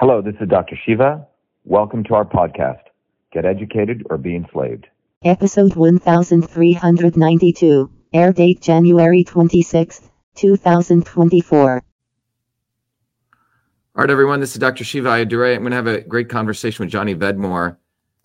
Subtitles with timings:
[0.00, 0.78] Hello, this is Dr.
[0.86, 1.26] Shiva.
[1.64, 2.82] Welcome to our podcast,
[3.32, 4.86] Get Educated or Be Enslaved.
[5.24, 7.90] Episode 1392.
[8.12, 11.72] Air date January 26, 2024.
[11.72, 11.80] All
[13.96, 14.84] right, everyone, this is Dr.
[14.84, 15.56] Shiva Ayyadurai.
[15.56, 17.76] I'm going to have a great conversation with Johnny Vedmore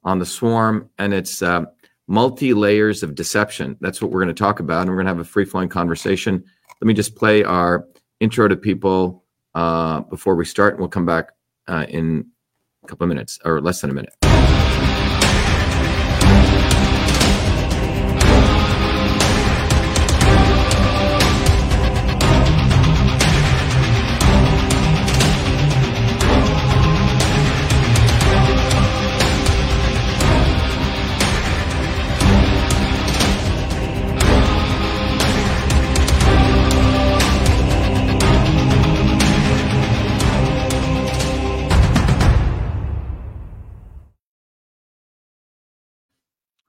[0.04, 1.64] on the swarm and its uh,
[2.06, 3.78] multi layers of deception.
[3.82, 4.82] That's what we're going to talk about.
[4.82, 6.44] And we're going to have a free flowing conversation.
[6.80, 7.88] Let me just play our
[8.20, 9.24] intro to people
[9.56, 11.32] uh, before we start, and we'll come back
[11.68, 12.26] uh, in
[12.84, 14.14] a couple of minutes or less than a minute.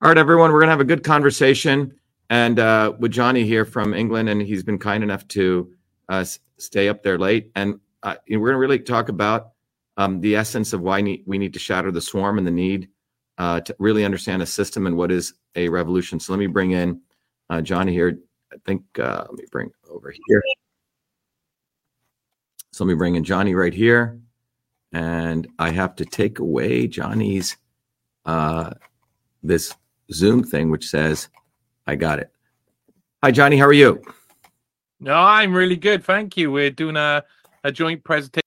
[0.05, 1.95] All right, everyone, we're going to have a good conversation
[2.29, 5.73] and uh, with Johnny here from England, and he's been kind enough to
[6.11, 6.27] uh,
[6.59, 7.51] stay up there late.
[7.55, 9.53] And uh, we're going to really talk about
[9.97, 12.91] um, the essence of why we need to shatter the swarm and the need
[13.39, 16.21] uh, to really understand a system and what is a revolution.
[16.21, 17.01] So let me bring in
[17.49, 18.19] uh, Johnny here.
[18.53, 20.43] I think uh, let me bring over here.
[22.73, 24.21] So let me bring in Johnny right here,
[24.93, 27.57] and I have to take away Johnny's
[29.43, 29.75] this
[30.13, 31.29] Zoom thing which says,
[31.87, 32.31] I got it.
[33.23, 33.57] Hi, Johnny.
[33.57, 34.03] How are you?
[35.01, 36.05] No, I'm really good.
[36.05, 36.51] Thank you.
[36.51, 37.25] We're doing a,
[37.65, 38.44] a joint presentation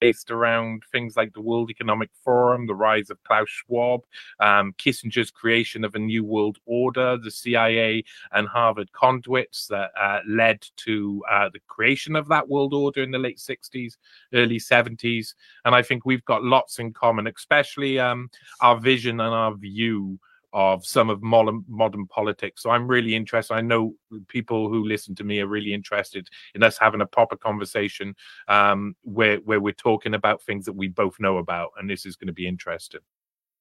[0.00, 4.02] based around things like the World Economic Forum, the rise of Klaus Schwab,
[4.40, 10.20] um, Kissinger's creation of a new world order, the CIA and Harvard conduits that uh,
[10.26, 13.96] led to uh, the creation of that world order in the late 60s,
[14.32, 15.34] early 70s.
[15.64, 20.18] And I think we've got lots in common, especially um, our vision and our view
[20.58, 22.64] of some of modern modern politics.
[22.64, 23.54] So I'm really interested.
[23.54, 23.94] I know
[24.26, 28.16] people who listen to me are really interested in us having a proper conversation
[28.48, 32.16] um, where where we're talking about things that we both know about, and this is
[32.16, 33.02] going to be interesting.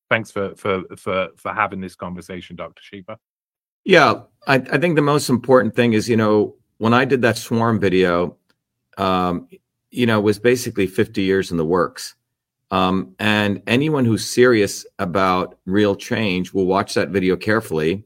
[0.09, 2.81] Thanks for for for for having this conversation, Dr.
[2.81, 3.19] Shiva.
[3.83, 7.37] Yeah, I, I think the most important thing is you know when I did that
[7.37, 8.37] swarm video,
[8.97, 9.47] um,
[9.91, 12.15] you know, was basically 50 years in the works.
[12.69, 18.03] Um, and anyone who's serious about real change will watch that video carefully.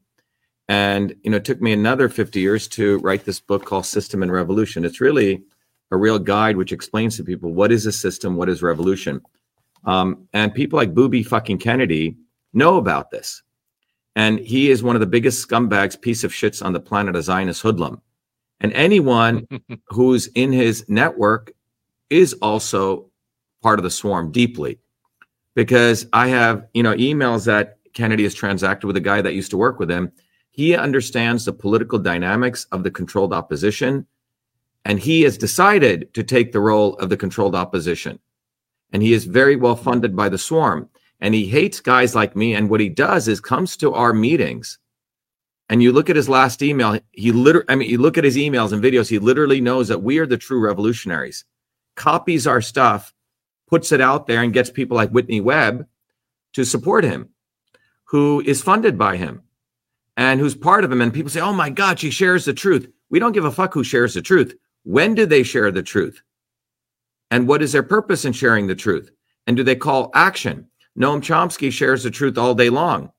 [0.68, 4.22] And you know, it took me another 50 years to write this book called System
[4.22, 4.86] and Revolution.
[4.86, 5.44] It's really
[5.92, 9.22] a real guide which explains to people what is a system, what is revolution.
[9.84, 12.16] Um, and people like Booby fucking Kennedy
[12.54, 13.42] know about this.
[14.16, 17.22] And he is one of the biggest scumbags, piece of shits on the planet, a
[17.22, 18.02] Zionist hoodlum.
[18.60, 19.48] And anyone
[19.88, 21.52] who's in his network
[22.10, 23.11] is also
[23.62, 24.80] part of the swarm deeply
[25.56, 29.52] because I have, you know, emails that Kennedy has transacted with a guy that used
[29.52, 30.12] to work with him.
[30.52, 34.06] He understands the political dynamics of the controlled opposition,
[34.86, 38.20] and he has decided to take the role of the controlled opposition.
[38.92, 40.90] And he is very well funded by the swarm.
[41.20, 42.56] And he hates guys like me.
[42.56, 44.80] And what he does is comes to our meetings.
[45.70, 48.36] And you look at his last email, he literally, I mean, you look at his
[48.36, 51.46] emails and videos, he literally knows that we are the true revolutionaries,
[51.96, 53.14] copies our stuff,
[53.72, 55.88] puts it out there and gets people like Whitney Webb
[56.54, 57.30] to support him,
[58.04, 59.42] who is funded by him
[60.18, 61.02] and who's part of him.
[61.02, 62.92] And people say, oh my God, she shares the truth.
[63.09, 64.54] We don't give a fuck who shares the truth.
[64.84, 66.22] When do they share the truth?
[67.32, 69.09] And what is their purpose in sharing the truth?
[69.48, 70.68] And do they call action?
[71.00, 73.12] Noam Chomsky shares the truth all day long.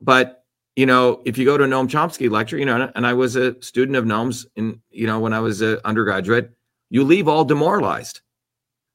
[0.00, 3.12] But, you know, if you go to a Noam Chomsky lecture, you know, and I
[3.12, 6.50] was a student of Noam's in, you know, when I was an undergraduate,
[6.88, 8.22] you leave all demoralized,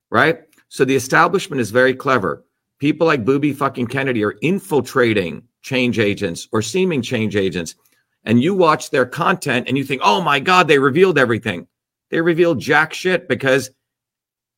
[0.09, 0.46] right?
[0.69, 2.43] So the establishment is very clever.
[2.79, 7.75] People like Booby fucking Kennedy are infiltrating change agents or seeming change agents.
[8.23, 11.67] And you watch their content and you think, oh my God, they revealed everything.
[12.09, 13.71] They revealed jack shit because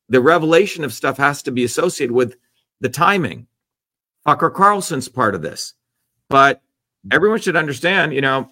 [0.08, 2.36] the revelation of stuff has to be associated with
[2.80, 3.46] the timing.
[4.26, 5.74] Tucker Carlson's part of this.
[6.28, 6.62] But
[7.10, 8.50] everyone should understand, you know,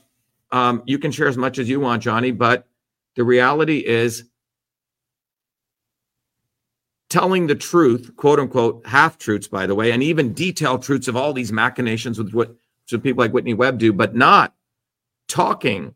[0.51, 2.67] um, you can share as much as you want, Johnny, but
[3.17, 4.25] the reality is
[7.09, 11.17] telling the truth, quote unquote, half truths, by the way, and even detailed truths of
[11.17, 12.55] all these machinations with what
[12.87, 14.55] some people like Whitney Webb do, but not
[15.29, 15.95] talking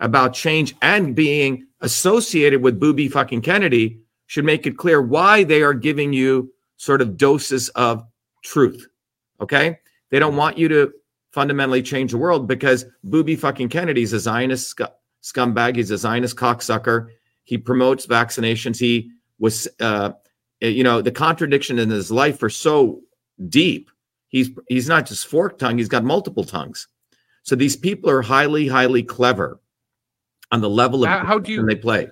[0.00, 5.62] about change and being associated with Booby fucking Kennedy should make it clear why they
[5.62, 8.04] are giving you sort of doses of
[8.42, 8.86] truth.
[9.40, 9.78] Okay.
[10.10, 10.92] They don't want you to
[11.32, 14.82] fundamentally change the world because Booby fucking Kennedy's a Zionist sc-
[15.22, 15.76] scumbag.
[15.76, 17.08] He's a Zionist cocksucker.
[17.44, 18.78] He promotes vaccinations.
[18.78, 20.12] He was, uh,
[20.60, 23.00] you know, the contradiction in his life are so
[23.48, 23.90] deep.
[24.28, 25.78] He's he's not just fork tongue.
[25.78, 26.88] He's got multiple tongues.
[27.42, 29.60] So these people are highly, highly clever
[30.52, 32.08] on the level of How- how do you- they play.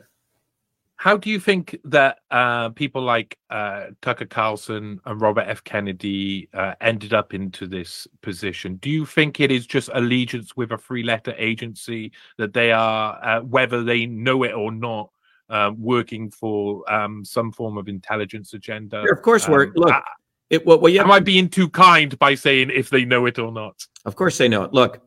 [0.98, 5.62] How do you think that uh, people like uh, Tucker Carlson and Robert F.
[5.62, 8.76] Kennedy uh, ended up into this position?
[8.76, 13.22] Do you think it is just allegiance with a three letter agency that they are,
[13.22, 15.10] uh, whether they know it or not,
[15.48, 19.04] uh, working for um, some form of intelligence agenda?
[19.10, 19.92] Of course, we're Um, look.
[19.92, 20.02] I-
[20.48, 23.36] It, what you have am I being too kind by saying if they know it
[23.38, 23.84] or not?
[24.04, 24.72] Of course they know it.
[24.72, 25.02] Look,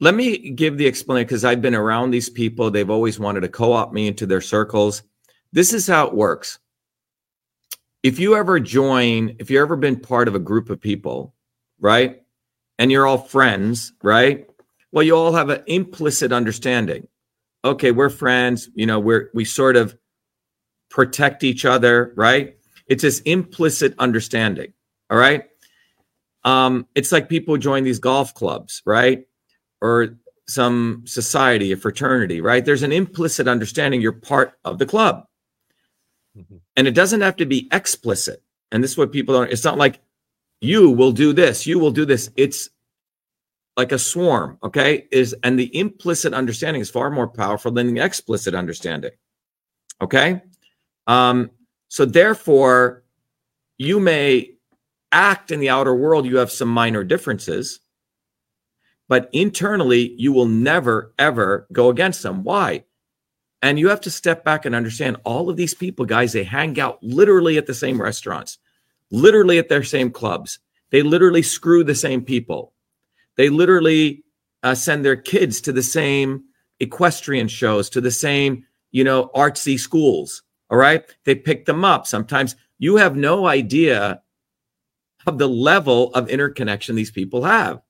[0.00, 2.72] let me give the explanation because I've been around these people.
[2.72, 5.04] They've always wanted to co-opt me into their circles.
[5.52, 6.58] This is how it works.
[8.02, 11.34] If you ever join, if you've ever been part of a group of people,
[11.78, 12.22] right?
[12.80, 14.50] And you're all friends, right?
[14.90, 17.06] Well, you all have an implicit understanding.
[17.64, 19.96] Okay, we're friends, you know, we're we sort of
[20.90, 22.56] protect each other, right?
[22.86, 24.72] It's this implicit understanding.
[25.10, 25.44] All right.
[26.44, 29.26] Um, it's like people join these golf clubs, right?
[29.80, 32.64] Or some society, a fraternity, right?
[32.64, 35.24] There's an implicit understanding you're part of the club.
[36.36, 36.60] Mhm.
[36.76, 38.42] And it doesn't have to be explicit.
[38.70, 40.00] And this is what people don't, it's not like
[40.60, 42.30] you will do this, you will do this.
[42.36, 42.68] It's
[43.76, 45.06] like a swarm, okay?
[45.10, 49.12] Is and the implicit understanding is far more powerful than the explicit understanding.
[50.00, 50.42] Okay?
[51.06, 51.50] Um,
[51.88, 53.04] so therefore,
[53.78, 54.50] you may
[55.12, 57.80] act in the outer world, you have some minor differences,
[59.08, 62.42] but internally, you will never, ever go against them.
[62.42, 62.84] Why?
[63.62, 66.78] And you have to step back and understand all of these people, guys, they hang
[66.78, 68.58] out literally at the same restaurants,
[69.10, 70.58] literally at their same clubs.
[70.90, 72.73] They literally screw the same people.
[73.36, 74.24] They literally
[74.62, 76.44] uh, send their kids to the same
[76.80, 80.42] equestrian shows, to the same, you know, artsy schools.
[80.70, 81.04] All right.
[81.24, 82.06] They pick them up.
[82.06, 84.22] Sometimes you have no idea
[85.26, 87.80] of the level of interconnection these people have.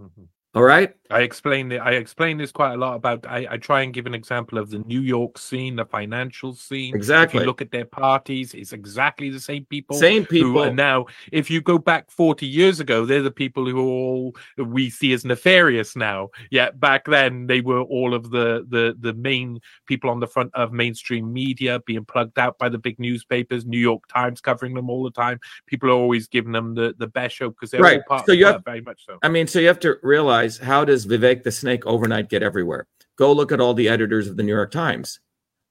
[0.00, 0.28] Mhm.
[0.54, 0.94] All right.
[1.10, 1.78] I explained it.
[1.78, 3.26] I explain this quite a lot about.
[3.26, 6.90] I, I try and give an example of the New York scene, the financial scene.
[6.94, 7.40] If Exactly.
[7.40, 9.96] you look at their parties, it's exactly the same people.
[9.96, 10.62] Same Who people.
[10.62, 14.36] are now, if you go back 40 years ago, they're the people who are all
[14.56, 16.28] we see as nefarious now.
[16.50, 20.50] Yet back then, they were all of the the the main people on the front
[20.54, 24.88] of mainstream media, being plugged out by the big newspapers, New York Times covering them
[24.88, 25.40] all the time.
[25.66, 27.98] People are always giving them the the best show because they're Right.
[28.08, 29.18] all part So you have- very much so.
[29.22, 32.86] I mean, so you have to realize how does Vivek the Snake overnight get everywhere?
[33.16, 35.20] Go look at all the editors of the New York Times.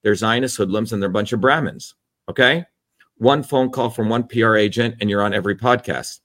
[0.04, 1.96] They're Zionist hoodlums and they're a bunch of Brahmins.
[2.30, 2.66] Okay.
[3.18, 6.20] One phone call from one PR agent and you're on every podcast.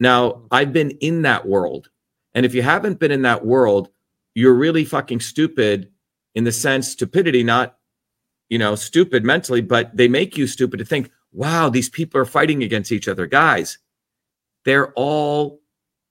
[0.00, 1.90] Now, I've been in that world.
[2.34, 3.90] And if you haven't been in that world,
[4.34, 5.90] you're really fucking stupid
[6.34, 7.78] in the sense stupidity, not,
[8.48, 12.24] you know, stupid mentally, but they make you stupid to think, wow, these people are
[12.24, 13.26] fighting against each other.
[13.26, 13.78] Guys,
[14.64, 15.60] they're all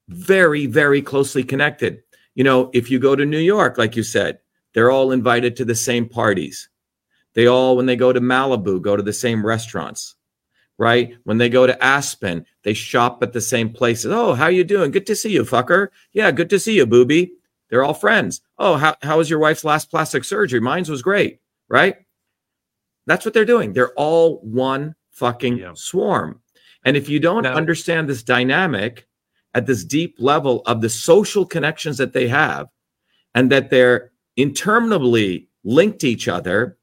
[0.10, 2.04] very, very closely connected.
[2.36, 4.40] You know, if you go to New York, like you said,
[4.74, 6.70] they're all invited to the same parties.
[7.34, 10.16] They all, when they go to Malibu, go to the same restaurants,
[10.78, 11.16] right?
[11.24, 14.12] When they go to Aspen, they shop at the same places.
[14.12, 14.92] Oh, how you doing?
[14.92, 15.90] Good to see you, fucker.
[16.12, 17.34] Yeah, good to see you, booby.
[17.70, 18.42] They're all friends.
[18.60, 20.60] Oh, how, how was your wife's last plastic surgery?
[20.60, 21.98] Mine's was great, right?
[23.06, 23.74] That's what they're doing.
[23.74, 25.74] They're all one fucking Yeah.
[25.76, 26.42] swarm.
[26.86, 29.08] And if you don't Now- understand this dynamic
[29.54, 32.68] at this deep level of the social connections that they have
[33.36, 36.78] and that they're interminably linked to each other,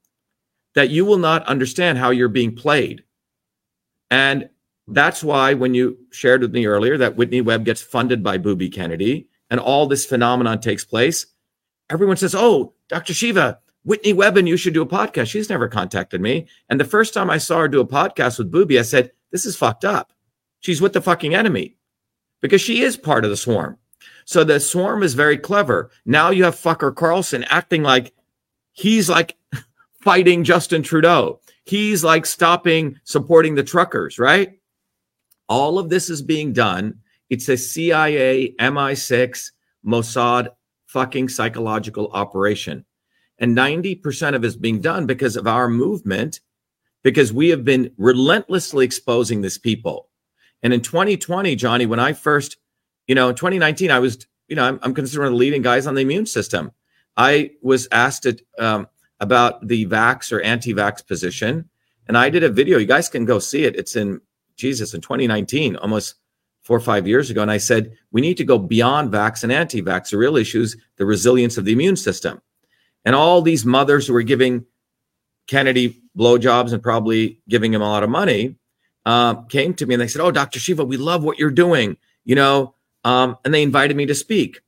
[0.75, 3.05] that you will not understand how you're being played.
[4.11, 4.49] And
[4.87, 8.69] that's why when you shared with me earlier that Whitney Webb gets funded by Booby
[8.69, 11.27] Kennedy and all this phenomenon takes place,
[11.91, 13.15] everyone says, Oh, Dr.
[13.15, 15.29] Shiva, Whitney Webb and you should do a podcast.
[15.29, 16.47] She's never contacted me.
[16.69, 19.45] And the first time I saw her do a podcast with Booby, I said, This
[19.45, 20.13] is fucked up.
[20.61, 21.77] She's with the fucking enemy
[22.41, 23.79] because she is part of the swarm.
[24.25, 25.91] So the swarm is very clever.
[26.05, 28.15] Now you have fucker Carlson acting like
[28.73, 29.37] he's like
[30.03, 31.41] fighting Justin Trudeau.
[31.65, 34.59] He's like stopping supporting the truckers, right?
[35.49, 37.01] All of this is being done.
[37.29, 39.51] It's a CIA, MI6,
[39.85, 40.49] Mossad
[40.87, 42.85] fucking psychological operation.
[43.39, 46.41] And 90% of it is being done because of our movement,
[47.03, 50.10] because we have been relentlessly exposing this people.
[50.63, 52.59] And in 2020, Johnny, when I first,
[53.07, 55.63] you know, in 2019, I was, you know, I'm, I'm considered one of the leading
[55.63, 56.73] guys on the immune system.
[57.17, 58.27] I was asked
[58.59, 58.87] um,
[59.21, 61.69] about the vax or anti-vax position,
[62.07, 62.79] and I did a video.
[62.79, 63.77] You guys can go see it.
[63.77, 64.21] It's in
[64.57, 66.15] Jesus in 2019, almost
[66.63, 69.53] four or five years ago, and I said we need to go beyond vax and
[69.53, 70.11] anti-vax.
[70.11, 72.41] The real issue is the resilience of the immune system,
[73.05, 74.67] and all these mothers who were giving
[75.47, 78.57] Kennedy blowjobs and probably giving him a lot of money
[79.07, 80.59] uh, came to me and they said, "Oh, Dr.
[80.59, 84.61] Shiva, we love what you're doing," you know, um, and they invited me to speak.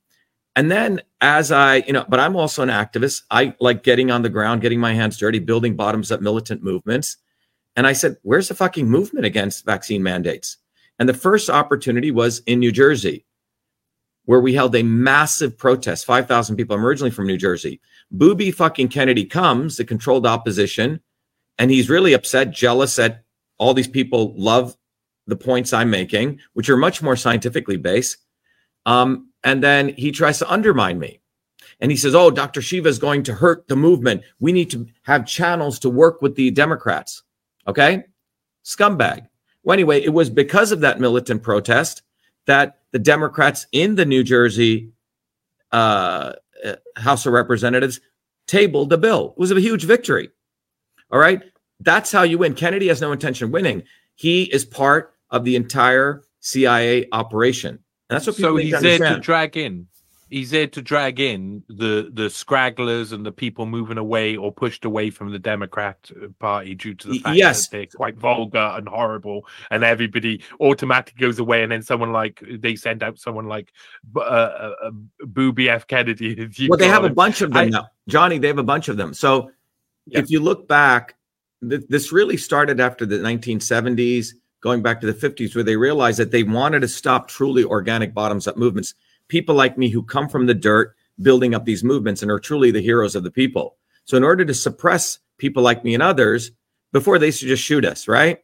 [0.55, 3.23] And then as I, you know, but I'm also an activist.
[3.31, 7.17] I like getting on the ground, getting my hands dirty, building bottoms up militant movements.
[7.75, 10.57] And I said, where's the fucking movement against vaccine mandates?
[10.99, 13.25] And the first opportunity was in New Jersey,
[14.25, 16.75] where we held a massive protest, 5,000 people.
[16.75, 17.81] I'm originally from New Jersey.
[18.11, 21.01] Booby fucking Kennedy comes, the controlled opposition,
[21.57, 23.22] and he's really upset, jealous that
[23.57, 24.75] all these people love
[25.27, 28.17] the points I'm making, which are much more scientifically based.
[28.85, 31.21] Um, and then he tries to undermine me.
[31.79, 32.61] And he says, Oh, Dr.
[32.61, 34.23] Shiva is going to hurt the movement.
[34.39, 37.23] We need to have channels to work with the Democrats.
[37.67, 38.03] Okay.
[38.63, 39.27] Scumbag.
[39.63, 42.03] Well, anyway, it was because of that militant protest
[42.45, 44.91] that the Democrats in the New Jersey
[45.71, 46.33] uh,
[46.63, 47.99] uh House of Representatives
[48.47, 49.33] tabled the bill.
[49.35, 50.29] It was a huge victory.
[51.11, 51.41] All right.
[51.83, 52.55] That's how you win.
[52.55, 53.83] Kennedy has no intention of winning.
[54.15, 57.79] He is part of the entire CIA operation.
[58.09, 59.87] And that's what so he's there to drag in.
[60.29, 64.83] He's there to drag in the the scragglers and the people moving away or pushed
[64.83, 66.09] away from the Democrat
[66.39, 67.67] Party due to the fact yes.
[67.67, 71.61] that they're quite vulgar and horrible, and everybody automatically goes away.
[71.61, 73.73] And then someone like they send out someone like
[74.15, 76.49] uh, uh, uh Booby F Kennedy.
[76.67, 77.11] Well, they have him.
[77.11, 78.39] a bunch of them I, now, Johnny.
[78.39, 79.13] They have a bunch of them.
[79.13, 79.51] So
[80.07, 80.17] yeah.
[80.17, 81.15] if you look back,
[81.69, 86.19] th- this really started after the 1970s going back to the 50s where they realized
[86.19, 88.95] that they wanted to stop truly organic bottoms up movements.
[89.27, 92.71] People like me who come from the dirt building up these movements and are truly
[92.71, 93.77] the heroes of the people.
[94.05, 96.51] So, in order to suppress people like me and others,
[96.91, 98.39] before they used to just shoot us, right?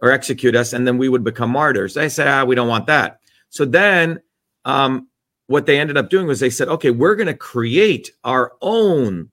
[0.00, 1.94] Or execute us, and then we would become martyrs.
[1.94, 3.20] They said, ah, we don't want that.
[3.50, 4.20] So then
[4.64, 5.08] um,
[5.46, 9.30] what they ended up doing was they said, okay, we're going to create our own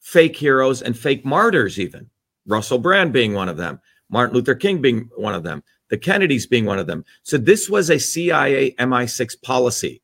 [0.00, 2.09] fake heroes and fake martyrs, even.
[2.46, 3.80] Russell Brand being one of them.
[4.10, 7.04] Martin Luther King being one of them, the Kennedys being one of them.
[7.22, 10.02] So this was a CIA MI6 policy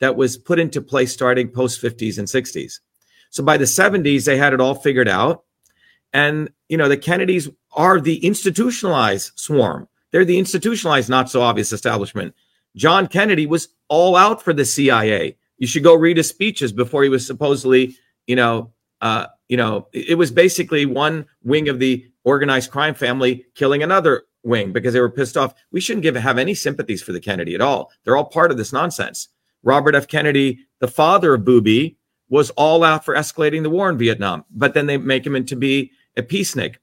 [0.00, 2.80] that was put into place starting post 50s and 60s.
[3.30, 5.44] So by the 70s, they had it all figured out.
[6.12, 9.88] And, you know, the Kennedys are the institutionalized swarm.
[10.12, 12.34] They're the institutionalized, not so obvious establishment.
[12.76, 15.36] John Kennedy was all out for the CIA.
[15.58, 19.86] You should go read his speeches before he was supposedly, you know, uh, you know,
[19.92, 25.00] it was basically one wing of the organized crime family killing another wing because they
[25.00, 25.54] were pissed off.
[25.70, 27.92] We shouldn't give have any sympathies for the Kennedy at all.
[28.02, 29.28] They're all part of this nonsense.
[29.62, 30.08] Robert F.
[30.08, 31.96] Kennedy, the father of Booby,
[32.28, 35.54] was all out for escalating the war in Vietnam, but then they make him into
[35.54, 36.74] be a peacenik.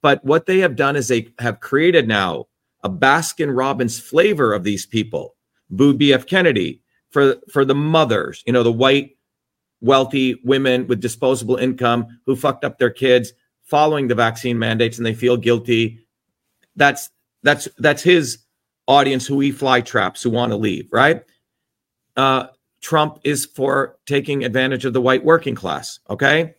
[0.00, 2.46] But what they have done is they have created now
[2.84, 5.34] a Baskin Robbins flavor of these people.
[5.68, 6.26] Booby F.
[6.26, 9.16] Kennedy for for the mothers, you know, the white
[9.80, 13.32] wealthy women with disposable income who fucked up their kids
[13.62, 16.04] following the vaccine mandates and they feel guilty.
[16.76, 17.10] That's
[17.42, 18.38] that's that's his
[18.86, 21.22] audience who he fly traps who want to leave, right?
[22.16, 22.48] Uh,
[22.80, 26.00] Trump is for taking advantage of the white working class.
[26.08, 26.54] Okay.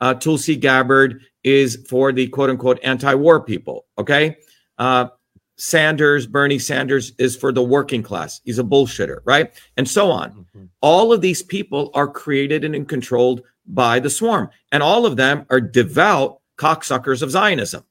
[0.00, 3.86] Uh, Tulsi Gabbard is for the quote unquote anti war people.
[3.98, 4.36] Okay.
[4.78, 5.08] Uh,
[5.56, 8.40] Sanders, Bernie Sanders is for the working class.
[8.44, 9.52] He's a bullshitter, right?
[9.76, 10.30] And so on.
[10.30, 10.64] Mm-hmm.
[10.82, 14.50] All of these people are created and controlled by the swarm.
[14.70, 17.84] And all of them are devout cocksuckers of Zionism,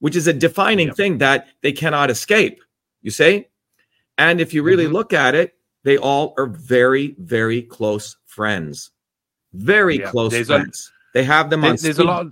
[0.00, 0.96] which is a defining yep.
[0.96, 2.60] thing that they cannot escape.
[3.02, 3.46] You see?
[4.18, 4.94] And if you really mm-hmm.
[4.94, 8.90] look at it, they all are very, very close friends.
[9.52, 10.10] Very yeah.
[10.10, 10.90] close there's friends.
[10.90, 11.76] A, they have them on.
[11.76, 12.26] There's a lot.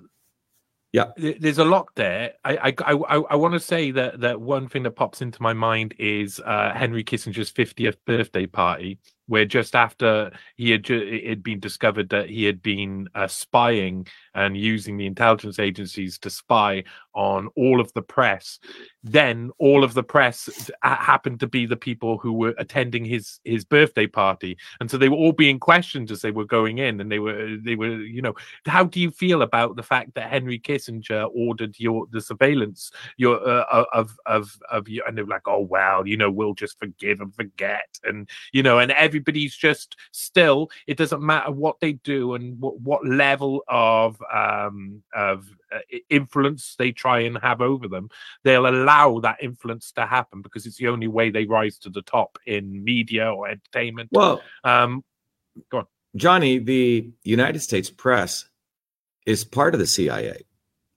[0.93, 2.33] Yeah, there's a lot there.
[2.45, 5.53] I I I, I want to say that that one thing that pops into my
[5.53, 11.29] mind is uh, Henry Kissinger's 50th birthday party, where just after he had ju- it
[11.29, 16.31] had been discovered that he had been uh, spying and using the intelligence agencies to
[16.31, 16.85] spy
[17.15, 18.59] on all of the press.
[19.03, 23.65] Then all of the press happened to be the people who were attending his his
[23.65, 24.57] birthday party.
[24.81, 27.57] And so they were all being questioned as they were going in and they were
[27.63, 28.35] they were you know
[28.67, 33.37] how do you feel about the fact that henry kissinger ordered your the surveillance your
[33.47, 37.21] uh, of of of you and they're like oh well you know we'll just forgive
[37.21, 42.35] and forget and you know and everybody's just still it doesn't matter what they do
[42.35, 48.09] and what, what level of um, of uh, influence they try and have over them,
[48.45, 52.03] they'll allow that influence to happen because it's the only way they rise to the
[52.03, 54.11] top in media or entertainment.
[54.13, 55.05] Well, um,
[55.71, 55.87] go on,
[56.17, 56.59] Johnny.
[56.59, 58.47] The United States press
[59.27, 60.45] is part of the CIA.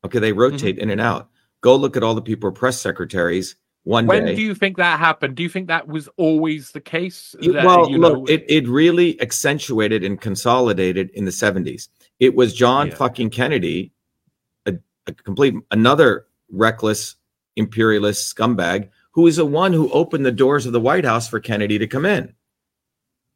[0.06, 0.84] Okay, they rotate mm-hmm.
[0.84, 1.30] in and out.
[1.62, 4.36] Go look at all the people press secretaries one when day.
[4.36, 5.36] do you think that happened?
[5.36, 7.36] Do you think that was always the case?
[7.42, 11.90] That, well, you look, it, it really accentuated and consolidated in the 70s.
[12.24, 12.96] It was John Yeah.
[12.96, 13.92] fucking Kennedy,
[14.66, 14.76] a,
[15.08, 17.16] a complete another reckless
[17.58, 21.42] imperialist scumbag, who is the one who opened the doors of the White House for
[21.42, 22.34] Kennedy to come in.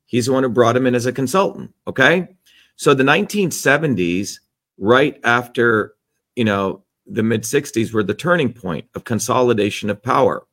[0.06, 1.74] He's the one who brought him in as a consultant.
[1.86, 2.29] Okay.
[2.77, 4.39] So the 1970s,
[4.77, 5.96] right after,
[6.38, 10.48] you know, the mid 60s were the turning point of consolidation of power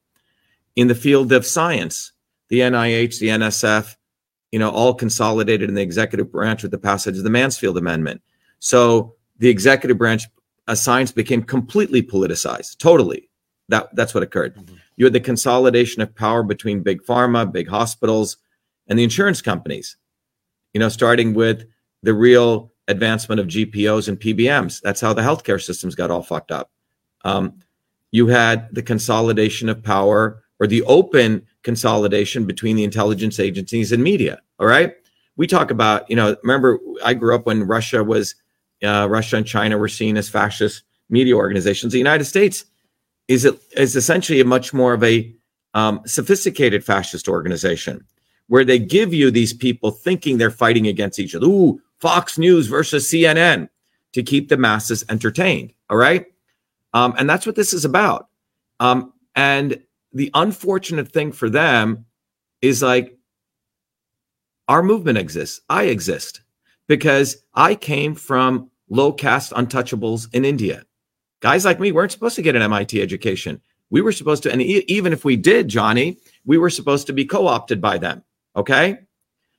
[0.75, 2.11] in the field of science.
[2.49, 3.95] The NIH, the NSF,
[4.55, 8.23] you know, all consolidated in the executive branch with the passage of the Mansfield Amendment.
[8.61, 10.29] So the executive branch,
[10.75, 13.29] science became completely politicized, totally.
[13.69, 14.55] That that's what occurred.
[14.55, 14.79] Mhm.
[14.95, 18.37] You had the consolidation of power between big pharma, big hospitals,
[18.87, 19.97] and the insurance companies.
[20.73, 21.67] You know, starting with
[22.05, 24.81] the real advancement of GPOs and PBMs.
[24.83, 26.71] That's how the healthcare systems got all fucked up.
[27.25, 27.55] Um,
[28.13, 34.03] you had the consolidation of power or the open consolidation between the intelligence agencies and
[34.03, 34.41] media.
[34.59, 34.95] All right.
[35.37, 38.35] We talk about, you know, remember, I grew up when Russia was,
[38.83, 41.93] uh, Russia and China were seen as fascist media organizations.
[41.93, 42.65] The United States
[43.29, 43.45] is,
[43.77, 45.35] is essentially a much more of a
[45.75, 48.03] um, sophisticated fascist organization
[48.47, 51.47] where they give you these people thinking they're fighting against each other.
[51.47, 53.69] Ooh, Fox News versus CNN
[54.13, 55.75] to keep the masses entertained.
[55.91, 56.25] All right.
[56.95, 58.29] Um, and that's what this is about.
[58.81, 59.79] Um, and
[60.15, 62.07] the unfortunate thing for them
[62.63, 63.19] is like
[64.69, 65.61] our movement exists.
[65.69, 66.41] I exist
[66.89, 70.85] because I came from low caste untouchables in India.
[71.41, 73.61] Guys like me weren't supposed to get an MIT education.
[73.91, 77.13] We were supposed to, and e- even if we did, Johnny, we were supposed to
[77.13, 78.23] be co opted by them.
[78.57, 78.99] Okay.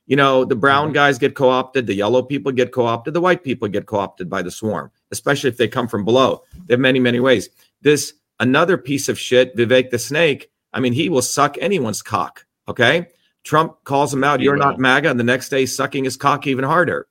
[0.06, 0.94] You know, the brown Mhm.
[0.94, 3.98] guys get co opted, the yellow people get co opted, the white people get co
[3.98, 6.42] opted by the swarm, especially if they come from below.
[6.66, 7.50] They have many, many ways.
[7.82, 12.46] This another piece of shit, Vivek the Snake, I mean, he will suck anyone's cock.
[12.68, 13.06] Okay.
[13.44, 16.64] Trump calls him out, you're not MAGA, and the next day sucking his cock even
[16.64, 17.06] harder.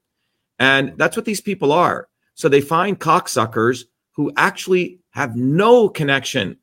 [0.59, 2.09] And that's what these people are.
[2.33, 6.57] So they find cocksuckers who actually have no connection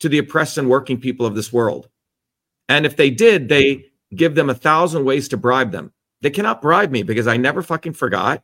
[0.00, 1.88] to the oppressed and working people of this world.
[2.68, 5.92] And if they did, they give them a thousand ways to bribe them.
[6.20, 8.42] They cannot bribe me because I never fucking forgot,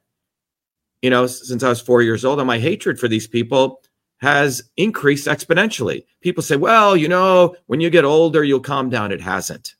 [1.02, 2.40] you know, since I was four years old.
[2.40, 3.80] And my hatred for these people
[4.20, 6.04] has increased exponentially.
[6.20, 9.12] People say, well, you know, when you get older, you'll calm down.
[9.12, 9.74] It hasn't.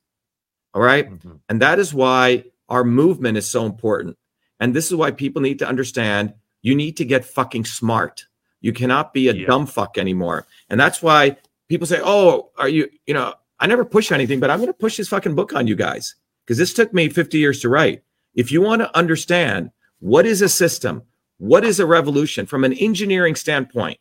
[0.75, 1.11] All right.
[1.11, 1.41] Mhm.
[1.49, 4.17] And that is why our movement is so important.
[4.59, 8.27] And this is why people need to understand you need to get fucking smart.
[8.61, 9.47] You cannot be a Yeah.
[9.47, 10.47] dumb fuck anymore.
[10.69, 11.37] And that's why
[11.69, 14.75] people say, oh, are you, you know, I never push anything, but I'm going to
[14.75, 18.03] push this fucking book on you guys because this took me 50 years to write.
[18.35, 21.03] If you want to understand what is a system,
[21.39, 23.99] what is a revolution from an engineering standpoint,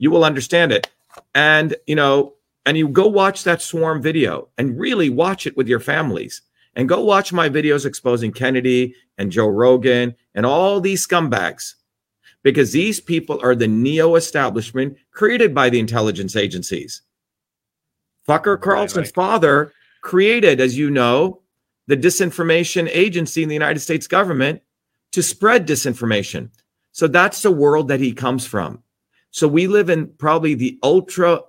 [0.00, 0.90] you will understand it.
[1.34, 2.32] And, you know,
[2.66, 6.42] and you go watch that swarm video and really watch it with your families
[6.74, 11.74] and go watch my videos exposing Kennedy and Joe Rogan and all these scumbags
[12.42, 17.02] because these people are the neo establishment created by the intelligence agencies.
[18.26, 21.42] Fucker Right, Carlson's father created, as you know,
[21.88, 24.62] the disinformation agency in the United States government
[25.12, 26.50] to spread disinformation.
[26.92, 28.82] So that's the world that he comes from.
[29.30, 31.40] So we live in probably the ultra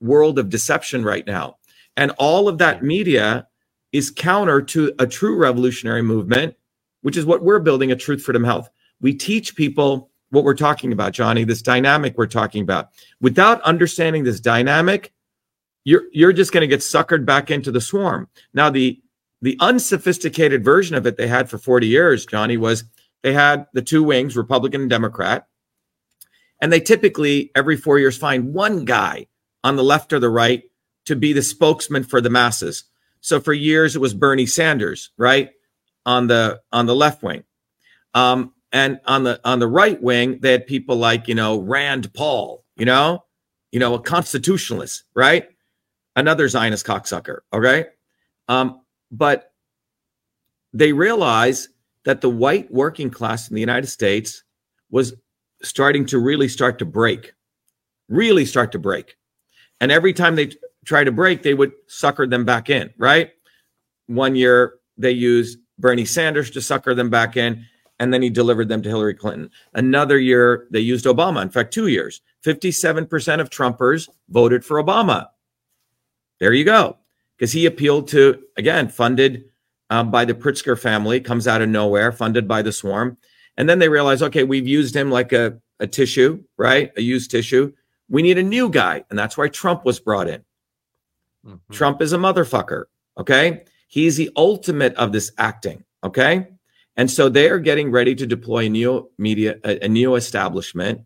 [0.00, 1.56] world of deception right now.
[1.96, 3.46] And all of that media
[3.92, 6.56] is counter to a true revolutionary movement,
[7.02, 8.68] which is what we're building at Truth Freedom Health.
[9.00, 12.88] We teach people what we're talking about, Johnny, this dynamic we're talking about.
[13.20, 15.12] Without understanding this dynamic,
[15.84, 18.28] you're you're just going to get suckered back into the swarm.
[18.54, 19.00] Now the
[19.42, 22.84] the unsophisticated version of it they had for 40 years, Johnny, was
[23.22, 25.48] they had the two wings, Republican and Democrat.
[26.62, 29.26] And they typically every 4 years find one guy
[29.62, 30.62] on the left or the right
[31.04, 32.84] to be the spokesman for the masses.
[33.20, 35.50] So for years it was Bernie Sanders, right?
[36.06, 37.44] On the on the left wing.
[38.14, 42.14] Um, and on the on the right wing, they had people like, you know, Rand
[42.14, 43.24] Paul, you know,
[43.70, 45.48] you know, a constitutionalist, right?
[46.16, 47.86] Another Zionist cocksucker, okay?
[48.48, 49.52] Um, but
[50.72, 51.68] they realized
[52.04, 54.42] that the white working class in the United States
[54.90, 55.14] was
[55.62, 57.34] starting to really start to break,
[58.08, 59.16] really start to break.
[59.80, 60.52] And every time they
[60.84, 63.30] try to break, they would sucker them back in, right?
[64.06, 67.64] One year they used Bernie Sanders to sucker them back in,
[67.98, 69.50] and then he delivered them to Hillary Clinton.
[69.74, 71.42] Another year they used Obama.
[71.42, 75.28] In fact, two years, 57% of Trumpers voted for Obama.
[76.40, 76.98] There you go.
[77.36, 79.44] Because he appealed to, again, funded
[79.90, 83.16] um, by the Pritzker family, comes out of nowhere, funded by the swarm.
[83.56, 86.90] And then they realize, okay, we've used him like a, a tissue, right?
[86.96, 87.72] A used tissue.
[88.08, 89.04] We need a new guy.
[89.10, 90.42] And that's why Trump was brought in.
[91.46, 91.60] Mhm.
[91.70, 92.84] Trump is a motherfucker.
[93.18, 93.64] Okay.
[93.88, 95.84] He's the ultimate of this acting.
[96.02, 96.48] Okay.
[96.96, 101.02] And so they are getting ready to deploy a neo media, a, a neo establishment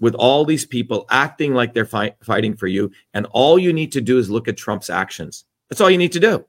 [0.00, 2.90] with all these people acting like they're fi- fighting for you.
[3.14, 5.44] And all you need to do is look at Trump's actions.
[5.68, 6.44] That's all you need to do.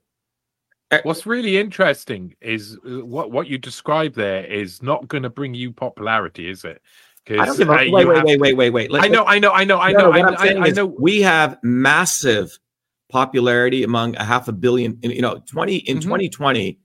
[1.04, 5.54] What's really interesting is uh, what what you describe there is not going to bring
[5.54, 6.82] you popularity, is it?
[7.30, 8.92] I don't Because give a wait, wait, wait, wait, wait, wait.
[8.92, 10.88] Let- I know, I know, I know, I No, know, I, I, I know.
[10.88, 12.58] we have massive
[13.10, 14.98] popularity among a half a billion.
[15.04, 16.04] You know, twenty in Mhm.
[16.04, 16.80] 2020,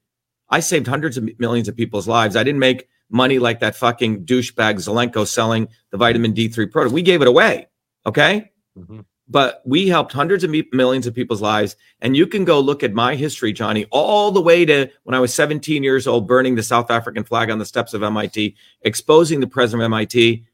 [0.50, 2.36] I saved hundreds of millions of people's lives.
[2.36, 6.92] I didn't make money like that fucking douchebag Zelenko selling the vitamin D3 product.
[6.92, 7.68] We gave it away.
[8.04, 8.50] Okay.
[8.78, 9.06] Mhm.
[9.26, 11.76] But we helped hundreds of mi- millions of people's lives.
[12.00, 15.20] And you can go look at my history, Johnny, all the way to when I
[15.20, 19.40] was 17 years old, burning the South African flag on the steps of MIT, exposing
[19.40, 20.44] the president of MIT.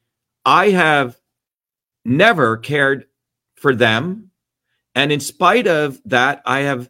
[0.44, 1.18] I have
[2.04, 3.06] never cared
[3.56, 4.30] for them.
[4.94, 6.88] And in spite of that, I have,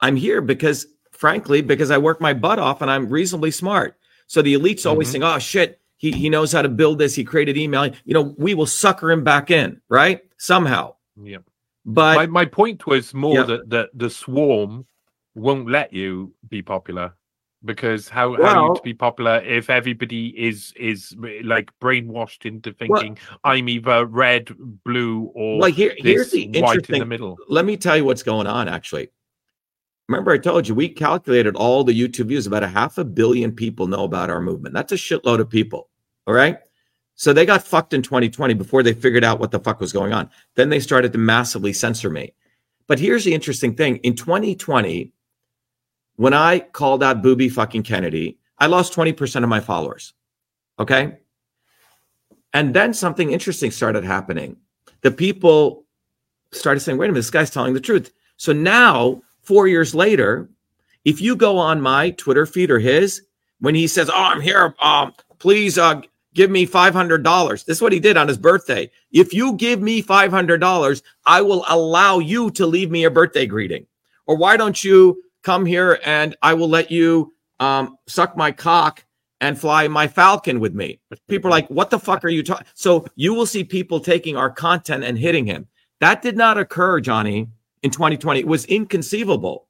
[0.00, 3.96] I'm here because, frankly, because I work my butt off and I'm reasonably smart.
[4.26, 5.12] So the elites always Mhm.
[5.12, 7.14] think, oh shit, he, he knows how to build this.
[7.14, 7.86] He created email.
[8.04, 10.20] You know, we will sucker him back in, right?
[10.38, 10.94] Somehow.
[11.22, 11.38] Yeah.
[11.84, 13.42] But my my point was more Yeah.
[13.44, 14.86] that that the swarm
[15.34, 17.12] won't let you be popular
[17.64, 22.72] because how how are you to be popular if everybody is is like brainwashed into
[22.72, 27.36] thinking I'm either red, blue, or like here, here's the white in interesting the middle.
[27.48, 29.08] let me tell you what's going on actually.
[30.08, 32.46] Remember, I told you we calculated all the YouTube views.
[32.46, 34.74] About a half a billion people know about our movement.
[34.74, 35.88] That's a shitload of people.
[36.26, 36.58] All right.
[37.16, 40.12] So they got fucked in 2020 before they figured out what the fuck was going
[40.12, 40.28] on.
[40.56, 42.34] Then they started to massively censor me.
[42.86, 45.12] But here's the interesting thing in 2020,
[46.16, 50.12] when I called out Booby fucking Kennedy, I lost 20% of my followers.
[50.78, 51.18] Okay.
[52.52, 54.56] And then something interesting started happening.
[55.02, 55.84] The people
[56.52, 58.12] started saying, wait a minute, this guy's telling the truth.
[58.36, 60.48] So now, four years later,
[61.04, 63.22] if you go on my Twitter feed or his,
[63.60, 66.02] when he says, Oh, I'm here, um, please uh,
[66.34, 67.64] give me $500.
[67.64, 68.90] This is what he did on his birthday.
[69.12, 73.86] If you give me $500, I will allow you to leave me a birthday greeting.
[74.26, 79.04] Or why don't you come here and I will let you um, suck my cock
[79.40, 81.00] and fly my falcon with me?
[81.28, 82.66] People are like, what the fuck are you talking?
[82.74, 85.68] So you will see people taking our content and hitting him.
[86.00, 87.48] That did not occur, Johnny,
[87.82, 88.40] in 2020.
[88.40, 89.68] It was inconceivable.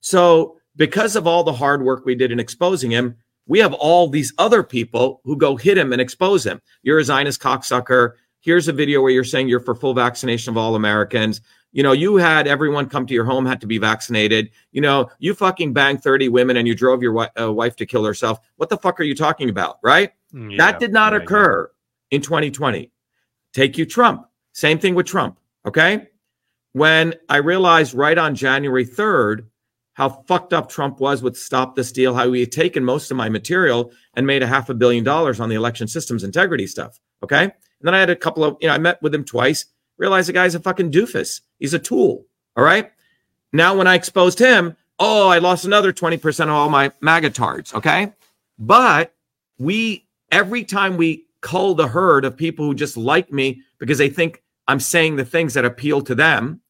[0.00, 4.08] So because of all the hard work we did in exposing him, we have all
[4.08, 6.60] these other people who go hit him and expose him.
[6.82, 8.12] You're a Zionist cocksucker.
[8.40, 11.40] Here's a video where you're saying you're for full vaccination of all Americans.
[11.72, 14.50] You know, you had everyone come to your home had to be vaccinated.
[14.72, 17.86] You know, you fucking banged 30 women and you drove your wi- uh, wife to
[17.86, 18.38] kill herself.
[18.56, 19.78] What the fuck are you talking about?
[19.82, 20.12] Right?
[20.32, 21.20] Yeah, that did not yeah.
[21.20, 21.70] occur
[22.10, 22.90] in 2020.
[23.52, 24.26] Take you Trump.
[24.52, 25.38] Same thing with Trump.
[25.66, 26.08] Okay.
[26.72, 29.46] When I realized right on January 3rd
[29.96, 33.16] how fucked up Trump was with Stop the Steal, how he had taken most of
[33.16, 37.00] my material and made a half a billion dollars on the election systems integrity stuff.
[37.22, 37.44] Okay.
[37.44, 39.64] And then I had a couple of, you know, I met with him twice,
[39.96, 41.40] realized the guy's a fucking doofus.
[41.58, 42.26] He's a tool.
[42.58, 42.92] All right.
[43.54, 47.72] Now, when I exposed him, oh, I lost another 20% of all my magatards.
[47.72, 48.12] Okay.
[48.58, 49.14] But
[49.58, 54.10] we, every time we cull the herd of people who just like me because they
[54.10, 56.60] think I'm saying the things that appeal to them,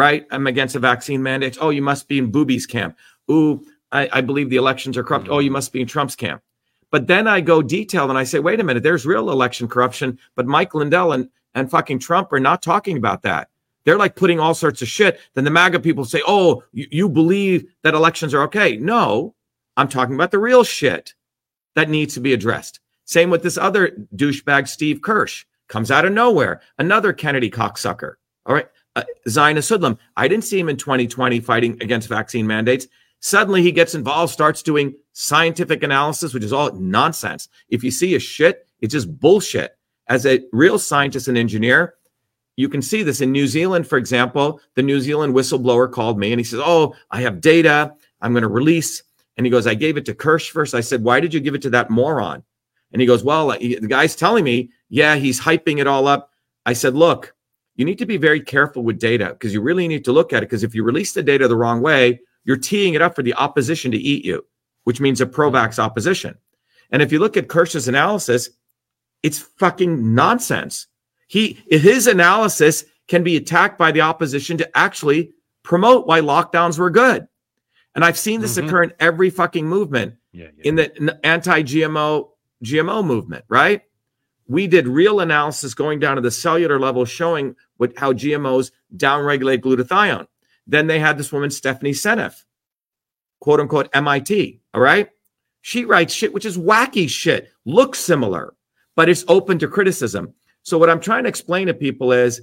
[0.00, 0.26] right?
[0.30, 1.58] I'm against the vaccine mandates.
[1.60, 2.96] Oh, you must be in Booby's camp.
[3.30, 5.28] Ooh, I, I believe the elections are corrupt.
[5.28, 6.42] Oh, you must be in Trump's camp.
[6.90, 10.18] But then I go detailed and I say, wait a minute, there's real election corruption,
[10.36, 13.50] but Mike Lindell and, and fucking Trump are not talking about that.
[13.84, 15.20] They're like putting all sorts of shit.
[15.34, 18.78] Then the MAGA people say, oh, you, you believe that elections are okay.
[18.78, 19.34] No,
[19.76, 21.14] I'm talking about the real shit
[21.74, 22.80] that needs to be addressed.
[23.04, 28.14] Same with this other douchebag, Steve Kirsch, comes out of nowhere, another Kennedy cocksucker.
[28.46, 28.68] All right.
[29.26, 29.98] Uh, hoodlum.
[30.16, 32.86] I didn't see him in 2020 fighting against vaccine mandates.
[33.20, 37.48] Suddenly he gets involved, starts doing scientific analysis, which is all nonsense.
[37.68, 39.76] If you see a shit, it's just bullshit.
[40.08, 41.94] As a real scientist and engineer,
[42.56, 44.60] you can see this in New Zealand, for example.
[44.74, 48.42] The New Zealand whistleblower called me and he says, Oh, I have data I'm going
[48.42, 49.02] to release.
[49.36, 50.74] And he goes, I gave it to Kirsch first.
[50.74, 52.42] I said, Why did you give it to that moron?
[52.92, 56.30] And he goes, Well, the guy's telling me, yeah, he's hyping it all up.
[56.66, 57.34] I said, Look,
[57.80, 60.42] you need to be very careful with data because you really need to look at
[60.42, 60.50] it.
[60.50, 63.32] Because if you release the data the wrong way, you're teeing it up for the
[63.32, 64.44] opposition to eat you,
[64.84, 66.34] which means a pro vax opposition.
[66.90, 68.50] And if you look at Kirsch's analysis,
[69.22, 70.88] it's fucking nonsense.
[71.26, 76.90] He his analysis can be attacked by the opposition to actually promote why lockdowns were
[76.90, 77.26] good.
[77.94, 78.66] And I've seen this Mhm.
[78.66, 80.64] occur in every fucking movement Yeah, yeah.
[80.64, 82.28] in the anti-GMO
[82.62, 83.80] GMO movement, right?
[84.50, 89.60] We did real analysis going down to the cellular level showing what how GMOs downregulate
[89.60, 90.26] glutathione.
[90.66, 92.42] Then they had this woman, Stephanie Seneff,
[93.38, 94.60] quote unquote MIT.
[94.74, 95.08] All right.
[95.62, 98.54] She writes shit which is wacky shit, looks similar,
[98.96, 100.34] but it's open to criticism.
[100.62, 102.42] So what I'm trying to explain to people is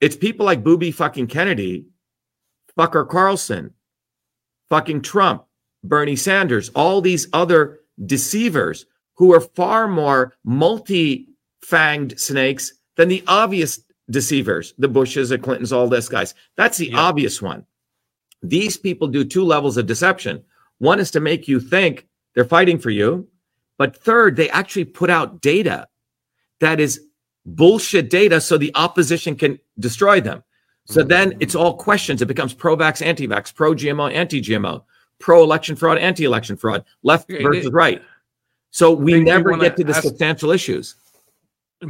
[0.00, 1.84] it's people like Booby fucking Kennedy,
[2.78, 3.74] fucker Carlson,
[4.70, 5.44] fucking Trump,
[5.82, 11.28] Bernie Sanders, all these other deceivers who are far more multi
[11.64, 16.34] fanged snakes than the obvious deceivers, the Bushes, the Clintons, all this guys.
[16.56, 16.98] That's the yeah.
[16.98, 17.64] obvious one.
[18.42, 20.44] These people do two levels of deception.
[20.78, 23.28] One is to make you think they're fighting for you.
[23.78, 25.88] But third, they actually put out data
[26.60, 27.00] that is
[27.46, 30.44] bullshit data so the opposition can destroy them.
[30.86, 31.08] So mm-hmm.
[31.08, 32.22] then it's all questions.
[32.22, 34.84] It becomes pro vax, anti vax, pro GMO, anti GMO,
[35.18, 38.02] pro election fraud, anti election fraud, left versus right.
[38.70, 40.96] So we never get to the substantial issues.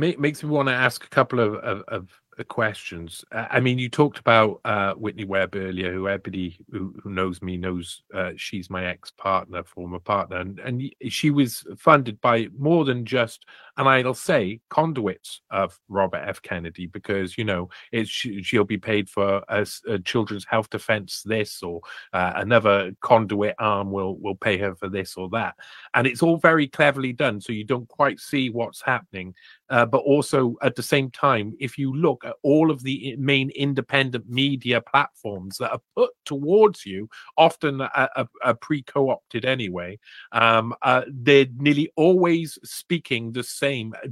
[0.02, 2.08] It makes me want to ask a couple of, of, of
[2.48, 3.24] questions.
[3.30, 7.56] I mean, you talked about uh, Whitney Webb earlier, who everybody who, who knows me
[7.56, 12.84] knows uh, she's my ex partner, former partner, and, and she was funded by more
[12.84, 13.46] than just,
[13.76, 16.40] and I'll say, conduits of Robert F.
[16.42, 17.68] Kennedy, because you know
[18.04, 21.80] she'll be paid for a, a children's health defense this, or
[22.12, 25.54] uh, another conduit arm will will pay her for this or that,
[25.94, 29.34] and it's all very cleverly done, so you don't quite see what's happening
[29.70, 33.50] uh, but also at the same time, if you look at all of the main
[33.50, 37.08] independent media platforms that are put towards you,
[37.38, 39.98] often are pre-co-opted anyway,
[40.32, 43.63] um, uh, they're nearly always speaking the same.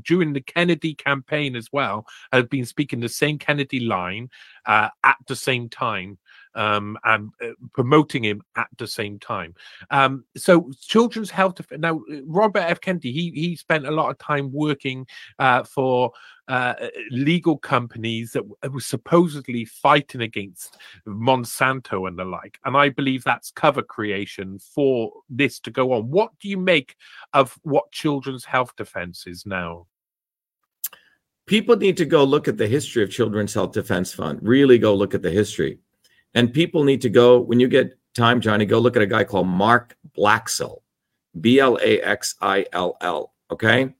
[0.02, 4.30] During the Kennedy campaign as well, have been speaking the same Kennedy line
[4.66, 6.18] uh, at the same time
[6.54, 9.54] um, and uh, promoting him at the same time.
[9.90, 11.60] Um, so children's health.
[11.72, 12.80] Now, Robert F.
[12.80, 15.06] Kennedy, he he spent a lot of time working
[15.38, 16.12] uh, for
[16.48, 16.74] uh,
[17.10, 22.58] legal companies that were supposedly fighting against Monsanto and the like.
[22.64, 26.10] And I believe that's cover creation for this to go on.
[26.10, 26.96] What do you make
[27.32, 29.86] of what Children's Health Defense is now?
[31.46, 34.38] People need to go look at the history of Children's Health Defense Fund.
[34.42, 35.78] Really go look at the history.
[36.34, 39.24] And people need to go, when you get time, Johnny, go look at a guy
[39.24, 40.78] called Mark Blaxill,
[41.40, 43.32] B L A X I L L.
[43.50, 43.94] Okay.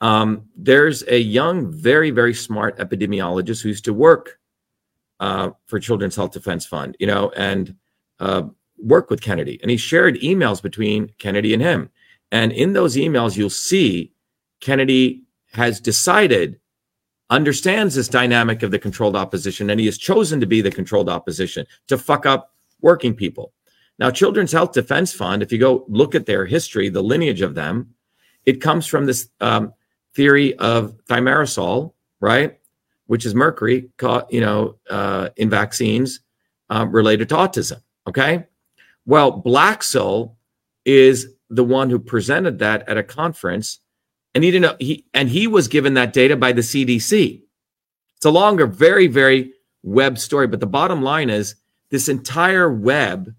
[0.00, 4.38] Um, there's a young, very, very smart epidemiologist who used to work
[5.20, 7.76] uh, for Children's Health Defense Fund, you know, and
[8.18, 8.44] uh,
[8.78, 9.58] work with Kennedy.
[9.60, 11.90] And he shared emails between Kennedy and him.
[12.32, 14.12] And in those emails, you'll see
[14.60, 16.58] Kennedy has decided
[17.30, 21.08] understands this dynamic of the controlled opposition, and he has chosen to be the controlled
[21.08, 23.52] opposition to fuck up working people.
[23.98, 27.54] Now, Children's Health Defense Fund, if you go look at their history, the lineage of
[27.54, 27.94] them,
[28.46, 29.74] it comes from this um,
[30.14, 32.58] theory of thimerosal, right,
[33.06, 33.90] which is mercury,
[34.30, 36.20] you know, uh, in vaccines
[36.70, 37.82] um, related to autism.
[38.08, 38.46] Okay,
[39.04, 40.34] well, Blaxill
[40.84, 43.80] is the one who presented that at a conference
[44.34, 47.42] and he didn't know he and he was given that data by the CDC.
[48.16, 51.54] It's a longer, very, very web story, but the bottom line is
[51.90, 53.34] this entire web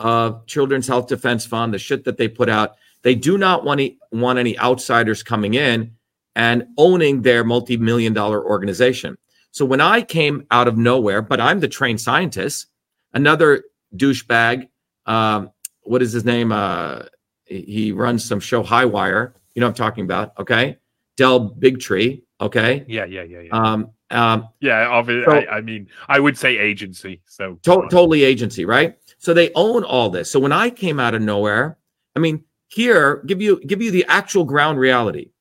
[0.00, 3.80] of Children's Health Defense Fund, the shit that they put out, they do not want
[3.80, 5.92] any, want any outsiders coming in
[6.36, 9.16] and owning their multi-million dollar organization.
[9.50, 12.66] So when I came out of nowhere, but I'm the trained scientist,
[13.12, 13.64] another
[13.96, 14.68] douchebag,
[15.06, 15.50] um,
[15.82, 16.52] what is his name?
[16.52, 17.02] Uh,
[17.46, 20.76] he runs some show Highwire you know I'm talking about, okay?
[21.16, 22.84] Del Bigtree, okay?
[22.86, 23.50] Yeah, yeah, yeah, yeah.
[23.50, 27.22] Um, um, yeah, obviously, so, I, I, mean, I would say agency.
[27.26, 28.96] So to- totally agency, right?
[29.18, 30.30] So they own all this.
[30.30, 31.76] So when I came out of nowhere,
[32.14, 35.32] I mean, here give you give you the actual ground reality.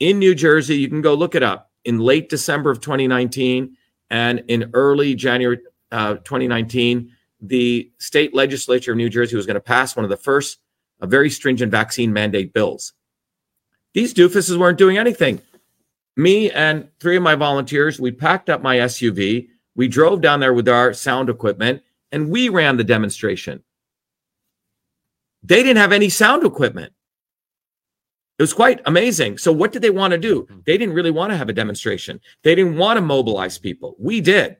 [0.00, 1.70] In New Jersey, you can go look it up.
[1.86, 3.74] In late December of 2019
[4.10, 5.60] and in early January
[5.92, 10.16] uh, 2019, the state legislature of New Jersey was going to pass one of the
[10.18, 10.58] first
[11.00, 12.92] a very stringent vaccine mandate bills.
[13.94, 15.40] These doofuses weren't doing anything.
[16.16, 20.52] Me and three of my volunteers, we packed up my SUV, we drove down there
[20.52, 23.62] with our sound equipment, and we ran the demonstration.
[25.42, 26.92] They didn't have any sound equipment.
[28.38, 29.38] It was quite amazing.
[29.38, 30.42] So, what did they want to do?
[30.42, 30.60] Mm-hmm.
[30.66, 32.20] They didn't really want to have a demonstration.
[32.42, 33.94] They didn't want to mobilize people.
[33.98, 34.56] We did.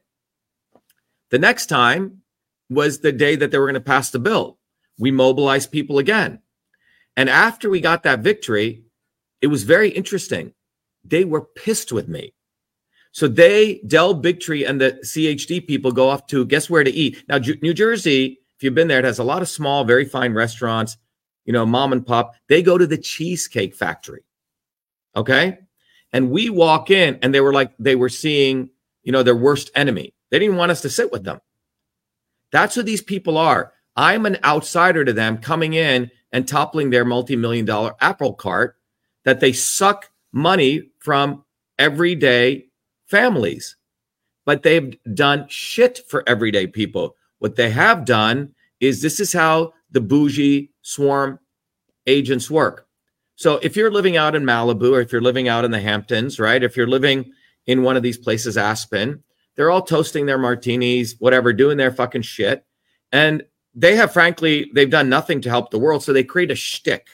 [1.31, 2.23] The next time
[2.69, 4.59] was the day that they were going to pass the bill.
[4.99, 6.41] We mobilized people again.
[7.17, 8.85] And after we got that victory,
[9.43, 10.55] it was very interesting.
[11.05, 12.33] They were pissed with me.
[13.11, 17.23] So they, Del Bigtree and the CHD people go off to guess where to eat.
[17.29, 20.33] Now, New Jersey, if you've been there, it has a lot of small, very fine
[20.33, 20.97] restaurants,
[21.45, 22.35] you know, mom and pop.
[22.49, 24.23] They go to the Cheesecake Factory.
[25.15, 25.59] Okay.
[26.13, 28.71] And we walk in and they were like, they were seeing,
[29.03, 30.15] you know, their worst enemy.
[30.31, 31.41] They didn't want us to sit with them.
[32.51, 33.73] That's who these people are.
[33.97, 38.77] I'm an outsider to them coming in and toppling their multi million dollar apple cart
[39.25, 41.45] that they suck money from
[41.79, 42.67] everyday
[43.07, 43.77] families.
[44.45, 47.17] But they've done shit for everyday people.
[47.39, 51.39] What they have done is this is how the bougie swarm
[52.07, 52.87] agents work.
[53.37, 56.39] So if you're living out in Malibu or if you're living out in the Hamptons,
[56.39, 56.63] right?
[56.63, 57.33] If you're living
[57.67, 59.23] in one of these places, Aspen,
[59.55, 62.65] they're all toasting their martinis, whatever, doing their fucking shit.
[63.11, 66.03] And they have, frankly, they've done nothing to help the world.
[66.03, 67.09] So they create a shtick.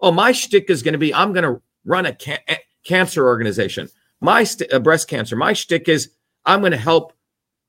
[0.00, 2.42] Oh, my shtick is going to be I'm going to run a ca-
[2.84, 3.88] cancer organization.
[4.20, 5.36] My st- uh, breast cancer.
[5.36, 6.10] My shtick is
[6.44, 7.12] I'm going to help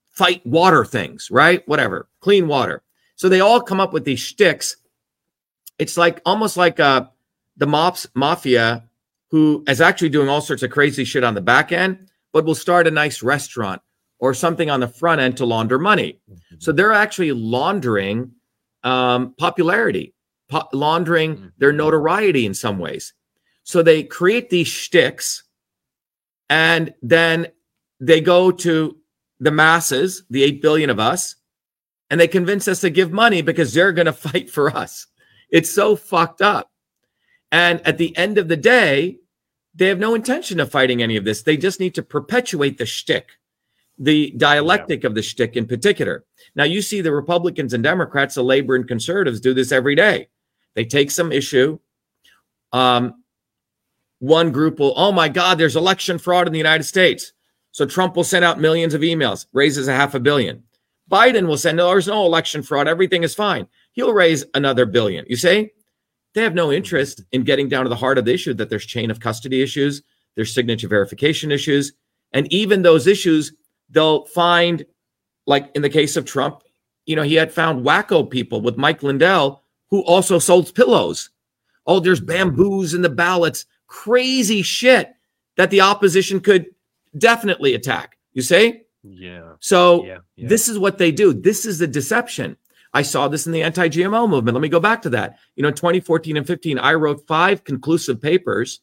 [0.09, 1.67] fight water things, right?
[1.67, 2.83] Whatever, clean water.
[3.15, 4.77] So they all come up with these shticks.
[5.79, 7.05] It's like almost like uh,
[7.57, 8.83] the mops mafia
[9.29, 12.55] who is actually doing all sorts of crazy shit on the back end, but will
[12.55, 13.81] start a nice restaurant
[14.19, 16.19] or something on the front end to launder money.
[16.59, 18.31] So they're actually laundering
[18.83, 20.13] um, popularity, po-
[20.73, 21.47] laundering mm-hmm.
[21.57, 23.13] their notoriety in some ways.
[23.63, 25.43] So they create these shticks
[26.49, 27.47] and then
[27.99, 28.97] they go to
[29.39, 31.35] the masses, the 8 billion of us,
[32.09, 35.07] and they convince us to give money because they're going to fight for us.
[35.49, 36.71] It's so fucked up.
[37.51, 39.17] And at the end of the day,
[39.73, 41.43] they have no intention of fighting any of this.
[41.43, 43.31] They just need to perpetuate the shtick,
[43.97, 45.07] the dialectic yeah.
[45.07, 46.25] of the shtick in particular.
[46.55, 50.27] Now, you see the Republicans and Democrats, the labor and conservatives do this every day.
[50.75, 51.79] They take some issue.
[52.71, 53.23] Um,
[54.19, 57.33] one group will, oh my God, there's election fraud in the United States.
[57.71, 60.63] So Trump will send out millions of emails, raises a half a billion.
[61.09, 62.87] Biden will send, no, there's no election fraud.
[62.87, 63.67] Everything is fine.
[63.93, 65.25] He'll raise another billion.
[65.27, 65.71] You see,
[66.33, 68.85] they have no interest in getting down to the heart of the issue that there's
[68.85, 70.01] chain of custody issues,
[70.35, 71.91] there's signature verification issues.
[72.31, 73.53] And even those issues,
[73.89, 74.85] they'll find,
[75.45, 76.61] like in the case of Trump,
[77.05, 81.29] you know, he had found wacko people with Mike Lindell who also sold pillows.
[81.85, 85.13] Oh, there's bamboos in the ballots, crazy shit
[85.57, 86.65] that the opposition could
[87.17, 88.17] definitely attack.
[88.33, 88.83] You say?
[89.03, 89.53] Yeah.
[89.59, 90.47] So yeah, yeah.
[90.47, 91.33] this is what they do.
[91.33, 92.55] This is the deception.
[92.93, 94.55] I saw this in the anti GMO movement.
[94.55, 95.39] Let me go back to that.
[95.55, 98.81] You know, 2014 and 15, I wrote five conclusive papers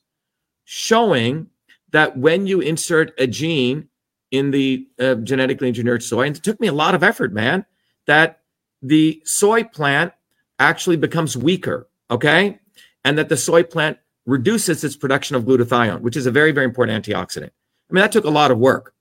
[0.64, 1.48] showing
[1.90, 3.88] that when you insert a gene
[4.30, 7.64] in the uh, genetically engineered soy, and it took me a lot of effort, man,
[8.06, 8.40] that
[8.82, 10.12] the soy plant
[10.58, 12.58] actually becomes weaker, okay?
[13.04, 16.66] And that the soy plant reduces its production of glutathione, which is a very, very
[16.66, 17.50] important antioxidant.
[17.90, 18.94] I mean, that took a lot of work.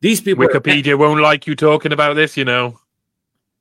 [0.00, 0.46] These people.
[0.46, 2.78] Wikipedia are, won't like you talking about this, you know.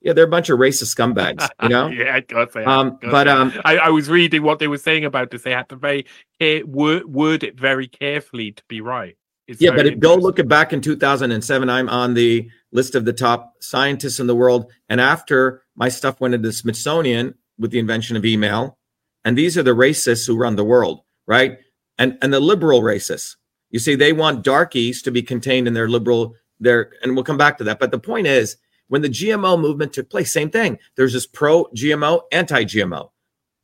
[0.02, 1.88] Yeah, they're a bunch of racist scumbags, you know.
[1.88, 2.66] yeah, God say.
[2.66, 5.44] Um, but um, I, I, was reading what they were saying about this.
[5.44, 6.06] They had to very
[6.42, 9.16] care, word, word it very carefully to be right.
[9.48, 11.70] It's yeah, but go look at back in 2007.
[11.70, 16.20] I'm on the list of the top scientists in the world, and after my stuff
[16.20, 18.78] went into the Smithsonian with the invention of email,
[19.26, 21.60] and these are the racists who run the world, right?
[21.98, 23.36] And and the liberal racists.
[23.70, 27.38] You see, they want darkies to be contained in their liberal their, and we'll come
[27.38, 27.80] back to that.
[27.80, 30.78] But the point is when the GMO movement took place, same thing.
[30.96, 33.10] There's this pro GMO, anti GMO,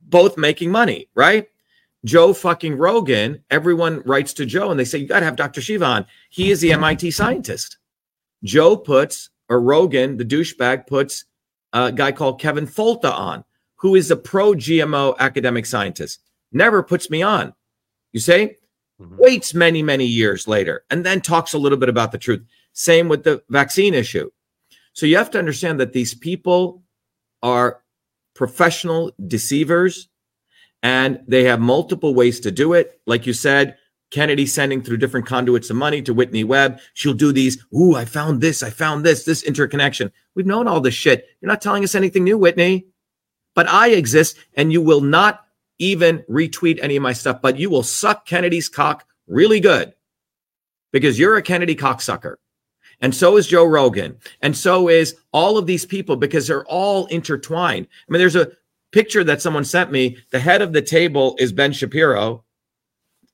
[0.02, 1.48] both making money, right?
[2.06, 5.62] Joe fucking Rogan, everyone writes to Joe and they say, You got to have Dr.
[5.62, 6.06] Shiva on.
[6.30, 7.78] He is the MIT scientist.
[8.44, 11.26] Joe puts, or Rogan, the douchebag, puts
[11.74, 13.44] uh, a guy called Kevin Folta on,
[13.80, 16.22] who is a pro GMO academic scientist.
[16.52, 17.54] Never puts me on.
[18.12, 18.58] You say?
[19.02, 19.18] Mm-hmm.
[19.18, 22.44] Waits many, many years later and then talks a little bit about the truth.
[22.74, 24.30] Same with the vaccine issue.
[24.94, 26.84] So you have to understand that these people
[27.42, 27.82] are
[28.36, 30.10] professional deceivers
[30.84, 33.00] and they have multiple ways to do it.
[33.06, 33.78] Like you said,
[34.12, 36.80] Kennedy sending through different conduits of money to Whitney Webb.
[36.94, 37.64] She'll do these.
[37.74, 38.64] Ooh, I found this.
[38.64, 40.12] I found this, this interconnection.
[40.36, 41.28] We've known all this shit.
[41.40, 42.88] You're not telling us anything new, Whitney.
[43.60, 45.46] But I exist and you will not
[45.80, 49.94] even retweet any of my stuff, but you will suck Kennedy's cock really good
[50.94, 52.36] because you're a Kennedy cocksucker.
[53.02, 54.16] And so is Joe Rogan.
[54.42, 57.86] And so is all of these people because they're all intertwined.
[58.08, 58.54] I mean, there's a
[58.94, 60.16] picture that someone sent me.
[60.32, 62.46] The head of the table is Ben Shapiro.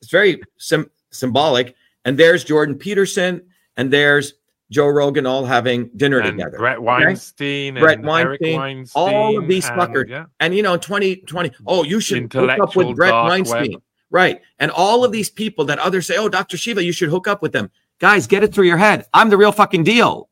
[0.01, 1.75] It's very sim- symbolic.
[2.03, 3.43] And there's Jordan Peterson
[3.77, 4.33] and there's
[4.71, 6.57] Joe Rogan all having dinner and together.
[6.57, 10.09] Bret Weinstein, Bret Weinstein, Weinstein, all of these fuckers.
[10.09, 10.25] Yeah.
[10.39, 13.73] And you know, 2020, oh, you should hook up with Bret Weinstein.
[13.73, 13.81] Web.
[14.09, 14.41] Right.
[14.59, 16.57] And all of these people that others say, oh, Dr.
[16.57, 17.69] Shiva, you should hook up with them.
[17.99, 19.05] Guys, get it through your head.
[19.13, 20.29] I'm the real fucking deal.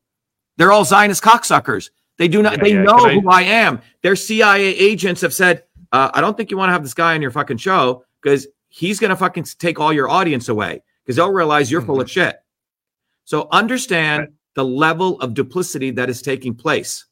[0.56, 1.90] They're all Zionist cocksuckers.
[2.16, 2.58] They do not.
[2.58, 2.82] Yeah, they yeah.
[2.82, 3.80] know I, who I am.
[4.02, 7.14] Their CIA agents have said, uh, "I don't think you want to have this guy
[7.14, 11.16] on your fucking show because he's going to fucking take all your audience away because
[11.16, 12.36] they'll realize you're full of shit.
[13.24, 14.28] So understand Right.
[14.54, 17.04] the level of duplicity that is taking place.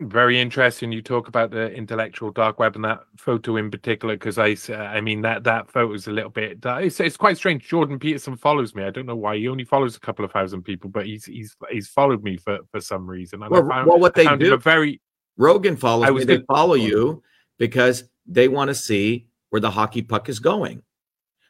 [0.00, 4.38] very interesting you talk about the intellectual dark web and that photo in particular because
[4.38, 7.36] I, uh, i mean that that photo is a little bit uh, it's, it's quite
[7.36, 10.30] strange jordan peterson follows me i don't know why he only follows a couple of
[10.30, 13.74] thousand people but he's he's he's followed me for for some reason and Well, I
[13.74, 15.00] found, well, what they do, very
[15.36, 16.14] Rogan follows I me.
[16.14, 17.24] was They follow you
[17.58, 20.82] because they want to see where the hockey puck is going.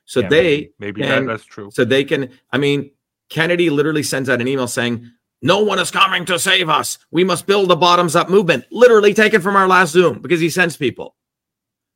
[0.06, 2.30] So yeah, they maybe, maybe that, that's true so they can.
[2.50, 2.92] I mean,
[3.28, 5.10] Kennedy literally sends out an email saying,
[5.42, 6.98] "No one is coming to save us.
[7.10, 10.50] We must build a bottoms up movement." Literally taken from our last Zoom because he
[10.50, 11.14] sends people.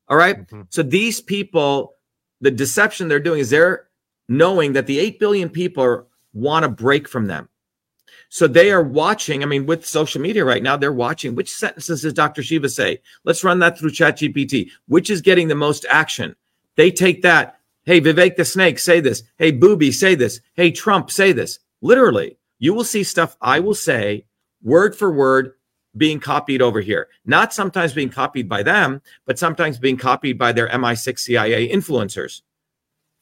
[0.09, 0.47] All right?
[0.49, 0.66] Mhm.
[0.68, 1.95] So these people,
[2.41, 3.89] the deception they're doing is they're
[4.28, 7.49] knowing that the 8 billion people want to break from them.
[8.28, 9.43] So they are watching.
[9.43, 12.43] I mean, with social media right now, they're watching which sentences does Dr.
[12.43, 13.01] Shiva say?
[13.24, 14.70] Let's run that through ChatGPT.
[14.87, 16.35] Which is getting the most action?
[16.76, 17.59] They take that.
[17.85, 19.24] Hey, Vivek the Snake, say this.
[19.39, 20.41] Hey, Booby, say this.
[20.55, 21.59] Hey, Trump, say this.
[21.80, 24.24] Literally, you will see stuff I will say
[24.62, 25.55] word for word
[25.97, 27.09] being copied over here.
[27.26, 32.43] Not sometimes being copied by them, but sometimes being copied by their MI6 CIA influencers,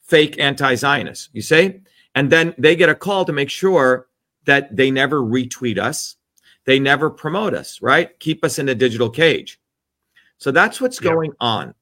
[0.02, 1.80] fake anti Zionists, you see?
[2.14, 4.08] And then they get a call to make sure
[4.44, 6.16] that they never retweet us,
[6.66, 8.18] they never promote us, right?
[8.20, 9.58] Keep us in a digital cage.
[10.38, 11.12] So that's what's Yeah.
[11.12, 11.74] going on.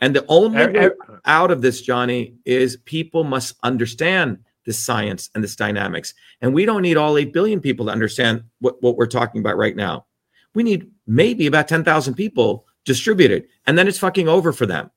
[0.00, 5.30] And the only way er- out of this, Johnny, is people must understand this science
[5.34, 6.12] and this dynamics.
[6.40, 9.56] And we don't need all 8 billion people to understand what, what we're talking about
[9.56, 10.06] right now.
[10.54, 13.46] We need maybe about 10,000 people distributed.
[13.66, 14.90] And then it's fucking over for them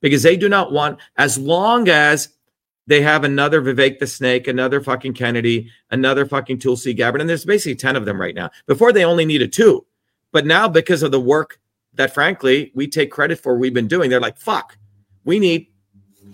[0.00, 2.30] because they do not want, as long as
[2.86, 7.44] they have another Vivek the Snake, another fucking Kennedy, another fucking Tulsi Gabbard, and there's
[7.44, 8.50] basically 10 of them right now.
[8.66, 9.84] Before they only needed two.
[10.32, 11.58] But now, because of the work
[11.96, 14.78] that frankly we take credit for we've been doing, they're like, fuck,
[15.24, 15.68] we need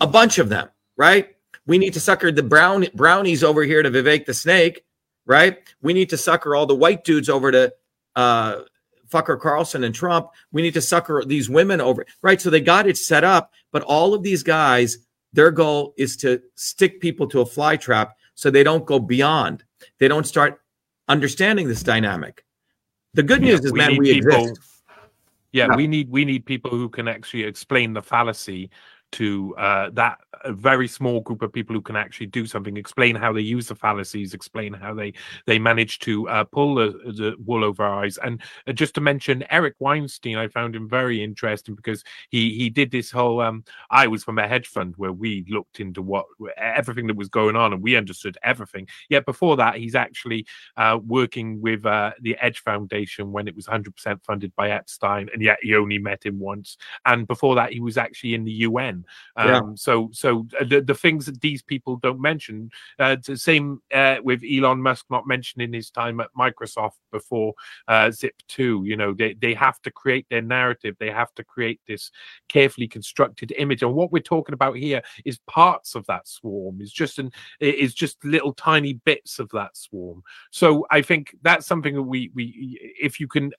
[0.01, 1.29] a bunch of them, right?
[1.67, 4.85] We need to sucker the brown brownies over here to Vivek the Snake,
[5.27, 5.59] right?
[5.81, 7.73] We need to sucker all the white dudes over to
[8.17, 8.63] uh,
[9.09, 10.29] fucker Carlson and Trump.
[10.51, 12.41] We need to sucker these women over, right?
[12.41, 14.99] So they got it set up, but all of these guys,
[15.33, 19.63] their goal is to stick people to a fly trap so they don't go beyond.
[19.99, 20.61] They don't start
[21.09, 22.45] understanding this dynamic.
[23.15, 24.61] The good Yeah, news is, we man, we people- exist.
[25.53, 25.77] Yeah, Yeah.
[25.77, 28.71] we need we need people who can actually explain the fallacy
[29.13, 30.19] to uh, that
[30.51, 33.75] very small group of people who can actually do something, explain how they use the
[33.75, 35.13] fallacies, explain how they
[35.47, 38.19] they manage to uh, pull the, the wool over our eyes.
[38.19, 42.71] And uh, just to mention Eric Weinstein, I found him very interesting because he he
[42.71, 43.41] did this whole.
[43.41, 47.29] Um, I was from a hedge fund where we looked into what everything that was
[47.29, 48.89] going on and we understood everything.
[49.09, 50.47] Yet before that, he's actually
[50.77, 55.43] uh, working with uh, the Edge Foundation when it was 100% funded by Epstein, and
[55.43, 56.77] yet he only met him once.
[57.07, 59.02] And before that, he was actually in the UN.
[59.37, 59.63] Um, Yeah.
[59.75, 64.17] So, so uh, the, the things that these people don't mention, uh, the same uh,
[64.23, 67.55] with Elon Musk not mentioning his time at Microsoft before
[67.89, 68.83] uh, Zip Two.
[68.85, 70.97] You know, they they have to create their narrative.
[70.99, 72.11] They have to create this
[72.49, 73.83] carefully constructed image.
[73.83, 76.81] And what we're talking about here is parts of that swarm.
[76.81, 77.31] Is just an
[77.61, 80.23] is just little tiny bits of that swarm.
[80.51, 83.53] So I think that's something that we we if you can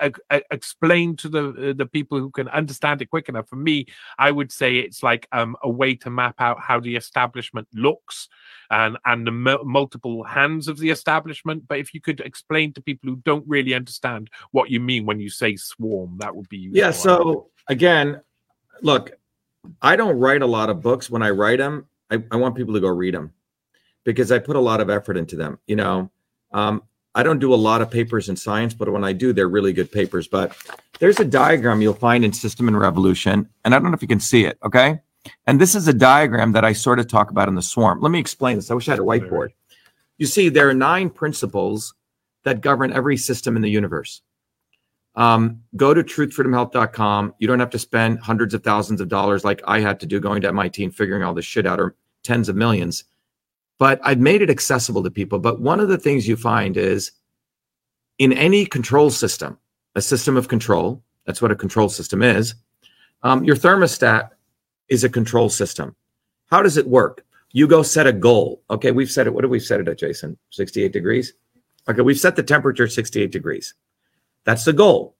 [0.00, 0.20] ex,
[0.50, 3.48] explain to the uh, the people who can understand it quick enough.
[3.48, 3.86] For me,
[4.18, 8.28] I would say it's like um, a way to map out how the establishment looks
[8.70, 11.68] and and the mul- multiple hands of the establishment.
[11.68, 15.20] But if you could explain to people who don't really understand what you mean when
[15.20, 16.70] you say swarm, that would be.
[16.72, 16.90] Yeah.
[16.90, 18.20] So again,
[18.82, 19.12] look,
[19.80, 21.10] I don't write a lot of books.
[21.10, 23.32] When I write them, I, I want people to go read them
[24.04, 25.58] because I put a lot of effort into them.
[25.66, 26.10] You know,
[26.52, 26.82] um,
[27.14, 29.72] I don't do a lot of papers in science, but when I do, they're really
[29.72, 30.26] good papers.
[30.26, 30.56] But
[30.98, 34.08] there's a diagram you'll find in System and Revolution, and I don't know if you
[34.08, 34.58] can see it.
[34.64, 35.00] Okay.
[35.46, 38.00] And this is a diagram that I sort of talk about in the swarm.
[38.00, 38.70] Let me explain this.
[38.70, 39.50] I wish I had a whiteboard.
[40.18, 41.94] You see, there are nine principles
[42.44, 44.22] that govern every system in the universe.
[45.14, 47.34] Um, go to truthfreedomhealth.com.
[47.38, 50.18] You don't have to spend hundreds of thousands of dollars like I had to do
[50.20, 53.04] going to MIT and figuring all this shit out or tens of millions.
[53.78, 55.38] But I've made it accessible to people.
[55.38, 57.12] But one of the things you find is
[58.18, 59.58] in any control system,
[59.94, 62.54] a system of control, that's what a control system is,
[63.22, 64.30] um, your thermostat
[64.88, 65.94] is a control system.
[66.50, 67.24] How does it work?
[67.52, 68.62] You go set a goal.
[68.70, 69.34] Okay, we've set it.
[69.34, 70.36] What do we set it at, Jason?
[70.50, 71.34] 68 degrees?
[71.88, 73.74] Okay, we've set the temperature 68 degrees.
[74.44, 75.16] That's the goal.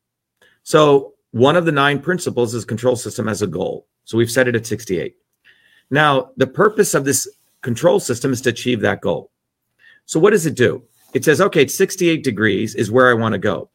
[0.62, 3.86] So one of the nine principles is control system as a goal.
[4.04, 5.16] So we've set it at 68.
[5.90, 7.28] Now, the purpose of this
[7.62, 9.30] control system is to achieve that goal.
[10.04, 10.82] So what does it do?
[11.14, 13.70] It says, okay, 68 degrees is where I want to go.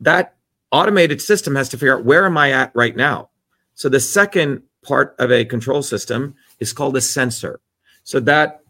[0.00, 0.36] That
[0.72, 3.30] automated system has to figure out where am I at right now.
[3.74, 7.60] So the second part of a control system is called a sensor.
[8.04, 8.60] So that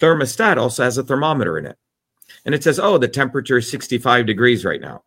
[0.00, 1.76] thermostat also has a thermometer in it.
[2.44, 5.02] And it says, oh, the temperature is 65 degrees right now.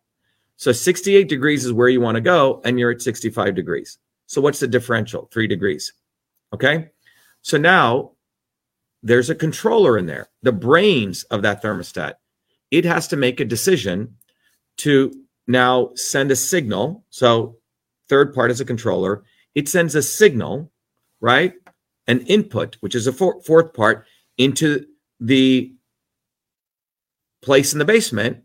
[0.56, 3.98] So 68 degrees is where you want to go, and you're at 65 degrees.
[4.26, 5.28] So what's the differential?
[5.32, 5.92] Three degrees.
[6.52, 6.90] Okay.
[7.42, 8.12] So now
[9.02, 12.14] there's a controller in there, the brains of that thermostat.
[12.70, 14.16] It has to make a decision
[14.78, 15.12] to
[15.46, 17.04] now send a signal.
[17.10, 17.56] So,
[18.08, 19.24] third part is a controller.
[19.54, 20.70] It sends a signal,
[21.20, 21.54] right?
[22.06, 24.86] An input, which is a for- fourth part, into
[25.20, 25.72] the
[27.42, 28.42] place in the basement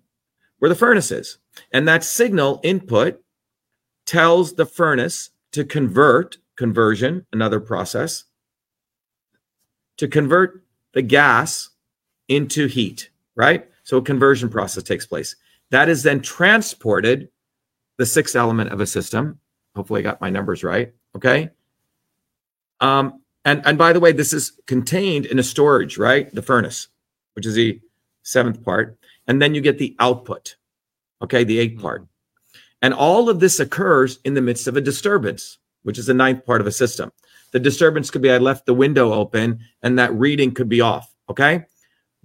[0.59, 1.37] where the furnace is.
[1.71, 3.21] And that signal input
[4.05, 8.25] tells the furnace to convert, conversion, another process,
[10.03, 11.69] to convert the gas
[12.27, 13.69] into heat, right?
[13.83, 15.37] So a conversion process takes place.
[15.69, 17.29] That is then transported,
[17.97, 19.39] the sixth element of a system.
[19.77, 20.93] Hopefully, I got my numbers right.
[21.15, 21.51] Okay.
[22.81, 26.33] Um, and, and by the way, this is contained in a storage, right?
[26.35, 26.89] The furnace,
[27.35, 27.79] which is the
[28.23, 28.97] seventh part.
[29.27, 30.57] And then you get the output,
[31.21, 32.05] okay, the eighth part.
[32.81, 36.45] And all of this occurs in the midst of a disturbance, which is the ninth
[36.45, 37.13] part of a system.
[37.53, 41.13] The disturbance could be I left the window open and that reading could be off,
[41.29, 41.65] okay?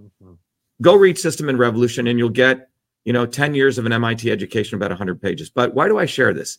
[0.00, 0.32] Mm-hmm.
[0.80, 2.70] Go read System and Revolution and you'll get,
[3.04, 5.50] you know, 10 years of an MIT education, about 100 pages.
[5.50, 6.58] But why do I share this?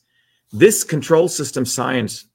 [0.52, 2.28] This control system science,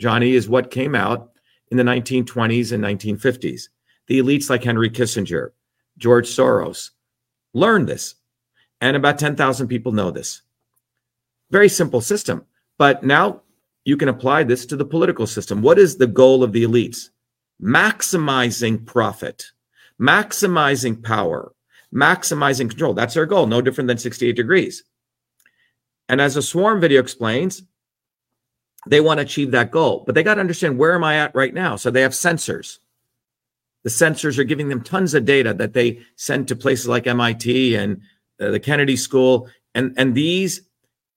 [0.00, 1.32] Johnny, is what came out
[1.70, 3.68] in the 1920s and 1950s.
[4.06, 5.50] The elites like Henry Kissinger,
[5.98, 6.90] George Soros
[7.52, 8.14] learned this.
[8.80, 10.42] And about 10,000 people know this.
[11.50, 12.44] Very simple system.
[12.78, 13.42] But now
[13.84, 15.62] you can apply this to the political system.
[15.62, 17.10] What is the goal of the elites?
[17.62, 19.52] Maximizing profit,
[20.00, 21.52] maximizing power,
[21.94, 22.94] maximizing control.
[22.94, 24.84] That's their goal, no different than 68 degrees.
[26.08, 27.62] And as a swarm video explains,
[28.86, 31.34] they want to achieve that goal, but they got to understand where am I at
[31.34, 31.76] right now?
[31.76, 32.78] So they have sensors.
[33.82, 37.76] The sensors are giving them tons of data that they send to places like MIT
[37.76, 38.00] and
[38.40, 39.48] uh, the Kennedy School.
[39.74, 40.62] And, and these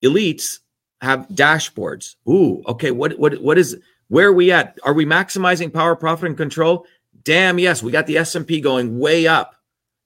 [0.04, 0.60] elites
[1.02, 2.16] have dashboards.
[2.28, 2.92] Ooh, okay.
[2.92, 3.78] What what what is
[4.10, 4.78] where are we at?
[4.84, 6.86] Are we maximizing power, profit, and control?
[7.24, 7.84] Damn, yes.
[7.84, 9.56] We got the S&P going way up,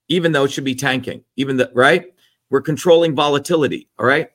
[0.08, 1.24] even though it should be tanking.
[1.36, 2.06] Even the right,
[2.50, 3.88] we're controlling volatility.
[4.00, 4.30] All right.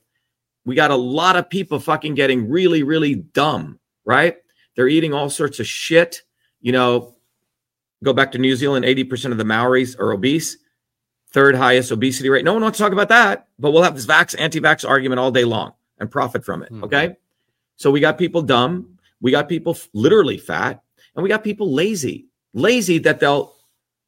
[0.64, 4.36] We got a lot of people fucking getting really, really dumb, right?
[4.74, 6.22] They're eating all sorts of shit.
[6.60, 7.16] You know,
[8.02, 10.56] go back to New Zealand, 80% of the Maoris are obese,
[11.30, 12.44] third highest obesity rate.
[12.44, 15.20] No one wants to talk about that, but we'll have this vax, anti vax argument
[15.20, 16.72] all day long and profit from it.
[16.72, 16.84] Mm-hmm.
[16.84, 17.16] Okay.
[17.76, 20.82] So we got people dumb, we got people literally fat,
[21.14, 22.26] and we got people lazy.
[22.54, 23.54] Lazy that they'll,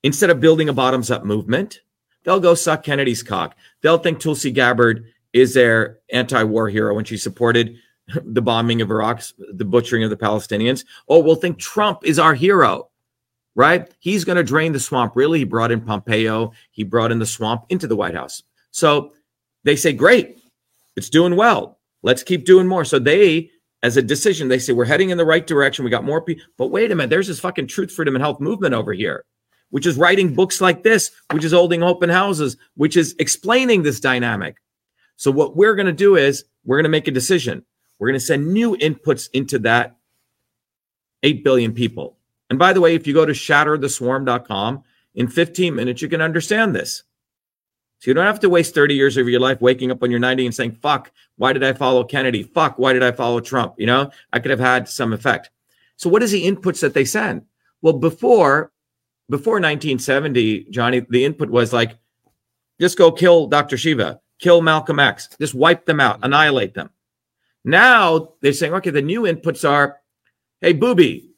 [0.03, 1.81] instead of building a bottoms up movement,
[2.25, 3.57] they'll go suck Kennedy's cock.
[3.83, 7.77] They'll think Tulsi Gabbard is their anti war hero when she supported
[8.25, 9.23] the bombing of Iraq,
[9.53, 10.85] the butchering of the Palestinians.
[11.09, 12.89] Oh, we'll think Trump is our hero,
[13.55, 13.91] right?
[13.99, 15.15] He's going to drain the swamp.
[15.15, 18.43] Really, he brought in Pompeo, he brought in the swamp into the White House.
[18.71, 19.13] So
[19.65, 20.39] they say, great,
[20.97, 21.78] it's doing well.
[22.03, 22.85] Let's keep doing more.
[22.85, 23.51] So they,
[23.83, 25.85] as a decision, they say we're heading in the right direction.
[25.85, 26.45] We got more people.
[26.57, 29.25] But wait a minute, there's this fucking truth, freedom, and health movement over here,
[29.71, 34.01] which is writing books like this, which is holding open houses, which is explaining this
[34.01, 34.57] dynamic.
[35.17, 37.65] So what we're going to do is we're going to make a decision.
[37.99, 39.97] We're going to send new inputs into that
[41.25, 42.17] 8 billion people.
[42.51, 44.85] And by the way, if you go to shattertheswarm.com,
[45.19, 47.03] in 15 minutes, you can understand this.
[47.99, 50.21] So you don't have to waste 30 years of your life waking up when you're
[50.21, 52.45] 90 and saying, fuck, why did I follow Kennedy?
[52.45, 53.75] Fuck, why did I follow Trump?
[53.77, 55.51] You know, I could have had some effect.
[55.97, 57.43] So what is the inputs that they send?
[57.83, 58.73] Well, before
[59.29, 61.99] before 1970, Johnny, the input was like,
[62.81, 63.77] just go kill Dr.
[63.77, 66.91] Shiva, kill Malcolm X, just wipe them out, annihilate them.
[67.65, 69.99] Now they're saying, okay, the new inputs are,
[70.61, 71.31] hey, booby,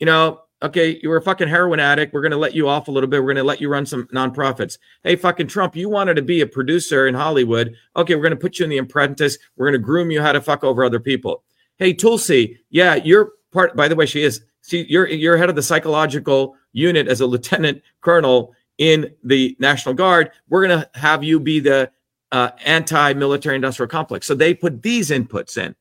[0.00, 2.12] you know, okay, you were a fucking heroin addict.
[2.12, 3.20] We're going to let you off a little bit.
[3.20, 4.78] We're going to let you run some nonprofits.
[5.02, 7.74] Hey, fucking Trump, you wanted to be a producer in Hollywood.
[7.96, 9.38] Okay, we're going to put you in the apprentice.
[9.56, 11.44] We're going to groom you how to fuck over other people.
[11.76, 15.56] Hey, Tulsi, yeah, you're part, by the way, she is, see, you're, you're head of
[15.56, 20.30] the psychological unit as a lieutenant colonel in the National Guard.
[20.48, 21.90] We're going to have you be the
[22.32, 24.26] uh, anti military industrial complex.
[24.26, 25.74] So they put these inputs in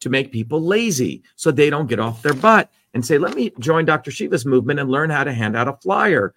[0.00, 3.52] to make people lazy so they don't get off their butt and say, let me
[3.58, 4.10] join Dr.
[4.10, 6.34] Shiva's movement and learn how to hand out a flyer,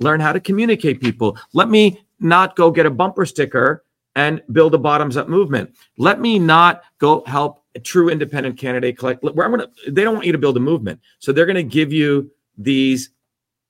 [0.00, 1.38] learn how to communicate people.
[1.52, 3.84] Let me not go get a bumper sticker
[4.16, 5.76] and build a bottoms up movement.
[5.96, 10.14] Let me not go help a true independent candidate collect where I'm gonna they don't
[10.14, 11.00] want you to build a movement.
[11.20, 13.10] So they're gonna give you these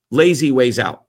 [0.09, 1.05] lazy ways out.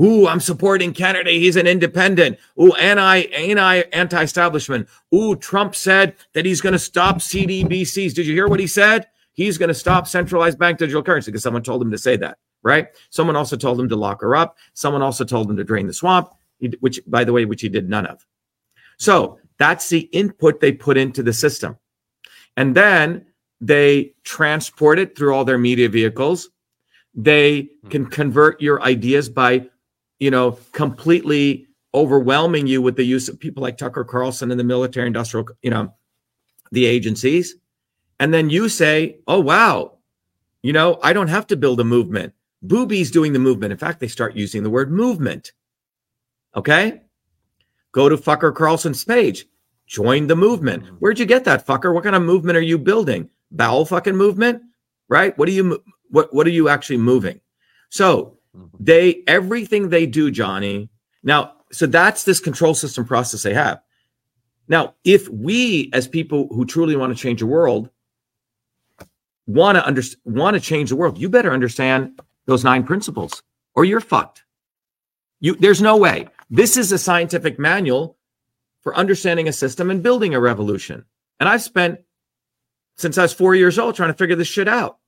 [0.00, 1.38] Ooh, I'm supporting Kennedy.
[1.38, 2.38] He's an independent.
[2.60, 4.88] Ooh, anti, anti, anti-establishment.
[5.14, 8.14] Ooh, Trump said that he's going to stop CBDCs.
[8.14, 9.08] Did you hear what he said?
[9.34, 12.38] He's going to stop centralized bank digital currency because someone told him to say that.
[12.62, 12.88] right?
[13.10, 14.56] Someone also told him to lock her up.
[14.74, 16.28] Someone also told him to drain the swamp,
[16.80, 18.24] which, by the way, which he did none of.
[18.98, 21.76] So that's the input they put into the system.
[22.56, 23.26] And then
[23.60, 26.50] they transport it through all their media vehicles.
[27.14, 27.88] They hmm.
[27.88, 29.68] can convert your ideas by,
[30.18, 34.64] you know, completely overwhelming you with the use of people like Tucker Carlson and the
[34.64, 35.92] military industrial, you know,
[36.70, 37.56] the agencies.
[38.22, 39.98] And then you say, oh, wow,
[40.62, 42.32] you know, I don't have to build a movement.
[42.62, 43.72] Booby's doing the movement.
[43.72, 45.50] In fact, they start using the word movement.
[46.54, 47.00] Okay.
[47.90, 49.46] Go to Fucker Carlson's page.
[49.88, 50.84] Join the movement.
[50.84, 50.94] Mm-hmm.
[51.00, 51.92] Where'd you get that, fucker?
[51.92, 53.28] What kind of movement are you building?
[53.50, 54.62] Bowel fucking movement,
[55.08, 55.36] right?
[55.36, 55.82] What are you?
[56.10, 57.40] What What are you actually moving?
[57.90, 58.76] So mm-hmm.
[58.78, 60.90] they everything they do, Johnny.
[61.24, 63.82] Now, so that's this control system process they have.
[64.68, 67.90] Now, if we, as people who truly want to change the world,
[69.52, 73.42] want to understand, want to change the world, you better understand those nine principles,
[73.74, 74.44] or you're fucked.
[75.40, 76.28] You, there's no way.
[76.50, 78.16] This is a scientific manual
[78.80, 81.04] for understanding a system and building a revolution.
[81.40, 82.00] And I've spent
[82.96, 84.98] since I was four years old trying to figure this shit out.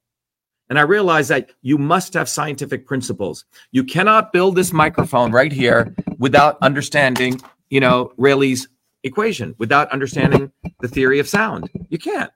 [0.68, 3.45] And I realized that you must have scientific principles.
[3.70, 8.66] You cannot build this microphone right here without understanding, you know, Rayleigh's
[9.03, 11.68] equation, without understanding the theory of sound.
[11.90, 12.30] You can't.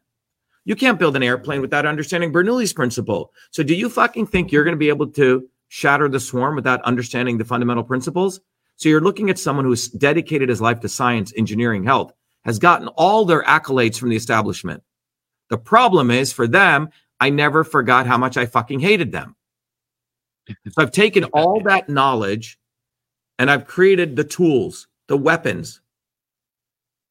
[0.69, 3.33] You can't build an airplane without understanding Bernoulli's principle.
[3.53, 6.83] So do you fucking think you're going to be able to shatter the swarm without
[6.83, 8.39] understanding the fundamental principles?
[8.77, 12.13] So you're looking at someone who's dedicated his life to science, engineering, health,
[12.45, 14.83] has gotten all their accolades from the establishment.
[15.49, 19.37] The problem is for them, I never forgot how much I fucking hated them.
[20.69, 22.59] So I've taken all that knowledge
[23.39, 25.81] and I've created the tools, the weapons.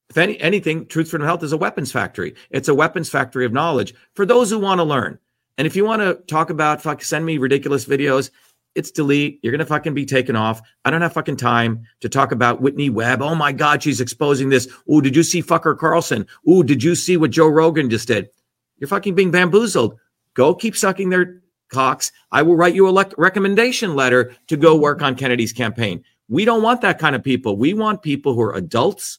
[0.09, 2.35] If any, anything, Truth Freedom Health is a weapons factory.
[2.49, 5.19] It's a weapons factory of knowledge for those who want to learn.
[5.57, 8.29] And if you want to talk about, fuck, send me ridiculous videos,
[8.77, 9.39] it's delete.
[9.41, 10.61] You're to fucking be taken off.
[10.85, 13.23] I don't have fucking time to talk about Whitney Webb.
[13.23, 14.67] Oh my God, she's exposing this.
[14.87, 16.27] Oh, did you see fucker Carlson?
[16.47, 18.29] Oh, did you see what Joe Rogan just did?
[18.77, 19.97] You're fucking being bamboozled.
[20.35, 22.11] Go keep sucking their cocks.
[22.31, 26.03] I will write you a lec- recommendation letter to go work on Kennedy's campaign.
[26.29, 27.57] We don't want that kind of people.
[27.57, 29.17] We want people who are adults,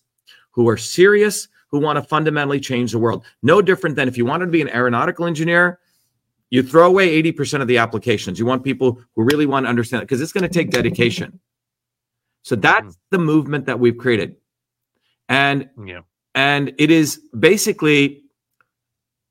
[0.51, 3.25] who are serious, who want to fundamentally change the world.
[3.43, 5.79] No different than if you wanted to be an aeronautical engineer,
[6.51, 8.39] you throw away 80% of the applications.
[8.39, 11.39] You want people who really want to understand it because it's going to take dedication.
[12.43, 12.91] So that's mm-hmm.
[13.11, 14.37] the movement that we've created.
[15.29, 16.01] And Yeah.
[16.35, 18.23] and it is basically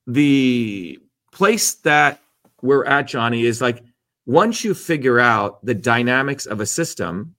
[0.06, 1.00] the
[1.32, 2.22] place that
[2.62, 3.84] we're at johnny is like
[4.26, 7.36] once you figure out the dynamics of a system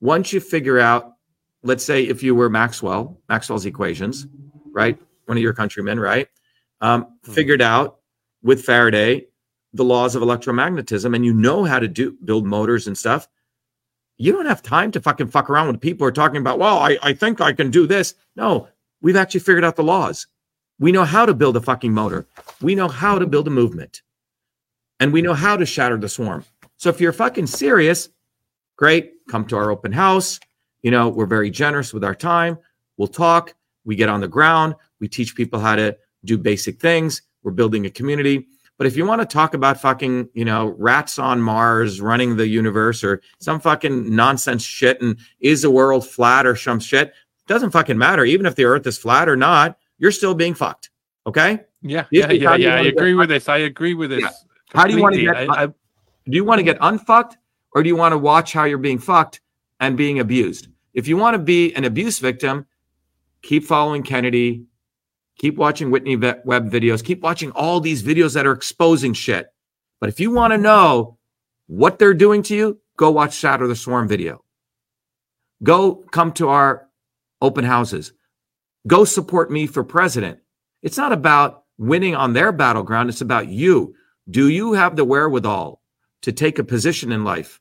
[0.00, 1.14] once you figure out
[1.62, 4.26] let's say if you were maxwell maxwell's equations
[4.72, 6.28] right one of your countrymen right
[6.80, 7.98] um, figured out
[8.42, 9.26] with faraday
[9.74, 13.28] the laws of electromagnetism and you know how to do build motors and stuff
[14.16, 16.78] you don't have time to fucking fuck around with people who are talking about well
[16.78, 18.68] i, I think i can do this no
[19.00, 20.26] we've actually figured out the laws
[20.80, 22.26] we know how to build a fucking motor.
[22.60, 24.02] We know how to build a movement.
[25.00, 26.44] And we know how to shatter the swarm.
[26.76, 28.08] So if you're fucking serious,
[28.76, 30.38] great, come to our open house.
[30.82, 32.58] You know, we're very generous with our time.
[32.96, 33.54] We'll talk.
[33.84, 34.74] We get on the ground.
[35.00, 37.22] We teach people how to do basic things.
[37.42, 38.46] We're building a community.
[38.76, 42.46] But if you want to talk about fucking, you know, rats on Mars running the
[42.46, 47.12] universe or some fucking nonsense shit and is the world flat or some shit,
[47.48, 48.24] doesn't fucking matter.
[48.24, 50.90] Even if the earth is flat or not, you're still being fucked.
[51.26, 51.60] Okay.
[51.82, 52.74] Yeah, yeah, yeah, yeah.
[52.74, 53.48] I agree with this.
[53.48, 54.20] I agree with this.
[54.22, 54.30] Yeah.
[54.74, 57.36] How do you wanna get- I, I, Do you want to get unfucked
[57.72, 59.40] or do you want to watch how you're being fucked
[59.80, 60.68] and being abused?
[60.94, 62.66] If you want to be an abuse victim,
[63.42, 64.64] keep following Kennedy,
[65.38, 69.48] keep watching Whitney Webb videos, keep watching all these videos that are exposing shit.
[70.00, 71.18] But if you want to know
[71.66, 74.44] what they're doing to you, go watch Shatter the Swarm video.
[75.62, 76.88] Go come to our
[77.40, 78.12] open houses.
[78.86, 80.38] Go support me for president.
[80.82, 83.08] It's not about winning on their battleground.
[83.08, 83.94] It's about you.
[84.30, 85.80] Do you have the wherewithal
[86.22, 87.60] to take a position in life?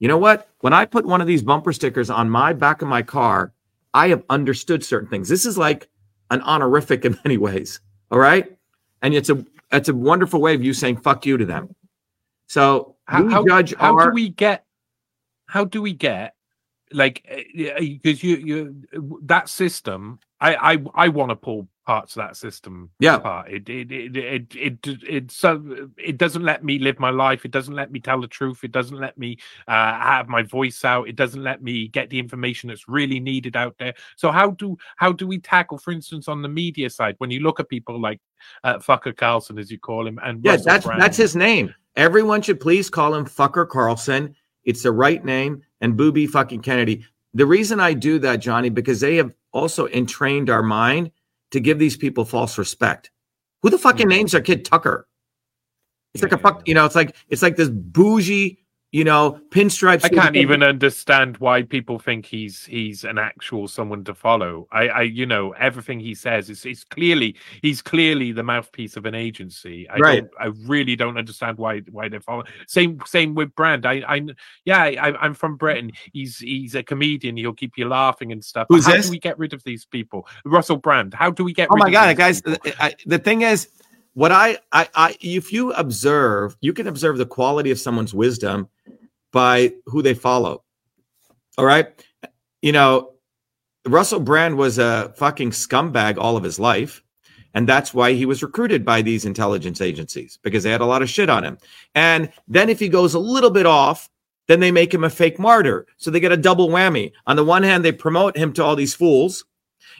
[0.00, 0.48] You know what?
[0.60, 3.52] When I put one of these bumper stickers on my back of my car,
[3.94, 5.28] I have understood certain things.
[5.28, 5.88] This is like
[6.30, 7.80] an honorific in many ways.
[8.10, 8.50] All right.
[9.02, 11.74] And it's a it's a wonderful way of you saying fuck you to them.
[12.46, 14.64] So how, how, judge how our do we get
[15.46, 16.34] how do we get
[16.92, 18.84] like eh, eh, because you you
[19.22, 23.16] that system i i i want to pull parts of that system Yeah.
[23.16, 27.10] apart it it it it it, it, it so it doesn't let me live my
[27.10, 30.42] life it doesn't let me tell the truth it doesn't let me uh have my
[30.42, 34.30] voice out it doesn't let me get the information that's really needed out there so
[34.30, 37.58] how do how do we tackle for instance on the media side when you look
[37.58, 38.20] at people like
[38.62, 41.74] uh, fucker carlson as you call him and Yeah, Russell that's Brand, that's his name.
[41.96, 44.34] Everyone should please call him Fucker Carlson.
[44.64, 47.04] It's the right name, and Booby fucking Kennedy.
[47.34, 51.10] The reason I do that, Johnny, because they have also entrained our mind
[51.50, 53.10] to give these people false respect.
[53.62, 55.06] Who the fucking names their kid Tucker?
[56.14, 58.58] It's like a fuck, you know, it's like it's like this bougie,
[58.92, 60.04] you know, pinstripes.
[60.04, 64.66] I can't even understand why people think he's he's an actual someone to follow.
[64.72, 69.06] I, I you know, everything he says is is clearly he's clearly the mouthpiece of
[69.06, 69.88] an agency.
[69.88, 70.20] I Right.
[70.22, 72.44] don't, I really don't understand why why they follow.
[72.66, 73.86] Same same with Brand.
[73.86, 74.22] I I
[74.64, 75.92] yeah, I, I'm from Britain.
[76.12, 77.36] He's he's a comedian.
[77.36, 78.66] He'll keep you laughing and stuff.
[78.70, 79.06] Who's How this?
[79.06, 80.26] do we get rid of these people?
[80.44, 81.14] Russell Brand.
[81.14, 81.68] How do we get?
[81.70, 82.42] Oh rid my of god, guys!
[82.80, 83.68] I, the thing is,
[84.14, 88.68] what I, I, I, if you observe, you can observe the quality of someone's wisdom
[89.32, 90.64] by who they follow.
[91.58, 91.88] All right,
[92.62, 93.12] you know,
[93.86, 97.02] Russell Brand was a fucking scumbag all of his life,
[97.54, 101.02] and that's why he was recruited by these intelligence agencies because they had a lot
[101.02, 101.58] of shit on him.
[101.94, 104.08] And then if he goes a little bit off,
[104.46, 105.86] then they make him a fake martyr.
[105.96, 107.12] So they get a double whammy.
[107.26, 109.44] On the one hand, they promote him to all these fools.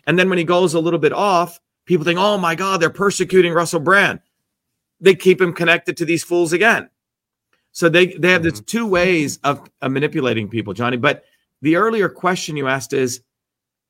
[0.07, 1.61] And then when he goes a little bit off,
[1.91, 4.21] people think, oh my God, they're persecuting Russell Brand.
[5.01, 6.89] They keep him connected to these fools again.
[7.73, 8.65] So they, they have this mm-hmm.
[8.65, 10.99] two ways of, of manipulating people, Johnny.
[10.99, 11.25] But
[11.63, 13.23] the earlier question you asked is,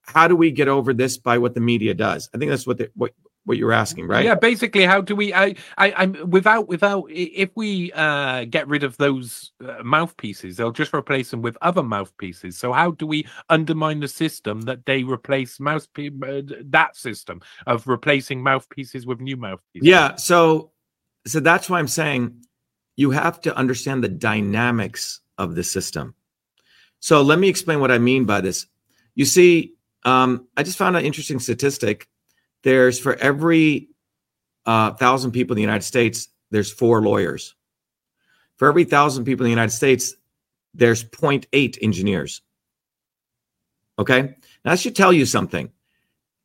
[0.01, 2.31] how do we get over this by what the media does?
[2.35, 3.13] I think that's what the, what
[3.45, 4.25] what you're asking, right?
[4.25, 5.33] Yeah, basically, how do we?
[5.33, 7.07] I, I, I'm without, without.
[7.09, 11.83] If we uh, get rid of those uh, mouthpieces, they'll just replace them with other
[11.83, 12.59] mouthpieces.
[12.59, 16.13] So, how do we undermine the system that they replace mouthpiece?
[16.23, 19.87] Uh, that system of replacing mouthpieces with new mouthpieces.
[19.89, 20.17] Yeah.
[20.17, 20.73] So,
[21.27, 22.45] so that's why I'm saying
[22.97, 26.15] you have to understand the dynamics of the system.
[27.01, 28.67] So let me explain what I mean by this.
[29.15, 29.75] You see,
[30.05, 32.07] um, I just found an interesting statistic.
[32.63, 33.89] There's for every
[34.67, 37.55] uh, thousand people in the United States, there's four lawyers.
[38.57, 40.15] For every thousand people in the United States,
[40.75, 42.43] there's 0.8 engineers.
[43.99, 44.23] Okay,
[44.65, 45.71] now that should tell you something.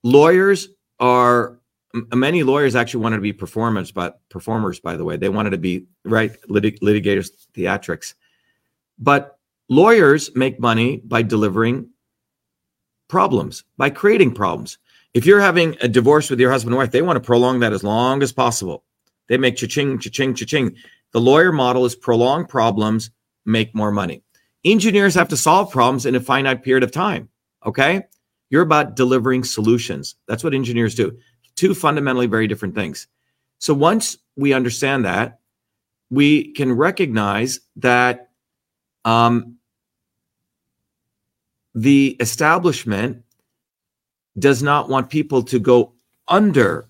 [0.04, 1.60] Lawyers are
[1.94, 5.52] m- many lawyers actually wanted to be performers, but performers, by the way, they wanted
[5.52, 8.14] to be right litig- litigators, theatrics.
[8.98, 9.40] But
[9.70, 11.90] lawyers make money by delivering
[13.08, 14.78] problems, by creating problems.
[15.16, 17.72] If you're having a divorce with your husband and wife, they want to prolong that
[17.72, 18.84] as long as possible.
[19.30, 20.76] They make cha-ching, cha-ching, cha-ching.
[21.14, 23.12] The lawyer model is prolong problems,
[23.46, 24.24] make more money.
[24.66, 27.30] Engineers have to solve problems in a finite period of time.
[27.66, 28.04] Okay.
[28.50, 30.16] You're about delivering solutions.
[30.28, 31.18] That's what engineers do.
[31.56, 33.08] Two fundamentally very different things.
[33.60, 35.40] So once we understand that,
[36.10, 38.32] we can recognize that
[39.06, 39.56] um,
[41.74, 43.25] the establishment
[44.38, 45.94] does not want people to go
[46.28, 46.90] under,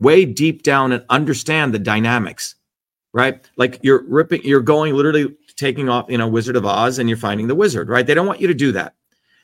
[0.00, 2.56] way deep down and understand the dynamics,
[3.12, 3.44] right?
[3.56, 7.18] Like you're ripping, you're going literally taking off, you know, Wizard of Oz and you're
[7.18, 8.06] finding the wizard, right?
[8.06, 8.94] They don't want you to do that.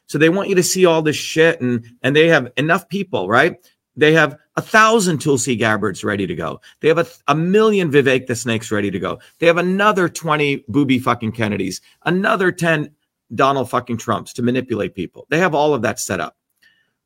[0.06, 3.28] So they want you to see all this shit and and they have enough people,
[3.28, 3.56] right?
[3.96, 6.60] They have a thousand Tulsi Gabbards ready to go.
[6.80, 9.20] They have a, a million Vivek the Snakes ready to go.
[9.38, 12.90] They have another 20 booby fucking Kennedys, another 10
[13.34, 15.26] Donald fucking Trumps to manipulate people.
[15.28, 16.36] They have all of that set up.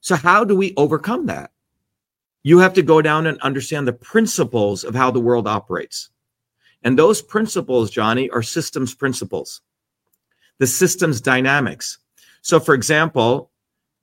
[0.05, 1.51] So how do we overcome that?
[2.43, 6.11] You have to go down and understand the principles of how the world operates.
[6.83, 9.63] And those principles, Johnny, are systems principles,
[10.59, 12.01] the system's dynamics.
[12.43, 13.51] So, for example,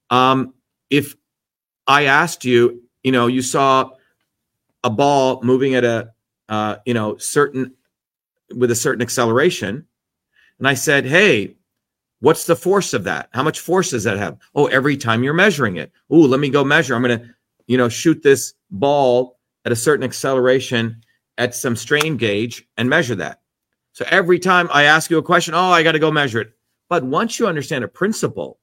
[0.10, 0.56] um,
[0.90, 1.16] if
[1.86, 3.92] I asked you, you know, you saw
[4.84, 6.14] a ball moving at a,
[6.50, 7.76] uh, you know, certain
[8.56, 9.86] with a certain acceleration,
[10.58, 11.58] and I said, "Hey,
[12.22, 13.30] what's the force of that?
[13.34, 15.92] How much force does that have?" Oh, every time you're measuring it.
[16.10, 16.96] Oh, let me go measure.
[16.96, 17.26] I'm going to,
[17.68, 21.04] you know, shoot this ball at a certain acceleration
[21.38, 23.42] at some strain gauge and measure that.
[23.94, 26.54] So every time I ask you a question, oh, I got to go measure it.
[26.88, 28.60] But once you understand a principle,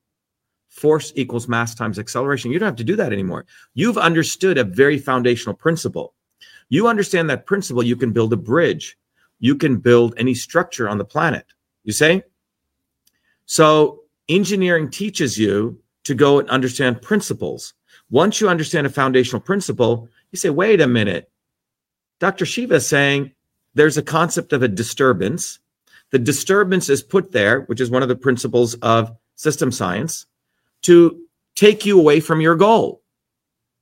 [0.68, 3.46] force equals mass times acceleration, you don't have to do that anymore.
[3.74, 6.14] You've understood a very foundational principle.
[6.68, 8.96] You understand that principle, you can build a bridge.
[9.38, 11.46] You can build any structure on the planet.
[11.84, 12.22] You say?
[13.48, 17.72] So engineering teaches you to go and understand principles.
[18.10, 21.30] Once you understand a foundational principle, you say, wait a minute.
[22.20, 22.44] Dr.
[22.44, 23.32] Shiva is saying
[23.72, 25.60] there's a concept of a disturbance.
[26.10, 30.26] The disturbance is put there, which is one of the principles of system science,
[30.82, 31.18] to
[31.54, 33.00] take you away from your goal.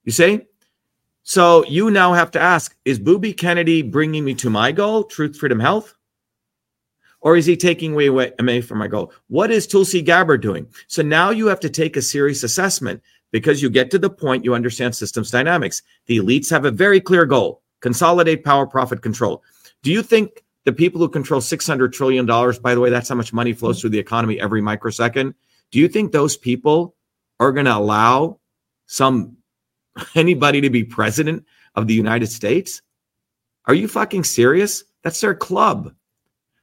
[0.05, 0.43] You see?
[1.25, 5.37] So you now have to ask is Booby Kennedy bringing me to my goal, truth,
[5.37, 5.96] freedom, health?
[7.27, 8.07] Or is he taking away,
[8.39, 9.13] away from my goal?
[9.27, 10.69] What is Tulsi Gabbard doing?
[10.87, 13.03] So now you have to take a serious assessment
[13.33, 15.83] because you get to the point you understand systems dynamics.
[16.07, 19.43] The elites have a very clear goal consolidate power, profit, control.
[19.83, 23.33] Do you think the people who control $600 trillion, by the way, that's how much
[23.33, 25.35] money flows through the economy every microsecond.
[25.73, 26.95] Do you think those people
[27.41, 28.39] are going to allow
[28.87, 29.37] some
[30.15, 32.83] anybody to be president of the United States?
[33.65, 34.85] Are you fucking serious?
[35.03, 35.93] That's their club.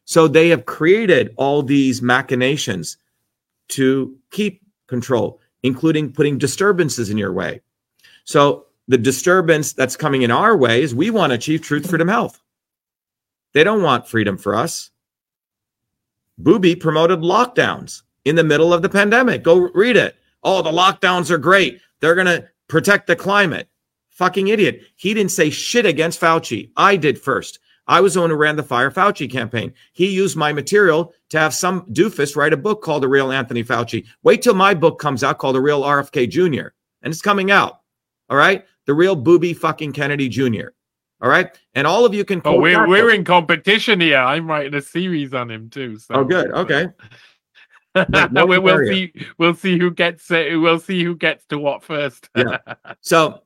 [0.06, 2.98] So they have created all these machinations
[3.70, 7.62] to keep control, including putting disturbances in your way.
[8.26, 12.08] So the disturbance that's coming in our way is we want to achieve truth, freedom,
[12.08, 12.40] health.
[13.54, 14.92] They don't want freedom for us.
[16.38, 19.44] Booby promoted lockdowns in the middle of the pandemic.
[19.44, 20.16] Go read it.
[20.44, 21.80] Oh, the lockdowns are great.
[22.00, 23.70] They're going to protect the climate.
[24.10, 24.82] Fucking idiot.
[24.96, 26.72] He didn't say shit against Fauci.
[26.76, 27.60] I did first.
[27.88, 29.74] I was the one who ran the Fire Fauci campaign.
[29.92, 33.64] He used my material to have some doofus write a book called The Real Anthony
[33.64, 34.06] Fauci.
[34.24, 36.70] Wait till my book comes out called The Real RFK Jr.
[37.02, 37.82] And it's coming out.
[38.30, 38.66] All right.
[38.86, 40.70] The real booby fucking Kennedy Jr.
[41.22, 41.50] All right.
[41.74, 42.42] And all of you can.
[42.46, 44.18] Oh, we're, we're in competition here.
[44.18, 45.98] I'm writing a series on him too.
[45.98, 46.16] So.
[46.16, 46.52] Oh, good.
[46.52, 46.88] Okay.
[48.32, 49.14] no, we'll, we'll see.
[49.38, 50.60] We'll see who gets it.
[50.60, 52.30] We'll see who gets to what first.
[52.36, 52.58] yeah.
[53.02, 53.44] So,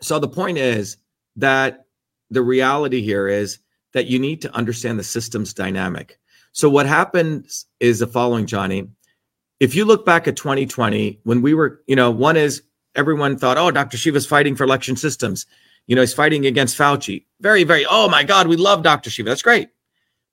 [0.00, 0.98] so the point is
[1.36, 1.86] that
[2.30, 3.58] the reality here is
[3.92, 6.18] that you need to understand the system's dynamic.
[6.52, 8.88] So what happens is the following, Johnny.
[9.60, 12.62] If you look back at 2020, when we were, you know, one is
[12.94, 13.96] everyone thought, oh, Dr.
[13.96, 15.46] Shiva's fighting for election systems.
[15.86, 17.24] You know, he's fighting against Fauci.
[17.40, 19.10] Very, very, oh my God, we love Dr.
[19.10, 19.28] Shiva.
[19.28, 19.70] That's great.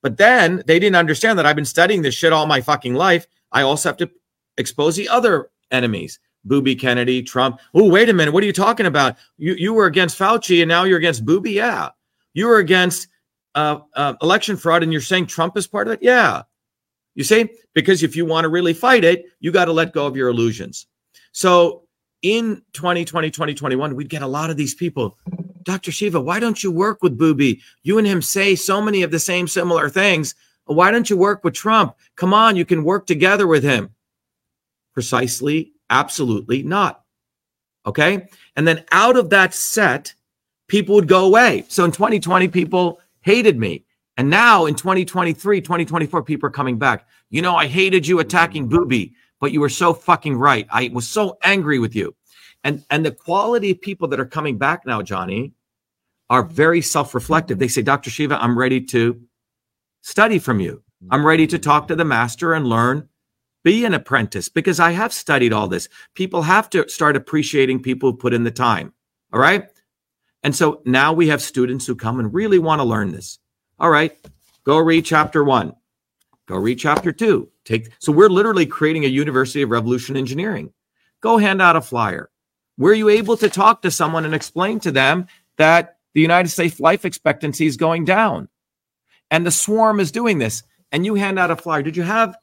[0.02, 3.26] But then they didn't understand that I've been studying this shit all my fucking life.
[3.52, 4.12] I also have to
[4.58, 6.20] expose the other enemies.
[6.46, 7.60] Booby Kennedy, Trump.
[7.74, 8.34] Oh, wait a minute.
[8.34, 9.18] What are you talking about?
[9.38, 11.52] You you were against Fauci and now you're against Booby?
[11.52, 11.90] Yeah.
[12.34, 13.08] You were against
[13.56, 16.04] uh, uh, election fraud and you're saying Trump is part of it?
[16.04, 16.44] Yeah.
[17.16, 17.50] You see?
[17.74, 20.30] Because if you want to really fight it, you got to let go of your
[20.30, 20.88] illusions.
[21.32, 21.84] So
[22.22, 25.18] in 2020, 2021, we'd get a lot of these people.
[25.64, 25.92] Dr.
[25.92, 27.62] Shiva, why don't you work with Booby?
[27.84, 30.36] You and him say so many of the same similar things.
[30.66, 31.96] Why don't you work with Trump?
[32.16, 33.92] Come on, you can work together with him.
[34.94, 37.04] Precisely, absolutely not.
[37.86, 38.28] Okay.
[38.56, 40.14] And then out of that set,
[40.68, 41.66] people would go away.
[41.68, 43.86] So in 2020, people hated me.
[44.18, 47.08] And now in 2023, 2024, people are coming back.
[47.30, 50.68] You know, I hated you attacking Booby but you were so fucking right.
[50.72, 52.16] I was so angry with you.
[52.64, 55.54] And and the quality of people that are coming back now, Johnny,
[56.30, 57.60] are very self-reflective.
[57.60, 58.10] They say, Dr.
[58.10, 59.22] Shiva, I'm ready to
[60.02, 60.82] study from you.
[61.12, 63.08] I'm ready to talk to the master and learn,
[63.66, 65.90] be an apprentice because I have studied all this.
[66.14, 68.94] People have to start appreciating people who put in the time.
[69.34, 69.68] All right.
[70.44, 73.40] And so now we have students who come and really want to learn this.
[73.80, 74.16] All right.
[74.66, 75.74] Go read chapter one.
[76.48, 77.50] Go read chapter two.
[77.66, 80.72] Take so we're literally creating a University of Revolution Engineering.
[81.22, 82.30] Go hand out a flyer.
[82.78, 85.26] Were you able to talk to someone and explain to them
[85.58, 88.48] that the United States life expectancy is going down?
[89.32, 90.62] And the swarm is doing this.
[90.92, 91.82] And you hand out a flyer.
[91.82, 92.38] Did you have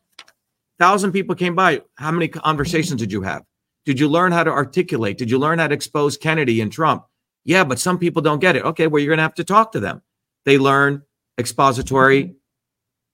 [0.83, 1.83] thousand people came by?
[1.95, 3.43] How many conversations did you have?
[3.85, 5.17] Did you learn how to articulate?
[5.17, 7.05] Did you learn how to expose Kennedy and Trump?
[7.45, 8.65] Yeah, but some people don't get it.
[8.65, 10.03] Okay, well, you're going to have to talk to them.
[10.45, 11.03] They learn
[11.39, 12.35] expository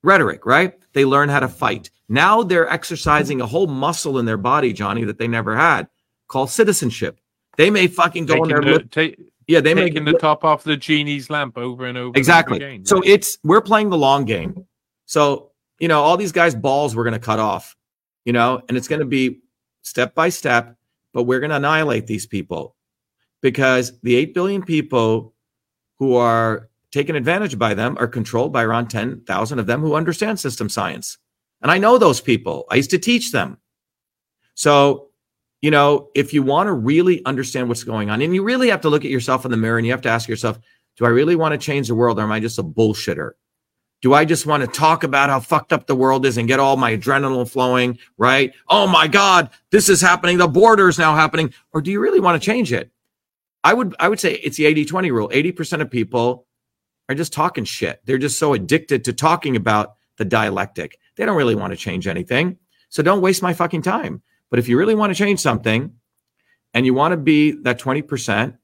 [0.02, 0.74] rhetoric, right?
[0.92, 1.90] They learn how to fight.
[2.08, 5.88] Now they're exercising a whole muscle in their body, Johnny, that they never had,
[6.28, 7.20] called citizenship.
[7.56, 8.78] They may fucking go taking in there.
[8.78, 12.10] The, take, yeah, they taking may the top off the genie's lamp over and over.
[12.10, 12.20] Again.
[12.20, 12.56] Exactly.
[12.56, 12.86] And over again.
[12.86, 14.66] So it's we're playing the long game.
[15.06, 15.47] So
[15.78, 17.76] you know, all these guys' balls we're going to cut off.
[18.24, 19.40] You know, and it's going to be
[19.82, 20.76] step by step,
[21.14, 22.76] but we're going to annihilate these people
[23.40, 25.34] because the eight billion people
[25.98, 30.38] who are taken advantage by them are controlled by around 10,000 of them who understand
[30.38, 31.18] system science.
[31.60, 32.66] And I know those people.
[32.70, 33.58] I used to teach them.
[34.54, 35.08] So,
[35.60, 38.80] you know, if you want to really understand what's going on, and you really have
[38.82, 40.58] to look at yourself in the mirror and you have to ask yourself,
[40.96, 43.32] do I really want to change the world or am I just a bullshitter?
[44.00, 46.60] Do I just want to talk about how fucked up the world is and get
[46.60, 48.52] all my adrenaline flowing, right?
[48.68, 50.38] Oh my God, this is happening.
[50.38, 51.52] The border is now happening.
[51.72, 52.92] Or do you really want to change it?
[53.64, 55.28] I would, I would say it's the 80 20 rule.
[55.30, 56.46] 80% of people
[57.08, 58.00] are just talking shit.
[58.04, 60.98] They're just so addicted to talking about the dialectic.
[61.16, 62.58] They don't really want to change anything.
[62.90, 64.22] So don't waste my fucking time.
[64.50, 65.92] But if you really want to change something
[66.72, 68.56] and you want to be that 20%,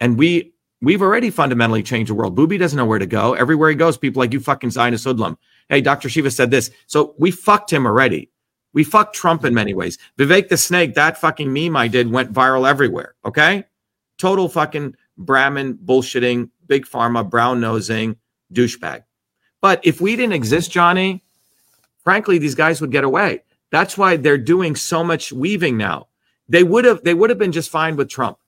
[0.00, 2.34] and we we've already fundamentally changed the world.
[2.34, 3.34] Booby doesn't know where to go.
[3.34, 5.38] Everywhere he goes, people like you fucking Zionist hoodlum.
[5.68, 6.08] Hey, Dr.
[6.08, 6.70] Shiva said this.
[6.86, 8.30] So we fucked him already.
[8.72, 9.98] We fucked Trump in many ways.
[10.18, 13.14] Vivek the Snake, that fucking meme I did went viral everywhere.
[13.24, 13.64] Okay.
[14.18, 18.16] Total fucking Brahmin bullshitting big pharma, brown nosing
[18.52, 19.04] douchebag.
[19.60, 21.24] But if we didn't exist, Johnny,
[22.04, 23.42] frankly, these guys would get away.
[23.70, 26.08] That's why they're doing so much weaving now.
[26.48, 28.38] They would have they would have been just fine with Trump.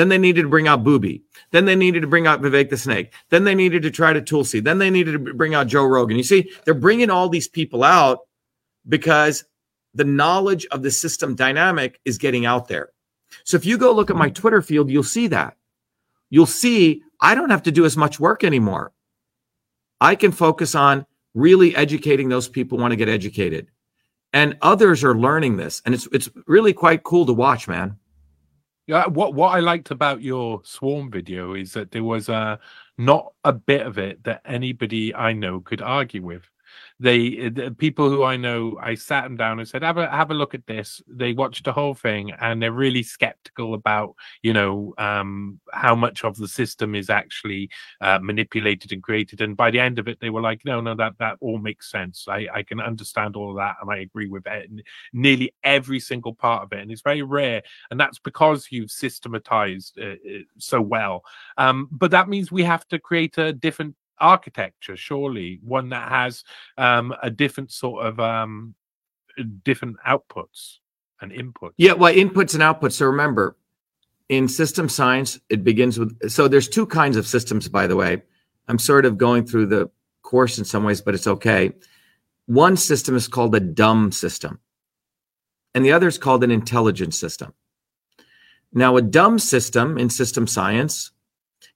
[0.00, 1.22] Then they needed to bring out Booby.
[1.50, 3.12] Then they needed to bring out Vivek the Snake.
[3.28, 4.58] Then they needed to try to Tulsi.
[4.58, 6.16] Then they needed to bring out Joe Rogan.
[6.16, 8.20] You see, they're bringing all these people out
[8.88, 9.44] because
[9.92, 12.92] the knowledge of the system dynamic is getting out there.
[13.44, 15.58] So if you go look at my Twitter field, you'll see that.
[16.30, 18.92] You'll see I don't have to do as much work anymore.
[20.00, 23.66] I can focus on really educating those people who want to get educated.
[24.32, 25.82] And others are learning this.
[25.84, 27.98] And it's it's really quite cool to watch, man.
[28.90, 32.56] Yeah, what what I liked about your swarm video is that there was uh,
[32.98, 36.50] not a bit of it that anybody I know could argue with
[37.00, 40.30] they the people who I know, I sat them down and said, "Have a have
[40.30, 44.52] a look at this." They watched the whole thing and they're really skeptical about you
[44.52, 47.70] know um, how much of the system is actually
[48.02, 49.40] uh, manipulated and created.
[49.40, 51.90] And by the end of it, they were like, "No, no, that that all makes
[51.90, 52.26] sense.
[52.28, 54.70] I I can understand all of that and I agree with it,
[55.14, 59.98] nearly every single part of it." And it's very rare, and that's because you've systematized
[59.98, 61.24] uh, uh, so well.
[61.56, 66.44] Um, but that means we have to create a different architecture surely one that has
[66.78, 68.74] um, a different sort of um,
[69.64, 70.78] different outputs
[71.20, 71.72] and inputs.
[71.76, 72.92] Yeah well inputs and outputs.
[72.92, 73.56] So remember
[74.28, 78.22] in system science it begins with so there's two kinds of systems by the way.
[78.68, 79.90] I'm sort of going through the
[80.22, 81.72] course in some ways but it's okay.
[82.46, 84.60] One system is called a dumb system
[85.74, 87.54] and the other is called an intelligent system.
[88.72, 91.10] Now a dumb system in system science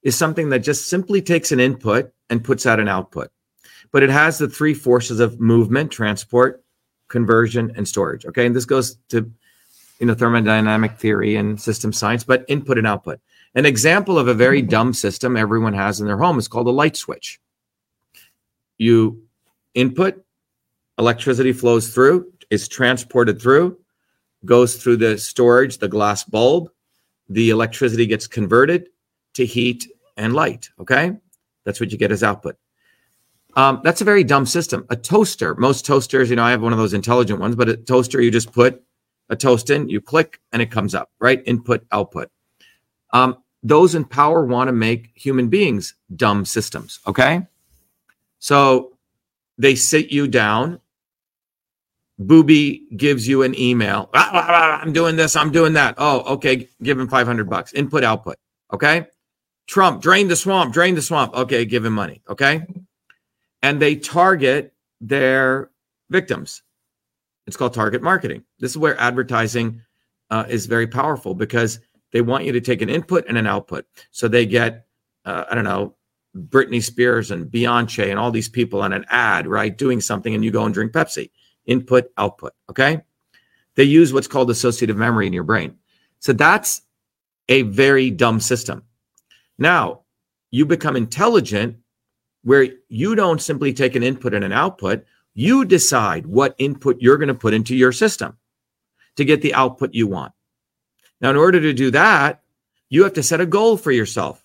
[0.04, 3.30] is something that just simply takes an input and puts out an output.
[3.90, 6.62] But it has the three forces of movement, transport,
[7.08, 8.24] conversion, and storage.
[8.26, 8.46] Okay.
[8.46, 9.30] And this goes to
[9.98, 13.20] you know thermodynamic theory and system science, but input and output.
[13.54, 16.72] An example of a very dumb system everyone has in their home is called a
[16.72, 17.40] light switch.
[18.78, 19.22] You
[19.74, 20.24] input,
[20.98, 23.78] electricity flows through, is transported through,
[24.44, 26.68] goes through the storage, the glass bulb,
[27.28, 28.88] the electricity gets converted
[29.34, 29.86] to heat
[30.16, 30.70] and light.
[30.80, 31.12] Okay.
[31.64, 32.56] That's what you get as output.
[33.56, 34.84] Um, that's a very dumb system.
[34.90, 37.76] A toaster, most toasters, you know, I have one of those intelligent ones, but a
[37.76, 38.82] toaster, you just put
[39.30, 41.42] a toast in, you click, and it comes up, right?
[41.46, 42.30] Input, output.
[43.12, 47.46] Um, those in power want to make human beings dumb systems, okay?
[48.38, 48.98] So
[49.56, 50.80] they sit you down.
[52.18, 54.10] Booby gives you an email.
[54.14, 55.34] Ah, ah, ah, I'm doing this.
[55.36, 55.94] I'm doing that.
[55.98, 56.68] Oh, okay.
[56.82, 57.72] Give him 500 bucks.
[57.72, 58.36] Input, output.
[58.72, 59.06] Okay.
[59.66, 61.34] Trump, drain the swamp, drain the swamp.
[61.34, 62.22] Okay, give him money.
[62.28, 62.66] Okay.
[63.62, 65.70] And they target their
[66.10, 66.62] victims.
[67.46, 68.44] It's called target marketing.
[68.58, 69.80] This is where advertising
[70.30, 71.80] uh, is very powerful because
[72.12, 73.86] they want you to take an input and an output.
[74.10, 74.86] So they get,
[75.24, 75.96] uh, I don't know,
[76.36, 79.76] Britney Spears and Beyonce and all these people on an ad, right?
[79.76, 81.30] Doing something, and you go and drink Pepsi.
[81.66, 82.52] Input, output.
[82.70, 83.02] Okay.
[83.76, 85.76] They use what's called associative memory in your brain.
[86.18, 86.82] So that's
[87.48, 88.82] a very dumb system.
[89.58, 90.00] Now,
[90.50, 91.76] you become intelligent
[92.42, 97.16] where you don't simply take an input and an output, you decide what input you're
[97.16, 98.36] going to put into your system
[99.16, 100.32] to get the output you want.
[101.20, 102.42] Now, in order to do that,
[102.90, 104.44] you have to set a goal for yourself,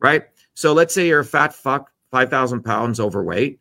[0.00, 0.24] right?
[0.54, 3.60] So let's say you're a fat fuck, 5,000 pounds overweight,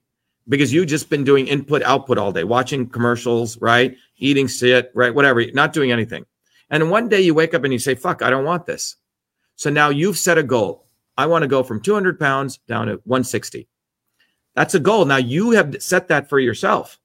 [0.50, 3.96] because you've just been doing input output all day, watching commercials, right?
[4.18, 5.14] Eating shit, right?
[5.14, 6.26] Whatever, not doing anything.
[6.70, 8.96] And one day you wake up and you say, fuck, I don't want this.
[9.64, 10.90] So now you've set a goal.
[11.16, 13.70] I want to go from 200 pounds down to 160.
[14.56, 15.06] That's a goal.
[15.06, 17.00] Now you have set that for yourself.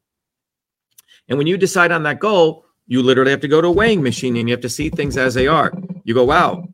[1.29, 4.03] And when you decide on that goal, you literally have to go to a weighing
[4.03, 5.73] machine and you have to see things as they are.
[6.03, 6.65] You go, wow,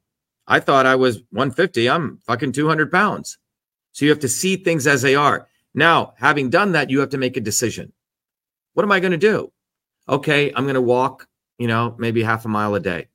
[0.47, 1.91] I thought I was 150.
[1.91, 3.37] I'm fucking 200 pounds.
[3.93, 5.49] So you have to see things as they are.
[5.75, 7.93] Now, having done that, you have to make a decision.
[8.73, 9.53] What am I going to do?
[10.09, 11.29] Okay, I'm going to walk,
[11.59, 13.09] you know, maybe half a mile a day.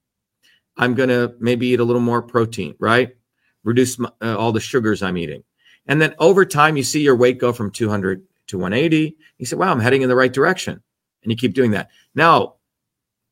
[0.80, 3.16] I'm going to maybe eat a little more protein, right?
[3.64, 5.44] Reduce my, uh, all the sugars I'm eating.
[5.88, 9.18] And then over time, you see your weight go from 200 to 180.
[9.38, 10.82] You say, wow, I'm heading in the right direction.
[11.22, 11.90] And you keep doing that.
[12.16, 12.56] Now,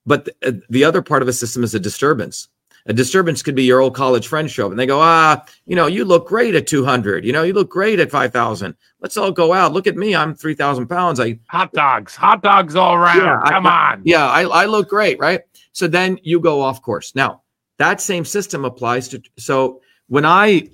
[0.06, 2.50] but the, uh, the other part of the system is a disturbance.
[2.88, 5.76] A disturbance could be your old college friend show up and they go, ah, you
[5.76, 7.26] know, you look great at 200.
[7.26, 8.76] You know, you look great at 5,000.
[9.02, 9.74] Let's all go out.
[9.74, 10.16] Look at me.
[10.16, 11.20] I'm 3,000 pounds.
[11.20, 13.18] I hot dogs, hot dogs all around.
[13.18, 14.02] Yeah, Come I, on.
[14.06, 15.42] Yeah, I, I look great, right?
[15.74, 17.14] So then you go off course.
[17.14, 17.42] Now,
[17.78, 19.22] that same system applies to.
[19.38, 20.70] So when I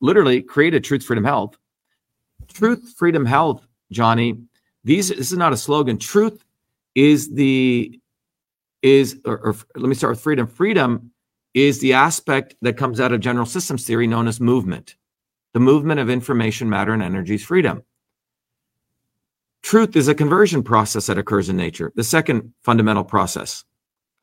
[0.00, 1.56] literally created Truth, Freedom, Health,
[2.48, 4.38] Truth, Freedom, Health, Johnny,
[4.84, 5.98] these this is not a slogan.
[5.98, 6.44] Truth
[6.94, 8.00] is the
[8.82, 10.46] is or, or let me start with freedom.
[10.46, 11.12] Freedom
[11.54, 14.96] is the aspect that comes out of general systems theory known as movement.
[15.54, 17.82] The movement of information, matter, and energy is freedom.
[19.62, 23.64] Truth is a conversion process that occurs in nature, the second fundamental process.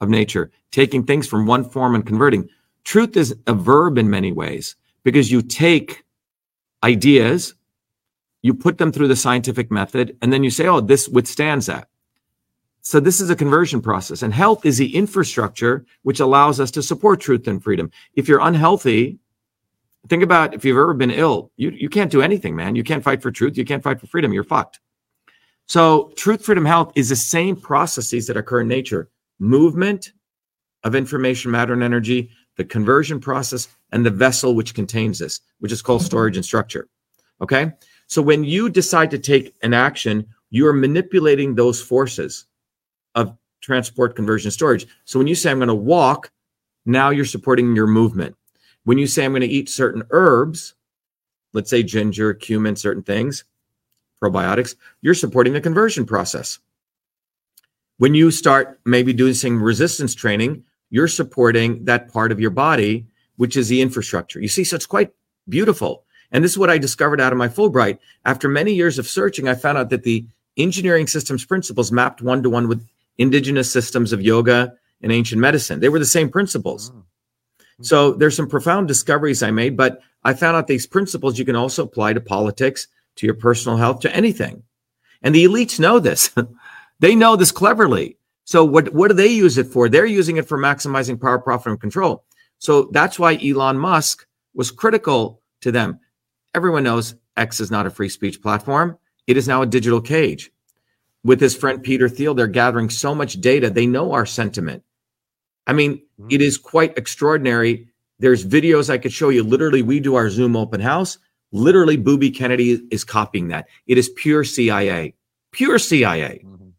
[0.01, 2.47] of nature, taking things from one form and converting.
[2.86, 6.05] Truth is a verb in many ways because you take
[6.86, 7.53] ideas,
[8.41, 11.89] you put them through the scientific method, and then you say, oh, this withstands that.
[12.82, 14.22] So this is a conversion process.
[14.22, 17.92] And health is the infrastructure which allows us to support truth and freedom.
[18.16, 19.20] If you're unhealthy,
[20.08, 22.76] think about if you've ever been ill, you, you can't do anything, man.
[22.76, 23.58] You can't fight for truth.
[23.58, 24.34] You can't fight for freedom.
[24.34, 24.80] You're fucked.
[25.66, 29.10] So truth, freedom, health is the same processes that occur in nature.
[29.38, 30.14] Movement
[30.84, 35.72] of information, matter, and energy, the conversion process, and the vessel which contains this, which
[35.72, 36.88] is called storage and structure.
[37.42, 37.72] Okay.
[38.08, 42.46] So when you decide to take an action, you are manipulating those forces
[43.16, 44.88] of transport, conversion, storage.
[45.05, 46.32] So when you say, I'm going to walk,
[46.86, 48.36] now you're supporting your movement.
[48.84, 50.76] When you say, I'm going to eat certain herbs,
[51.53, 53.43] let's say ginger, cumin, certain things,
[54.22, 56.60] probiotics, you're supporting the conversion process.
[57.97, 63.05] When you start maybe doing some resistance training, you're supporting that part of your body,
[63.36, 64.39] which is the infrastructure.
[64.39, 65.12] You see, so it's quite
[65.47, 66.05] beautiful.
[66.32, 67.99] And this is what I discovered out of my Fulbright.
[68.26, 70.26] After many years of searching, I found out that the
[70.57, 72.86] engineering systems principles mapped one to one with
[73.20, 75.80] indigenous systems of yoga and ancient medicine.
[75.80, 76.89] They were the same principles.
[76.89, 77.03] Oh.
[77.78, 77.84] Hmm.
[77.84, 81.55] So there's some profound discoveries I made, but I found out these principles you can
[81.55, 84.63] also apply to politics, to your personal health, to anything.
[85.22, 86.34] And the elites know this.
[86.99, 88.17] they know this cleverly.
[88.45, 89.88] So what, what do they use it for?
[89.88, 92.26] They're using it for maximizing power, profit, and control.
[92.57, 95.99] So that's why Elon Musk was critical to them.
[96.55, 98.97] Everyone knows X is not a free speech platform.
[99.28, 100.51] It is now a digital cage
[101.24, 103.70] with his friend Peter Thiel, they're gathering so much data.
[103.70, 104.84] They know our sentiment.
[105.67, 106.28] I mean, mm-hmm.
[106.30, 107.88] it is quite extraordinary.
[108.20, 109.43] There's videos I could show you.
[109.43, 111.17] Literally, we do our Zoom open house.
[111.51, 113.67] Literally, Booby Kennedy is copying that.
[113.88, 115.15] It is pure CIA,
[115.51, 116.41] pure CIA.
[116.45, 116.70] Mm-hmm.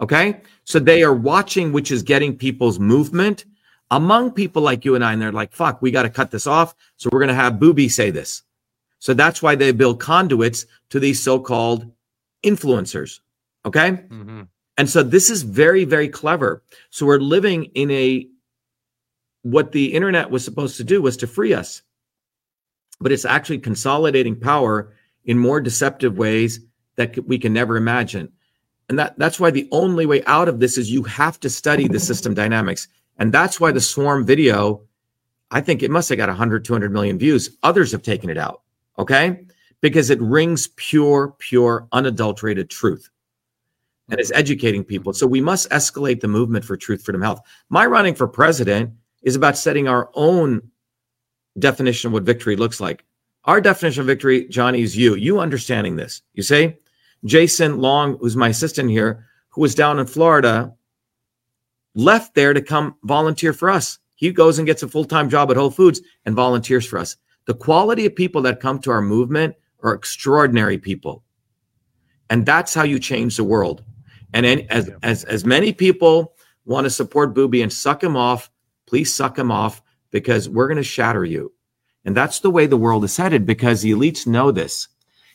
[0.00, 0.40] Okay.
[0.64, 3.44] So they are watching, which is getting people's movement
[3.90, 5.12] among people like you and I.
[5.12, 6.74] And they're like, fuck, we got to cut this off.
[6.96, 8.42] So we're going to have Booby say this.
[8.98, 11.90] So that's why they build conduits to these so called
[12.44, 13.20] influencers.
[13.66, 13.90] Okay.
[13.90, 14.42] Mm-hmm.
[14.78, 16.62] And so this is very, very clever.
[16.90, 18.28] So we're living in a,
[19.42, 21.82] what the internet was supposed to do was to free us,
[23.00, 24.92] but it's actually consolidating power
[25.24, 26.60] in more deceptive ways
[26.94, 28.32] that we can never imagine.
[28.88, 31.88] And that, that's why the only way out of this is you have to study
[31.88, 32.86] the system dynamics.
[33.18, 34.82] And that's why the swarm video,
[35.50, 37.56] I think it must have got 100, 200 million views.
[37.64, 38.62] Others have taken it out.
[38.98, 39.44] Okay.
[39.80, 43.10] Because it rings pure, pure, unadulterated truth
[44.08, 45.12] and is educating people.
[45.12, 47.40] So we must escalate the movement for truth, freedom, health.
[47.68, 48.92] My running for president
[49.22, 50.70] is about setting our own
[51.58, 53.04] definition of what victory looks like.
[53.44, 55.14] Our definition of victory, Johnny, is you.
[55.14, 56.22] You understanding this.
[56.34, 56.78] You say,
[57.24, 60.74] Jason Long, who's my assistant here, who was down in Florida,
[61.94, 63.98] left there to come volunteer for us.
[64.16, 67.16] He goes and gets a full time job at Whole Foods and volunteers for us.
[67.46, 71.22] The quality of people that come to our movement are extraordinary people.
[72.28, 73.84] And that's how you change the world.
[74.32, 78.50] And any, as, as, as many people want to support Booby and suck him off,
[78.86, 81.52] please suck him off because we're going to shatter you.
[82.04, 84.88] And that's the way the world is headed because the elites know this.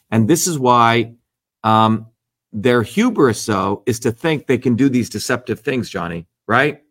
[0.09, 1.15] And this is why
[1.63, 2.07] um,
[2.53, 6.81] their hubris, though, is to think they can do these deceptive things, Johnny, right?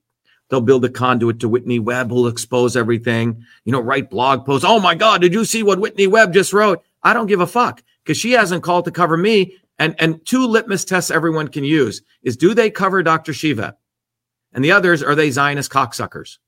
[0.48, 4.66] They'll build a conduit to Whitney Webb who'll expose everything, you know, write blog posts.
[4.68, 6.82] Oh my God, did you see what Whitney Webb just wrote?
[7.02, 10.46] I don't give a fuck because she hasn't called to cover me and and two
[10.46, 13.32] litmus tests everyone can use is do they cover Dr.
[13.32, 13.76] Shiva?
[14.52, 16.38] And the others are they Zionist cocksuckers?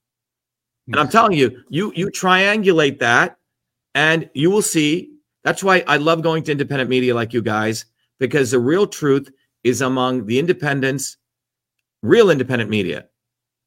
[0.86, 3.38] And I'm telling you, you you triangulate that
[3.94, 5.10] and you will see.
[5.44, 7.86] That's why I love going to independent media like you guys,
[8.20, 9.30] because the real truth
[9.64, 11.16] is among the independents,
[12.02, 13.06] real independent media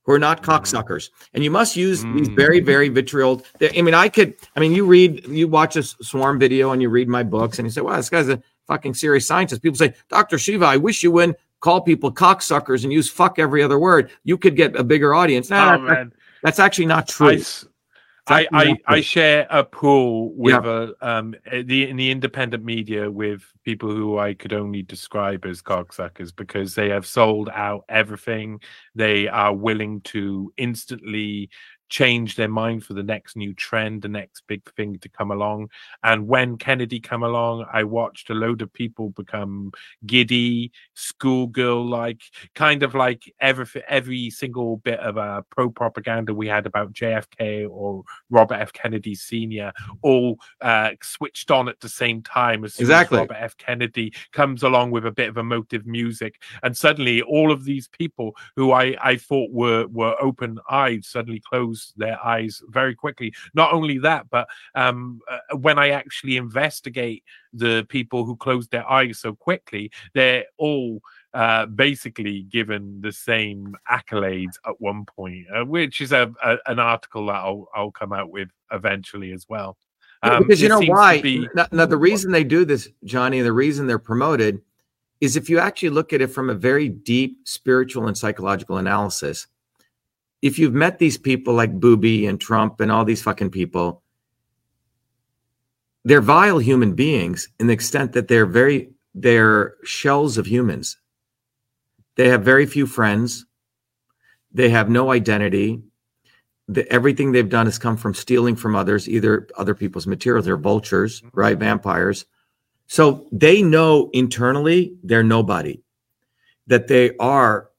[0.04, 0.52] who are not mm-hmm.
[0.52, 1.10] cocksuckers.
[1.34, 2.16] And you must use mm.
[2.16, 3.44] these very, very vitriol.
[3.60, 6.90] I mean, I could, I mean, you read, you watch a swarm video and you
[6.90, 9.62] read my books and you say, wow, this guy's a fucking serious scientist.
[9.62, 10.38] People say, Dr.
[10.38, 14.12] Shiva, I wish you wouldn't call people cocksuckers and use fuck every other word.
[14.24, 15.50] You could get a bigger audience.
[15.50, 17.42] Nah, oh, that's, that's, actually not true.
[18.28, 20.88] I, I, I, share a pool with yeah.
[21.02, 25.62] a, um the in the independent media with people who I could only describe as
[25.62, 28.62] cocksuckers because they have sold out everything.
[28.96, 31.52] They are willing to instantly
[31.90, 35.70] change their mind for the next new trend, the next big thing to come along.
[36.04, 39.72] And when Kennedy come along, I watched a load of people become
[40.06, 42.22] giddy, schoolgirl like,
[42.56, 47.68] kind of like every every single bit of uh, pro propaganda we had about JFK
[47.70, 48.74] or Robert F.
[48.74, 49.72] Kennedy Sr.
[50.02, 53.18] all uh, switched on at the same time as soon Exactly.
[53.18, 53.58] as Robert F.
[53.58, 58.36] Kennedy comes along with a bit of emotive music, and suddenly all of these people
[58.56, 63.34] who I I thought were were open eyed suddenly close their eyes very quickly.
[63.54, 67.24] Not only that, but um, uh, when I actually investigate
[67.54, 71.02] the people who closed their eyes so quickly, they're all
[71.34, 76.80] uh, basically given the same accolades at one point, uh, which is a, a an
[76.80, 79.78] article that I'll I'll come out with eventually as well.
[80.24, 81.22] Um, because you know why?
[81.22, 84.62] be- Now, now, the reason they do this, Johnny, and the reason they're promoted
[85.22, 89.48] is if you actually look at it from a very deep spiritual and psychological analysis.
[90.46, 94.04] If you've met these people like Booby and Trump and all these fucking people,
[96.04, 100.98] they're vile human beings in the extent that they're very they're shells of humans.
[102.16, 103.46] They have very few friends.
[104.52, 105.82] They have no identity
[106.68, 110.46] the, everything they've done has come from stealing from others, either other people's materials.
[110.46, 111.58] They're vultures, right?
[111.58, 112.26] Vampires.
[112.88, 115.82] So they know internally they're nobody,
[116.68, 117.70] that they are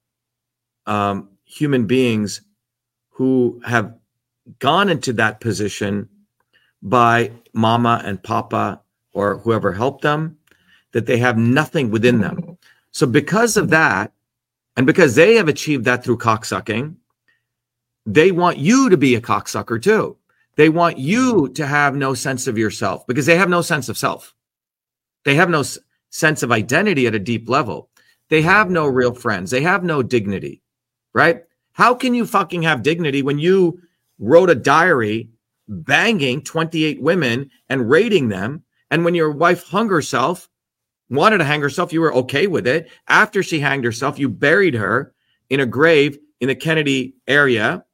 [0.87, 2.43] um, human beings
[3.17, 3.95] who have
[4.59, 6.09] gone into that position
[6.83, 8.83] by mama and papa
[9.13, 10.39] or whoever helped them,
[10.93, 12.59] that they have nothing within them.
[12.93, 14.13] So because of that,
[14.77, 16.97] and because they have achieved that through cocksucking,
[18.07, 20.19] they want you to be a cocksucker too.
[20.57, 23.99] They want you to have no sense of yourself because they have no sense of
[23.99, 24.35] self.
[25.25, 25.79] They have no s-
[26.11, 27.91] sense of identity at a deep level.
[28.31, 29.51] They have no real friends.
[29.51, 30.63] They have no dignity,
[31.15, 31.45] right?
[31.77, 33.83] How can you fucking have dignity when you
[34.19, 35.29] wrote a diary
[35.69, 38.63] banging 28 women and rating them?
[38.91, 40.49] And when your wife hung herself,
[41.11, 42.89] wanted to hang herself, you were okay with it.
[43.09, 45.13] After she hanged herself, you buried her
[45.51, 47.85] in a grave in the Kennedy area,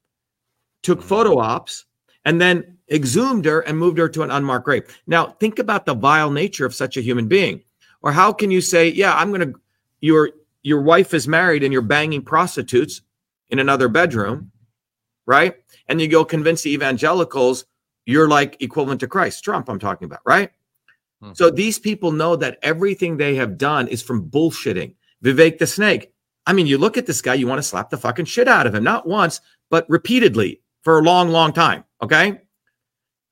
[0.84, 1.08] took mm-hmm.
[1.08, 1.84] photo ops,
[2.24, 4.96] and then exhumed her and moved her to an unmarked grave.
[5.08, 7.64] Now, think about the vile nature of such a human being.
[8.00, 9.60] Or how can you say, yeah, I'm going to,
[10.00, 10.30] your,
[10.62, 13.00] your wife is married and you're banging prostitutes
[13.52, 14.50] in another bedroom,
[15.26, 15.54] right?
[15.88, 17.66] And you go convince the evangelicals
[18.06, 20.50] you're like equivalent to Christ, Trump, I'm talking about, right?
[21.22, 21.36] Mhm.
[21.36, 24.96] So these people know that everything they have done is from bullshitting.
[25.22, 26.12] Vivek the snake.
[26.46, 28.66] I mean, you look at this guy, you want to slap the fucking shit out
[28.66, 31.84] of him, not once, but repeatedly for a long, long time.
[32.02, 32.40] Okay.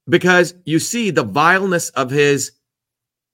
[0.08, 2.52] Because you see the vileness of his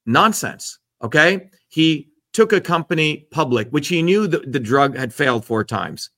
[0.07, 0.79] nonsense.
[1.03, 1.51] Okay.
[1.69, 6.09] He took a company public, which he knew the, the drug had failed four times.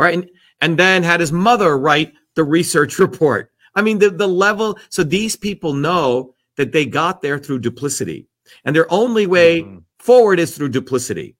[0.00, 0.14] All right.
[0.14, 0.30] And,
[0.62, 3.52] and then had his mother write the research report.
[3.74, 4.78] I mean, the, the level.
[4.88, 8.26] So these people know that they got there through duplicity.
[8.64, 9.82] And their only way Mhm.
[9.98, 11.36] forward is through duplicity.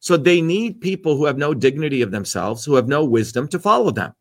[0.00, 3.58] So they need people who have no dignity of themselves, who have no wisdom to
[3.58, 4.14] follow them.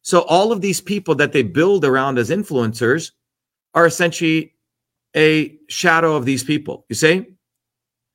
[0.00, 3.10] So all of these people that they build around as influencers
[3.74, 4.54] are essentially
[5.14, 6.86] a shadow of these people.
[6.88, 7.26] You see?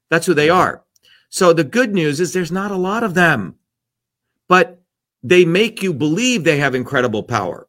[0.10, 0.84] That's who they are.
[1.30, 3.56] So the good news is there's not a lot of them,
[4.48, 4.82] but
[5.26, 7.68] they make you believe they have incredible power.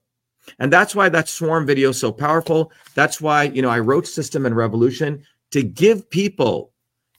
[0.58, 2.70] And that's why that swarm video is so powerful.
[2.94, 6.70] That's why, you know, I wrote System and Revolution to give people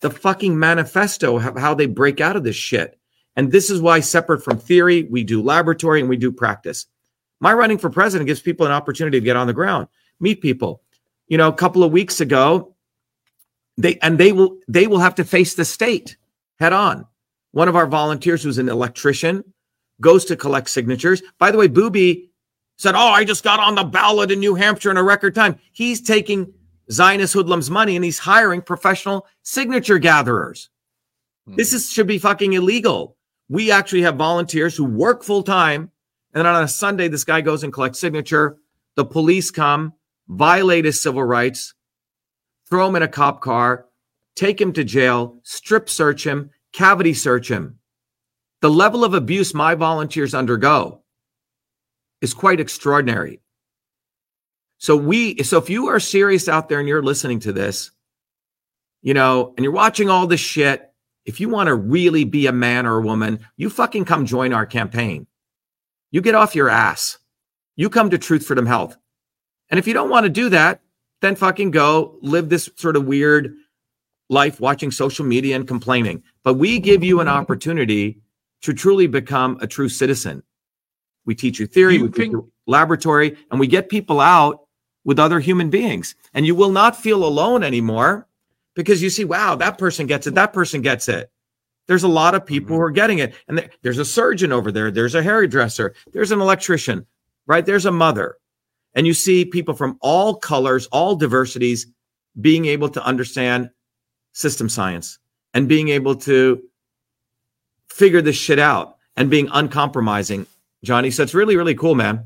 [0.01, 2.99] the fucking manifesto of how they break out of this shit.
[3.35, 6.85] And this is why, separate from theory, we do laboratory and we do practice.
[7.39, 9.87] My running for president gives people an opportunity to get on the ground,
[10.19, 10.83] meet people.
[11.29, 12.75] You know, a couple of weeks ago,
[13.75, 16.15] they and they will they will have to face the state
[16.59, 17.07] head on.
[17.51, 19.43] One of our volunteers, who's an electrician,
[20.01, 21.21] goes to collect signatures.
[21.39, 22.29] By the way, Booby
[22.77, 25.59] said, "Oh, I just got on the ballot in New Hampshire in a record time."
[25.71, 26.53] He's taking
[26.91, 30.69] Zionist hoodlums money and he's hiring professional signature gatherers.
[31.47, 31.55] Hmm.
[31.55, 33.17] This is should be fucking illegal.
[33.49, 35.91] We actually have volunteers who work full time,
[36.33, 38.57] and then on a Sunday, this guy goes and collects signature.
[38.95, 39.93] The police come,
[40.27, 41.73] violate his civil rights,
[42.69, 43.85] throw him in a cop car,
[44.35, 47.76] take him to jail, strip search him, cavity search him.
[48.61, 51.03] The level of abuse my volunteers undergo
[52.21, 53.41] is quite extraordinary.
[54.79, 57.91] So we so if you are serious out there and you're listening to this,
[59.01, 60.91] you know, and you're watching all this shit,
[61.25, 64.53] if you want to really be a man or a woman, you fucking come join
[64.53, 65.27] our campaign.
[66.11, 67.17] You get off your ass.
[67.75, 68.97] You come to Truth Freedom Health.
[69.69, 70.81] And if you don't want to do that,
[71.21, 73.53] then fucking go live this sort of weird
[74.29, 76.23] life watching social media and complaining.
[76.43, 78.21] But we give you an opportunity
[78.61, 80.43] to truly become a true citizen.
[81.25, 81.95] We teach you theory.
[81.95, 84.61] You we teach you- laboratory and we get people out
[85.05, 86.15] with other human beings.
[86.33, 88.27] And you will not feel alone anymore
[88.75, 91.31] because you see, wow, that person gets it, that person gets it.
[91.87, 92.75] There's a lot of people Mhm.
[92.79, 93.33] who are getting it.
[93.47, 97.05] And there- there's a surgeon over there, there's a hairdresser, there's an electrician,
[97.45, 97.65] right?
[97.65, 98.35] There's a mother.
[98.93, 101.87] And you see people from all colors, all diversities
[102.41, 103.69] being able to understand
[104.33, 105.19] system science
[105.53, 106.61] and being able to
[107.89, 110.45] figure this shit out and being uncompromising,
[110.83, 111.11] Johnny.
[111.11, 112.25] So it's really, really cool, man.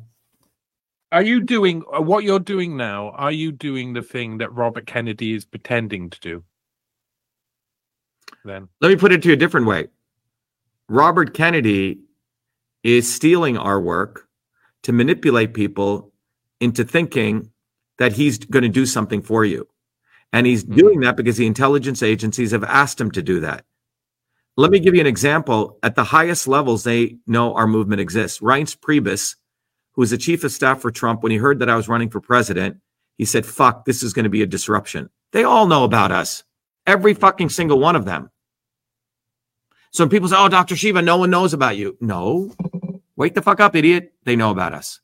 [1.11, 3.09] Are you doing uh, what you're doing now?
[3.11, 6.43] Are you doing the thing that Robert Kennedy is pretending to do?
[8.45, 9.87] Then Let me put it to you a different way.
[10.89, 11.99] Robert Kennedy
[12.83, 14.27] is stealing our work
[14.83, 16.11] to manipulate people
[16.59, 17.51] into thinking
[17.99, 19.67] that he's going to do something for you.
[20.33, 20.75] And he's Mhm.
[20.77, 23.65] doing that because the intelligence agencies have asked him to do that.
[24.57, 25.79] Let me give you an example.
[25.81, 28.39] At the highest levels, they know our movement exists.
[28.39, 29.35] Reince Priebus,
[29.93, 32.09] who was the chief of staff for Trump, when he heard that I was running
[32.09, 32.77] for president,
[33.17, 35.09] he said, fuck, this is going to be a disruption.
[35.31, 36.43] They all know about us.
[36.85, 38.29] Every fucking single one of them.
[39.91, 40.75] So when people say, oh, Dr.
[40.75, 41.97] Shiva, no one knows about you.
[42.01, 42.53] No.
[43.15, 44.13] Wake the fuck up, idiot.
[44.23, 44.99] They know about us.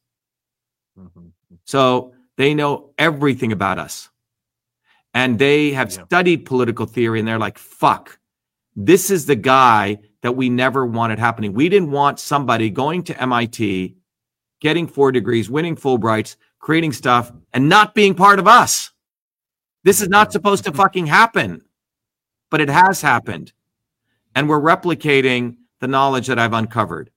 [0.97, 1.31] Mhm.
[1.65, 4.09] So they know everything about us.
[5.13, 6.05] And they have Yeah.
[6.05, 8.16] studied political theory and they're like, fuck,
[8.77, 11.53] this is the guy that we never wanted happening.
[11.53, 13.95] We didn't want somebody going to MIT,
[14.61, 18.91] getting four degrees, winning Fulbrights, creating stuff, and not being part of us.
[19.83, 21.61] This is not supposed to fucking happen,
[22.51, 23.51] but it has happened.
[24.35, 27.09] And we're replicating the knowledge that I've uncovered.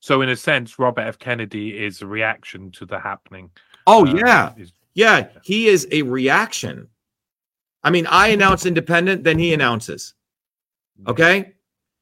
[0.00, 1.18] So, in a sense, Robert F.
[1.18, 3.50] Kennedy is a reaction to the happening.
[3.86, 4.52] Oh, Um, yeah.
[4.56, 6.88] is- Yeah, he is a reaction.
[7.82, 10.14] I mean, I announce independent, then he announces.
[11.06, 11.52] Okay.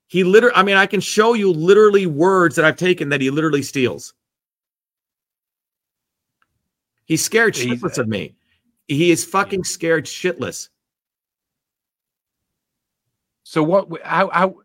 [0.07, 3.31] He literally, I mean, I can show you literally words that I've taken that he
[3.31, 4.15] literally steals.
[7.07, 8.35] He's scared He's- shitless of me.
[8.87, 10.69] He is fucking scared shitless.
[13.45, 13.89] So what?
[14.03, 14.29] How?
[14.29, 14.57] How?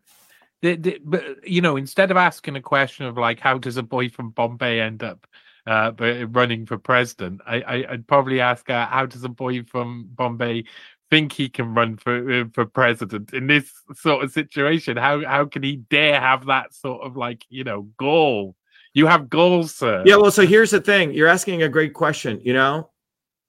[0.62, 3.84] The, the, but you know, instead of asking a question of like, how does a
[3.84, 5.26] boy from Bombay end up
[5.66, 5.94] uh,
[6.32, 7.40] running for president?
[7.46, 10.66] I, I I'd probably ask, uh, how does a boy from Bombay
[11.10, 14.98] think he can run for uh, for president in this sort of situation?
[14.98, 18.56] How how can he dare have that sort of like you know goal?
[18.94, 20.04] You have goals, sir.
[20.06, 21.14] Yeah, well, so here's the thing.
[21.14, 22.90] You're asking a great question, you know?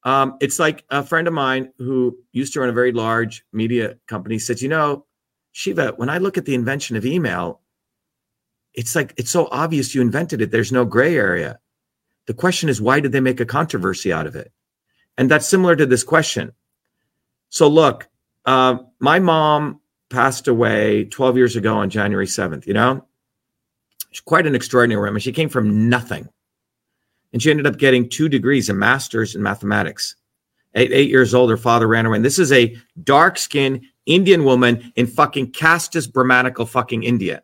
[0.04, 3.96] Um, it's like a friend of mine who used to run a very large media
[4.06, 5.06] company said, you know,
[5.52, 7.60] Shiva, when I look at the invention of email,
[8.74, 10.50] it's like it's so obvious you invented it.
[10.50, 11.58] There's no gray area.
[12.26, 14.52] The question is, why did they make a controversy out of it?
[15.18, 16.52] And that's similar to this question.
[17.50, 18.08] So, look,
[18.46, 23.04] uh, my mom passed away 12 years ago on January 7th, you know?
[24.10, 25.20] She's quite an extraordinary woman.
[25.20, 26.28] She came from nothing.
[27.32, 30.16] And she ended up getting two degrees, a master's in mathematics.
[30.74, 32.16] At eight years old, her father ran away.
[32.16, 37.42] And this is a dark skinned Indian woman in fucking casteist Brahmanical fucking India.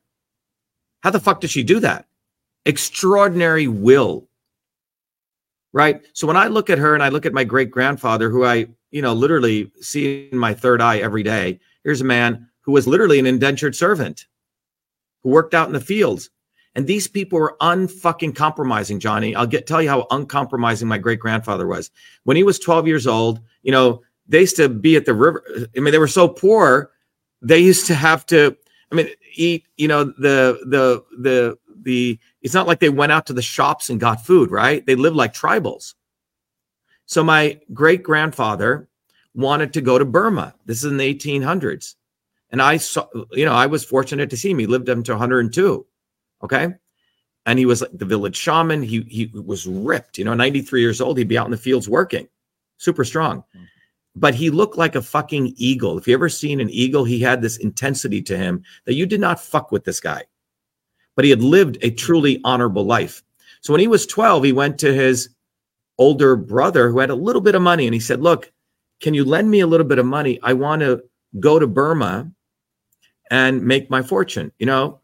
[1.01, 2.07] How the fuck did she do that?
[2.65, 4.29] Extraordinary will.
[5.73, 6.03] Right.
[6.15, 8.67] So when I look at her and I look at my great grandfather, who I,
[8.97, 13.19] you know, literally seeing my third eye every day, here's a man who was literally
[13.19, 14.27] an indentured servant
[15.23, 16.31] who worked out in the fields.
[16.75, 19.35] And these people were unfucking compromising, Johnny.
[19.35, 21.91] I'll get tell you how uncompromising my great grandfather was.
[22.25, 25.45] When he was 12 years old, you know, they used to be at the river.
[25.77, 26.91] I mean, they were so poor,
[27.43, 28.57] they used to have to,
[28.91, 33.27] I mean, eat, you know, the the the the it's not like they went out
[33.27, 34.87] to the shops and got food, right?
[34.87, 35.93] They lived like tribals.
[37.07, 38.89] So my great grandfather
[39.35, 40.55] wanted to go to Burma.
[40.67, 41.95] This is in the 1800s.
[42.51, 44.59] And I saw, you know, I was fortunate to see him.
[44.59, 45.87] He lived up to 102.
[46.43, 46.75] Okay.
[47.45, 48.83] And he was like the village shaman.
[48.83, 51.17] He he was ripped, you know, 93 years old.
[51.19, 52.29] He'd be out in the fields working,
[52.77, 53.45] super strong.
[53.55, 53.65] Mm-hmm.
[54.17, 55.99] But he looked like a fucking eagle.
[55.99, 59.21] If you ever seen an eagle, he had this intensity to him that you did
[59.21, 60.25] not fuck with this guy.
[61.15, 63.23] But he had lived a truly honorable life.
[63.61, 65.29] So when he was 12, he went to his
[65.99, 68.53] older brother who had a little bit of money and he said, Look,
[69.01, 70.39] can you lend me a little bit of money?
[70.43, 71.03] I want to
[71.39, 72.31] go to Burma
[73.31, 75.01] and make my fortune, you know?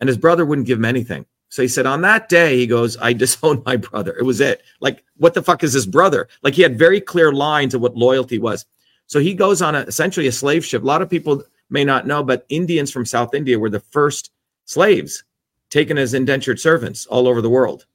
[0.00, 1.26] And his brother wouldn't give him anything.
[1.48, 4.16] So he said, on that day, he goes, I disowned my brother.
[4.18, 4.62] It was it.
[4.80, 6.28] Like, what the fuck is his brother?
[6.42, 8.66] Like, he had very clear lines of what loyalty was.
[9.06, 10.82] So he goes on a, essentially a slave ship.
[10.82, 14.30] A lot of people may not know, but Indians from South India were the first
[14.66, 15.24] slaves
[15.70, 17.86] taken as indentured servants all over the world.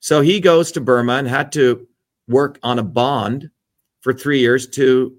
[0.00, 1.86] So he goes to Burma and had to
[2.26, 3.50] work on a bond
[4.00, 5.16] for three years to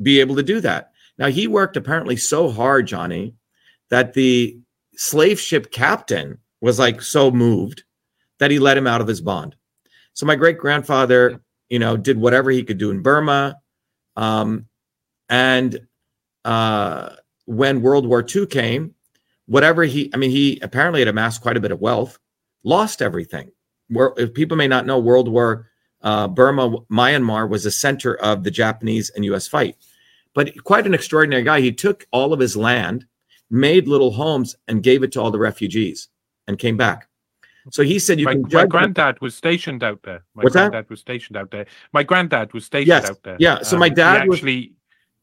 [0.00, 0.92] be able to do that.
[1.18, 3.34] Now, he worked apparently so hard, Johnny,
[3.90, 4.58] that the
[4.96, 7.84] slave ship captain was like so moved
[8.38, 9.56] that he let him out of his bond.
[10.14, 13.56] So my great grandfather, you know, did whatever he could do in Burma.
[14.16, 14.66] Um,
[15.28, 15.86] and
[16.44, 17.10] uh,
[17.46, 18.94] when World War II came,
[19.46, 22.18] whatever he, I mean, he apparently had amassed quite a bit of wealth,
[22.64, 23.50] lost everything.
[23.90, 25.66] Where if people may not know, World War
[26.02, 29.46] uh, Burma, Myanmar was the center of the Japanese and U.S.
[29.48, 29.76] fight.
[30.34, 31.60] But quite an extraordinary guy.
[31.60, 33.04] He took all of his land,
[33.50, 36.08] made little homes, and gave it to all the refugees,
[36.46, 37.08] and came back.
[37.72, 40.24] So he said, "You my, can my judge." granddad was stationed out there.
[40.34, 40.70] My What's that?
[40.70, 41.66] granddad was stationed out there.
[41.92, 43.36] My granddad was stationed Yes, out there.
[43.40, 44.72] yeah, so Um, my he dad was- actually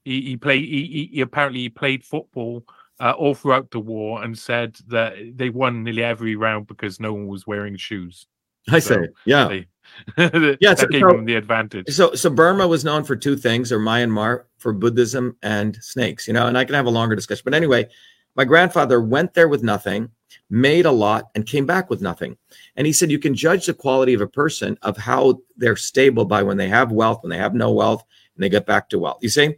[0.03, 0.63] he, he played.
[0.65, 2.63] He, he, he apparently he played football
[2.99, 7.13] uh, all throughout the war and said that they won nearly every round because no
[7.13, 8.27] one was wearing shoes.
[8.69, 9.47] I So, say, yeah.
[9.47, 9.67] They,
[10.29, 11.89] that Yeah, so- gave so- them the advantage.
[11.89, 16.33] So, so Burma was known for two things, or Myanmar for Buddhism and snakes, you
[16.33, 16.47] know.
[16.47, 17.87] And I can have a longer discussion, but anyway,
[18.35, 20.09] my grandfather went there with nothing,
[20.49, 22.37] made a lot, and came back with nothing.
[22.75, 26.25] And he said you can judge the quality of a person of how they're stable
[26.25, 28.03] by when they have wealth, when they have no wealth,
[28.35, 29.17] and they get back to wealth.
[29.21, 29.55] You see,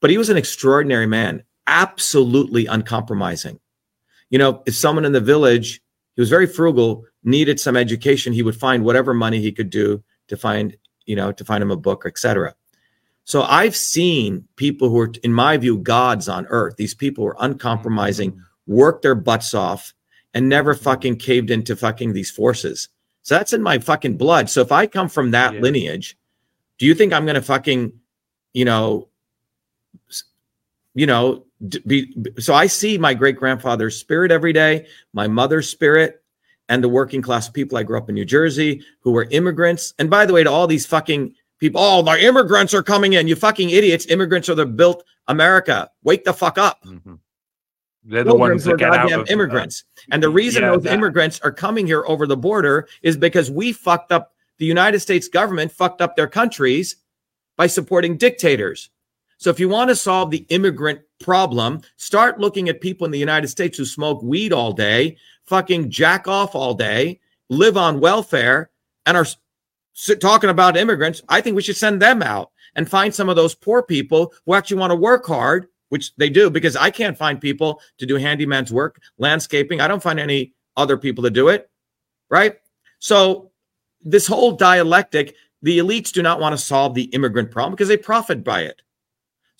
[0.00, 3.60] but he was an extraordinary man, absolutely uncompromising.
[4.30, 5.80] You know, if someone in the village,
[6.20, 10.04] he was very frugal, needed some education, he would find whatever money he could do
[10.28, 10.76] to find,
[11.06, 12.54] you know, to find him a book, etc.
[13.24, 16.76] So I've seen people who are, in my view, gods on earth.
[16.76, 18.40] These people were uncompromising, Mm-hmm.
[18.74, 19.94] worked their butts off,
[20.34, 22.90] and never fucking caved into fucking these forces.
[23.22, 24.50] So that's in my fucking blood.
[24.50, 25.60] So if I come from that Yeah.
[25.60, 26.18] lineage,
[26.76, 27.94] do you think I'm going to fucking,
[28.52, 29.08] you know,
[30.94, 31.46] you know,
[31.86, 36.22] be, so I see my great grandfather's spirit every day, my mother's spirit,
[36.68, 37.76] and the working class people.
[37.76, 39.92] I grew up in New Jersey who were immigrants.
[39.98, 43.28] And by the way, to all these fucking people, oh, the immigrants are coming in.
[43.28, 44.06] You fucking idiots.
[44.06, 45.90] Immigrants are the built America.
[46.02, 46.82] Wake the fuck up.
[46.84, 47.18] Mhm.
[48.04, 49.84] They're the Pilgrims ones that get out of uh, immigrants.
[50.10, 53.50] and the reason yeah, those that- immigrants are coming here over the border is because
[53.50, 56.96] we fucked up the United States government fucked up their countries
[57.56, 58.88] by supporting dictators.
[59.36, 63.18] So if you want to solve the immigrant problem, start looking at people in the
[63.18, 65.16] United States who smoke weed all day,
[65.46, 68.70] fucking jack off all day, live on welfare,
[69.06, 69.26] and are
[70.20, 71.22] talking about immigrants.
[71.28, 74.54] I think we should send them out and find some of those poor people who
[74.54, 78.16] actually want to work hard, which they do, because I can't find people to do
[78.16, 79.80] handyman's work, landscaping.
[79.80, 81.68] I don't find any other people to do it,
[82.30, 82.56] right?
[83.00, 83.50] So
[84.02, 87.96] this whole dialectic, the elites do not want to solve the immigrant problem because they
[87.96, 88.80] profit by it.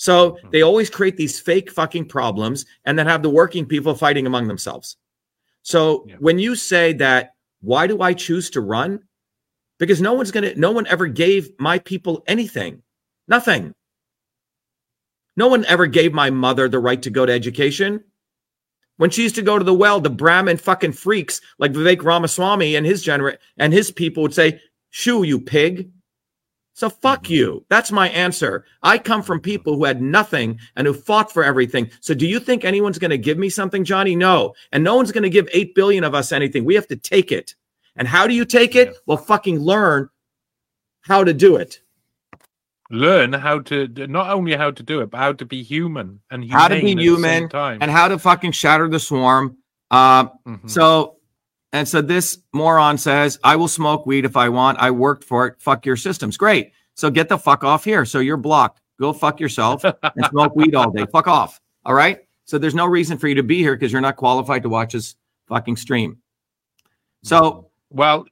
[0.00, 0.48] So hmm.
[0.50, 4.48] they always create these fake fucking problems and then have the working people fighting among
[4.48, 4.96] themselves.
[5.60, 6.16] So Yeah.
[6.20, 9.00] when you say that, why do I choose to run?
[9.78, 12.82] Because no one's gonna, no one ever gave my people anything,
[13.28, 13.74] nothing.
[15.36, 18.02] No one ever gave my mother the right to go to education.
[18.96, 22.74] When she used to go to the well, the Brahmin fucking freaks like Vivek Ramaswamy
[22.74, 25.90] and his gener and his people would say, "Shoo, you pig."
[26.80, 27.32] So fuck Mm-hmm.
[27.34, 27.64] you.
[27.68, 28.64] That's my answer.
[28.82, 31.90] I come from people who had nothing and who fought for everything.
[32.00, 34.16] So do you think anyone's going to give me something, Johnny?
[34.16, 34.54] No.
[34.72, 36.64] And no one's going to give 8 billion of us anything.
[36.64, 37.54] We have to take it.
[37.96, 38.88] And how do you take it?
[38.88, 38.94] Yeah.
[39.04, 40.08] Well, fucking learn
[41.02, 41.80] how to do it.
[42.92, 46.50] learn how to not only how to do it, but how to be human and
[46.50, 47.82] How to be humane at the human.
[47.82, 49.58] And how to fucking shatter the swarm.
[49.90, 50.68] Uh, Mhm.
[50.70, 51.16] So,
[51.72, 54.78] and so this moron says, I will smoke weed if I want.
[54.78, 55.60] I worked for it.
[55.60, 56.36] Fuck your systems.
[56.36, 56.72] Great.
[56.94, 58.04] So get the fuck off here.
[58.04, 58.80] So you're blocked.
[58.98, 61.06] Go fuck yourself and smoke weed all day.
[61.12, 61.60] Fuck off.
[61.84, 62.20] All right.
[62.44, 64.92] So there's no reason for you to be here because you're not qualified to watch
[64.92, 65.14] this
[65.46, 66.18] fucking stream.
[67.22, 68.26] So Well,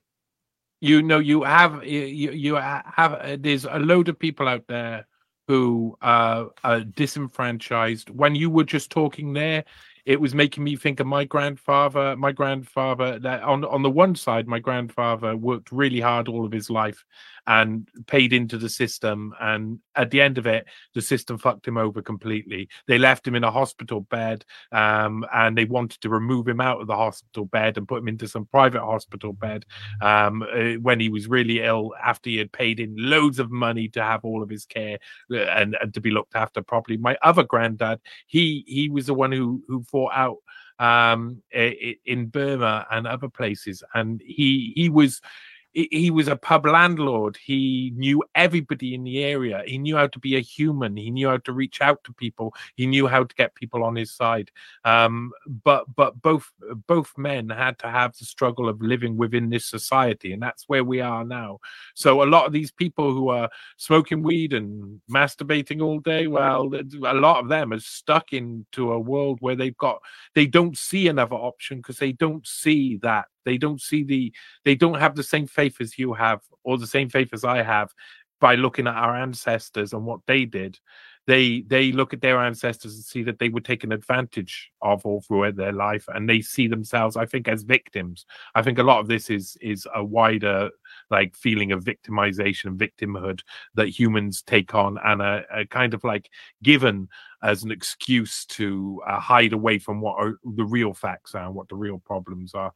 [0.81, 5.06] you know, you have you you have uh, there's a load of people out there
[5.48, 8.10] who uh, are disenfranchised.
[8.10, 9.65] When you were just talking there,
[10.09, 12.16] it was making me think of my grandfather.
[12.16, 16.70] My grandfather, on on the one side, my grandfather worked really hard all of his
[16.70, 17.05] life
[17.49, 21.79] and paid into the system, and at the end of it, the system fucked him
[21.79, 22.69] over completely.
[22.87, 26.83] They left him in a hospital bed, um, and they wanted to remove him out
[26.83, 29.65] of the hospital bed and put him into some private hospital bed
[30.03, 33.89] um, uh, when he was really ill after he had paid in loads of money
[33.89, 34.99] to have all of his care
[35.33, 36.99] uh, and, and to be looked after properly.
[36.99, 40.37] My other granddad, he he was the one who who fought out
[40.81, 45.20] um in Burma and other places and he he was
[45.90, 47.38] he was a pub landlord.
[47.44, 49.62] He knew everybody in the area.
[49.66, 50.96] He knew how to be a human.
[50.96, 52.55] He knew how to reach out to people.
[52.74, 54.50] He knew how to get people on his side.
[54.84, 55.32] Um,
[55.64, 56.50] but but both
[56.86, 60.84] both men had to have the struggle of living within this society, and that's where
[60.84, 61.60] we are now.
[61.94, 66.70] So a lot of these people who are smoking weed and masturbating all day, well,
[66.74, 70.02] a lot of them are stuck into a world where they've got
[70.34, 74.32] they don't see another option because they don't see that They don't see the
[74.65, 77.62] they don't have the same faith as you have or the same faith as I
[77.62, 77.93] have
[78.40, 80.78] by looking at our ancestors and what they did.
[81.27, 85.20] They they look at their ancestors and see that they were taken advantage of all
[85.20, 88.24] throughout their life and they see themselves i think as victims.
[88.55, 90.70] I think a lot of this is is a wider
[91.10, 93.40] like feeling of victimization victimhood
[93.74, 96.30] that humans take on and a, a kind of like
[96.62, 97.09] given
[97.43, 101.55] as an excuse to uh, hide away from what are the real facts are and
[101.55, 102.72] what the real problems are.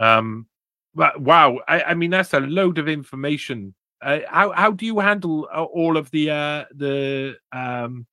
[0.00, 0.46] Um
[0.94, 3.74] but wow I, I mean that's a load of information.
[4.02, 8.06] Uh, how how do you handle uh, all of the uh the um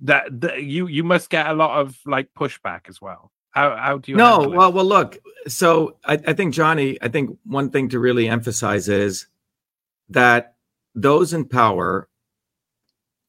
[0.00, 3.98] that the, you you must get a lot of like pushback as well how how
[3.98, 7.88] do you no well well look so I, I think johnny i think one thing
[7.90, 9.26] to really emphasize is
[10.10, 10.54] that
[10.94, 12.08] those in power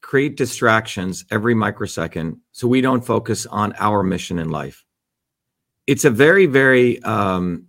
[0.01, 4.85] create distractions every microsecond so we don't focus on our mission in life.
[5.85, 7.67] It's a very very um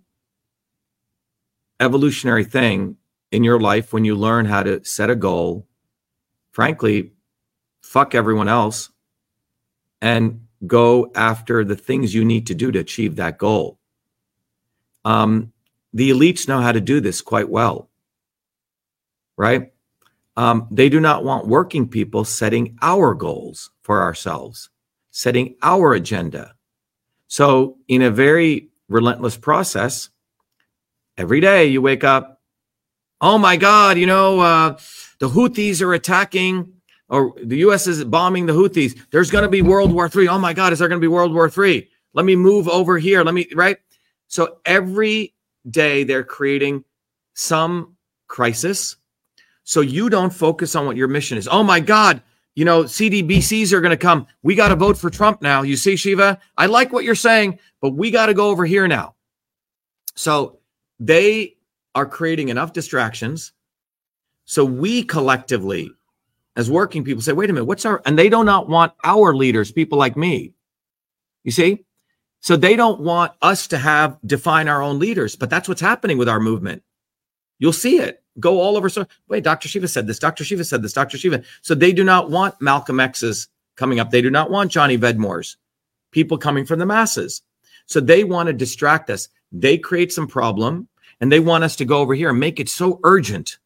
[1.79, 2.97] evolutionary thing
[3.31, 5.67] in your life when you learn how to set a goal,
[6.51, 7.11] frankly,
[7.81, 8.89] fuck everyone else
[10.01, 13.79] and go after the things you need to do to achieve that goal.
[15.03, 15.51] Um,
[15.93, 17.89] the elites know how to do this quite well,
[19.37, 19.71] right?
[20.37, 24.69] Um, they do not want working people setting our goals for ourselves,
[25.09, 26.55] setting our agenda.
[27.27, 30.09] So, in a very relentless process,
[31.17, 32.41] every day you wake up,
[33.19, 34.77] oh my God, you know, uh,
[35.19, 36.73] the Houthis are attacking,
[37.11, 37.85] or the U.S.
[37.85, 38.97] is bombing the Houthis.
[39.11, 40.27] There's going to be World War Three.
[40.27, 41.89] Oh my God, is there going to be World War Three?
[42.13, 43.23] Let me move over here.
[43.23, 43.77] Let me, right?
[44.27, 45.35] So every
[45.69, 46.83] day they're creating
[47.35, 47.95] some
[48.27, 48.95] crisis.
[49.63, 51.47] So you don't focus on what your mission is.
[51.47, 52.21] Oh my God,
[52.55, 54.25] you know, CBDCs are going to come.
[54.41, 55.61] We got to vote for Trump now.
[55.61, 58.87] You see, Shiva, I like what you're saying, but we got to go over here
[58.87, 59.15] now.
[60.15, 60.59] So
[60.99, 61.57] they
[61.93, 63.53] are creating enough distractions
[64.45, 65.91] so we collectively
[66.55, 69.35] as working people say wait a minute what's our and they do not want our
[69.35, 70.53] leaders people like me.
[71.43, 71.85] You see?
[72.39, 76.17] So they don't want us to have define our own leaders but that's what's happening
[76.17, 76.83] with our movement.
[77.59, 80.81] You'll see it go all over so wait dr shiva said this dr shiva said
[80.81, 81.43] this dr shiva.
[81.61, 84.11] So they do not want malcolm x's coming up.
[84.11, 85.57] They do not want johnny vedmore's
[86.11, 87.41] people coming from the masses.
[87.85, 89.27] So they want to distract us.
[89.51, 90.87] They create some problem
[91.19, 93.57] and they want us to go over here and make it so urgent.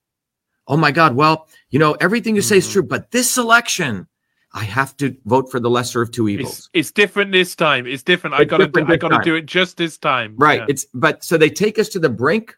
[0.68, 1.16] Oh my God.
[1.16, 2.74] Well, you know, everything you say is mm-hmm.
[2.74, 4.08] true, but this election,
[4.54, 6.58] I have to vote for the lesser of two evils.
[6.58, 7.86] It's, it's different this time.
[7.86, 8.36] It's different.
[8.36, 10.34] It's I gotta do, I gotta do it just this time.
[10.38, 10.62] Right.
[10.62, 10.66] Yeah.
[10.70, 12.58] It's but so they take us to the brink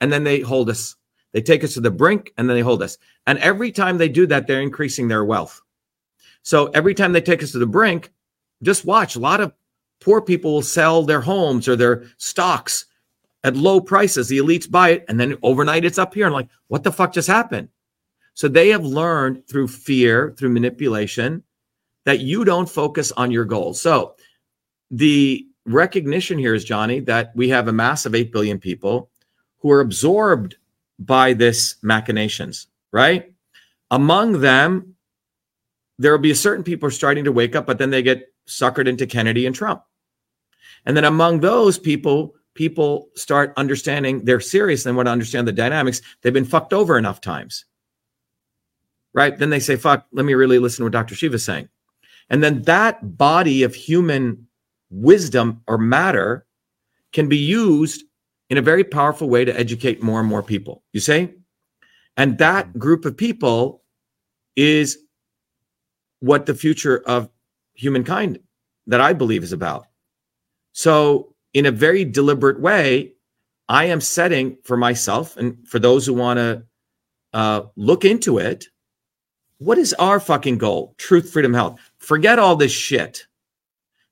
[0.00, 0.96] and then they hold us.
[1.32, 2.98] They take us to the brink and then they hold us.
[3.26, 5.60] And every time they do that, they're increasing their wealth.
[6.42, 8.12] So every time they take us to the brink,
[8.62, 9.16] just watch.
[9.16, 9.52] A lot of
[10.00, 12.86] poor people will sell their homes or their stocks
[13.44, 14.28] at low prices.
[14.28, 16.26] The elites buy it, and then overnight it's up here.
[16.26, 17.68] And like, what the fuck just happened?
[18.34, 21.42] So they have learned through fear, through manipulation,
[22.04, 23.80] that you don't focus on your goals.
[23.80, 24.16] So
[24.90, 29.10] the recognition here is, Johnny, that we have a mass of 8 billion people
[29.58, 30.56] who are absorbed
[30.98, 33.32] by this machinations, right?
[33.90, 34.94] Among them,
[35.98, 39.06] there will be certain people starting to wake up, but then they get suckered into
[39.06, 39.82] Kennedy and Trump.
[40.84, 45.52] And then among those people, people start understanding they're serious and want to understand the
[45.52, 47.64] dynamics, they've been fucked over enough times.
[49.14, 49.36] Right?
[49.38, 51.14] Then they say, fuck, let me really listen to what Dr.
[51.14, 51.68] Shiva's saying.
[52.30, 54.46] And then that body of human
[54.90, 56.46] wisdom or matter
[57.12, 58.04] can be used
[58.48, 60.82] in a very powerful way to educate more and more people.
[60.92, 61.30] You see?
[62.16, 63.82] And that group of people
[64.56, 64.98] is
[66.20, 67.28] what the future of
[67.74, 68.38] humankind
[68.86, 69.86] that I believe is about.
[70.72, 73.12] So in a very deliberate way,
[73.68, 76.64] I am setting for myself and for those who want to
[77.32, 78.66] uh, look into it.
[79.58, 80.94] What is our fucking goal?
[80.98, 81.78] Truth, freedom, health.
[81.98, 83.26] Forget all this shit.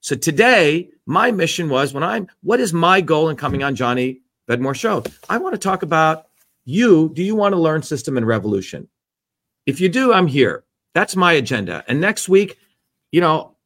[0.01, 4.21] So today, my mission was when I'm, what is my goal in coming on Johnny
[4.49, 5.03] Vedmore show?
[5.29, 6.27] I want to talk about
[6.65, 7.11] you.
[7.15, 8.89] Do you want to learn system and revolution?
[9.67, 10.65] If you do, I'm here.
[10.95, 11.85] That's my agenda.
[11.87, 12.59] And next week,
[13.13, 13.57] you know,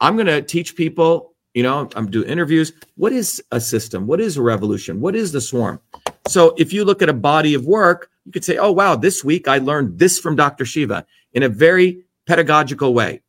[0.00, 2.72] I'm going to teach people you know i'm doing interviews.
[2.96, 4.06] What is a system?
[4.06, 5.00] What is a revolution?
[5.00, 5.80] What is the swarm?
[6.28, 9.24] So if you look at a body of work you could say oh wow this
[9.24, 13.22] week i learned this from dr shiva in a very pedagogical way.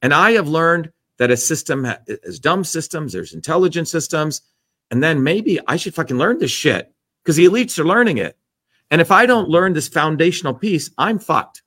[0.00, 4.42] And i have learned that a system has dumb systems there's intelligent systems
[4.90, 6.92] and then maybe i should fucking learn this shit
[7.22, 8.36] because the elites are learning it.
[8.90, 11.62] And if i don't learn this foundational piece i'm fucked.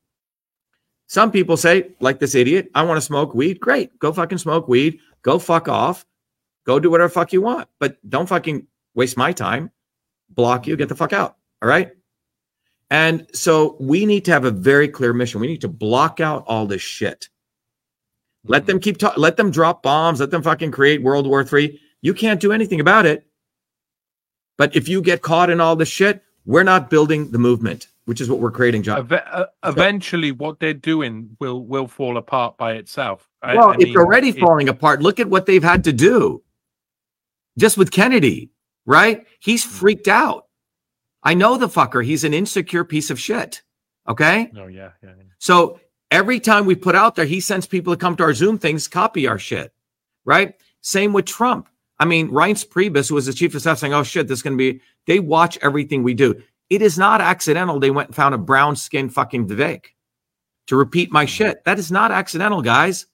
[1.07, 4.67] Some people say like this idiot i want to smoke weed great go fucking smoke
[4.67, 6.05] weed Go fuck off.
[6.65, 9.71] Go do whatever fuck you want, but don't fucking waste my time,
[10.29, 11.37] block you, get the fuck out.
[11.61, 11.91] All right.
[12.91, 15.41] And so we need to have a very clear mission.
[15.41, 17.29] We need to block out all this shit.
[18.45, 19.21] Let them keep talking.
[19.21, 20.19] Let them drop bombs.
[20.19, 21.81] Let them fucking create World War Three.
[22.01, 23.25] You can't do anything about it.
[24.57, 28.21] But if you get caught in all this shit, we're not building the movement, which
[28.21, 29.11] is what we're creating, John.
[29.11, 33.27] Uh, eventually, what they're doing will will fall apart by itself.
[33.45, 35.01] I- well, I it's already it- falling apart.
[35.01, 36.43] Look at what they've had to do
[37.57, 38.51] just with Kennedy,
[38.85, 39.25] right?
[39.39, 39.69] He's mm.
[39.69, 40.47] freaked out.
[41.23, 42.05] I know the fucker.
[42.05, 43.63] He's an insecure piece of shit.
[44.07, 44.49] Okay.
[44.53, 45.09] No, yeah, yeah.
[45.17, 45.23] yeah.
[45.39, 45.79] So
[46.11, 48.87] every time we put out there, he sends people to come to our Zoom things,
[48.87, 49.73] copy our shit,
[50.23, 50.53] right?
[50.81, 51.67] Same with Trump.
[51.97, 54.43] I mean, Reince Priebus, who was the chief of staff, saying, "Oh shit, this is
[54.43, 56.41] going to be." They watch everything we do.
[56.69, 57.79] It is not accidental.
[57.79, 59.85] They went and found a brown skinned fucking Vivek
[60.67, 61.29] to repeat my mm.
[61.29, 61.63] shit.
[61.63, 63.07] That is not accidental, guys.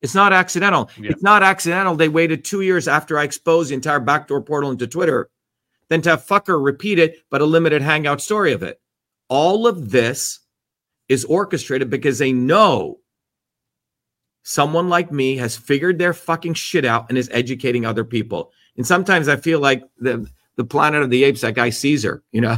[0.00, 0.90] It's not accidental.
[0.98, 1.10] Yeah.
[1.10, 1.96] It's not accidental.
[1.96, 5.28] They waited two years after I exposed the entire backdoor portal into Twitter,
[5.88, 8.80] then to have fucker repeat it, but a limited hangout story of it.
[9.28, 10.40] All of this
[11.08, 12.98] is orchestrated because they know
[14.44, 18.52] someone like me has figured their fucking shit out and is educating other people.
[18.76, 22.40] And sometimes I feel like the the Planet of the Apes, that guy Caesar, you
[22.40, 22.56] know,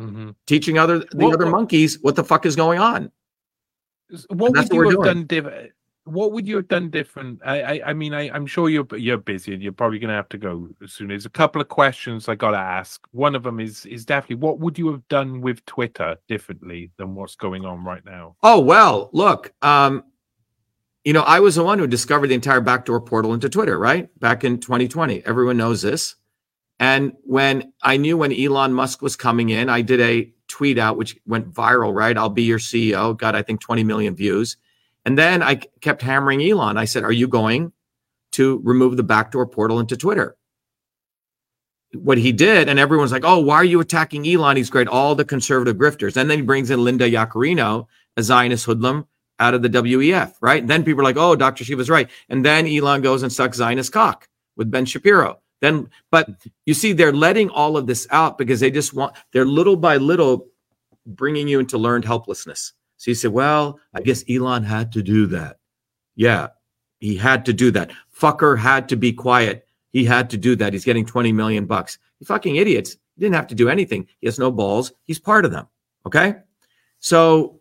[0.00, 0.34] Mhm.
[0.46, 3.10] teaching other the What- other monkeys what the fuck is going on.
[4.28, 5.02] What would you have doing.
[5.04, 5.72] done different?
[6.06, 7.40] What would you have done different?
[7.44, 10.14] I, I, I mean, I, I'm sure you're you're busy and you're probably going to
[10.14, 11.08] have to go as soon.
[11.08, 13.06] There's a couple of questions I got to ask.
[13.10, 17.14] One of them is is definitely what would you have done with Twitter differently than
[17.14, 18.36] what's going on right now?
[18.42, 20.04] Oh well, look, um,
[21.06, 24.08] you know, I was the one who discovered the entire backdoor portal into Twitter, right?
[24.18, 25.24] Back in 2020.
[25.24, 26.16] Everyone knows this.
[26.78, 30.96] And when I knew when Elon Musk was coming in, I did a tweet out
[30.96, 32.16] which went viral, right?
[32.16, 33.16] I'll be your CEO.
[33.16, 34.56] Got, I think, 20 million views.
[35.06, 36.76] And then I kept hammering Elon.
[36.76, 37.72] I said, Are you going
[38.32, 40.36] to remove the backdoor portal into Twitter?
[41.94, 44.56] What he did, and everyone's like, Oh, why are you attacking Elon?
[44.56, 44.88] He's great.
[44.88, 46.16] All the conservative grifters.
[46.16, 49.06] And then he brings in Linda Yaccarino, a Zionist hoodlum
[49.38, 50.60] out of the WEF, right?
[50.60, 51.62] And then people are like, Oh, Dr.
[51.62, 52.10] Shiva's right.
[52.28, 55.40] And then Elon goes and sucks Zionist cock with Ben Shapiro.
[55.60, 56.28] Then, but
[56.66, 59.98] you see, they're letting all of this out because they just want, they're little by
[59.98, 60.48] little
[61.06, 62.72] bringing you into learned helplessness.
[62.96, 65.58] So you say, well, I guess Elon had to do that.
[66.14, 66.48] Yeah,
[66.98, 67.90] he had to do that.
[68.18, 69.66] Fucker had to be quiet.
[69.90, 70.72] He had to do that.
[70.72, 71.98] He's getting 20 million bucks.
[72.18, 72.92] You fucking idiots.
[73.14, 74.06] He didn't have to do anything.
[74.20, 74.92] He has no balls.
[75.04, 75.66] He's part of them.
[76.06, 76.36] Okay.
[76.98, 77.60] So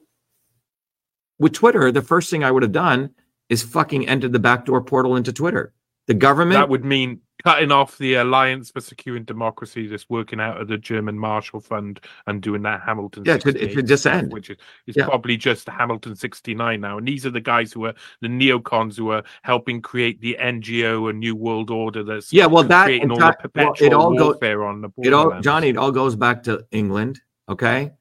[1.40, 3.12] with Twitter, the first thing I would have done
[3.50, 5.74] is fucking entered the backdoor portal into Twitter.
[6.08, 6.60] The government.
[6.60, 10.78] That would mean cutting off the Alliance for Securing Democracy that's working out of the
[10.80, 13.24] German Marshall Fund and doing that Hamilton.
[13.26, 14.34] Yeah, it should- it 68 should just end.
[14.34, 14.58] Which is,
[14.88, 15.06] is Yeah.
[15.06, 16.98] probably just Hamilton 69 now.
[16.98, 21.08] And these are the guys who are the neocons who are helping create the NGO,
[21.10, 24.22] a New World Order that's yeah, well, that creating all the well, it all goes.
[24.22, 25.40] warfare on the It all.
[25.42, 27.22] Johnny, it all goes back to England.
[27.48, 27.92] Okay,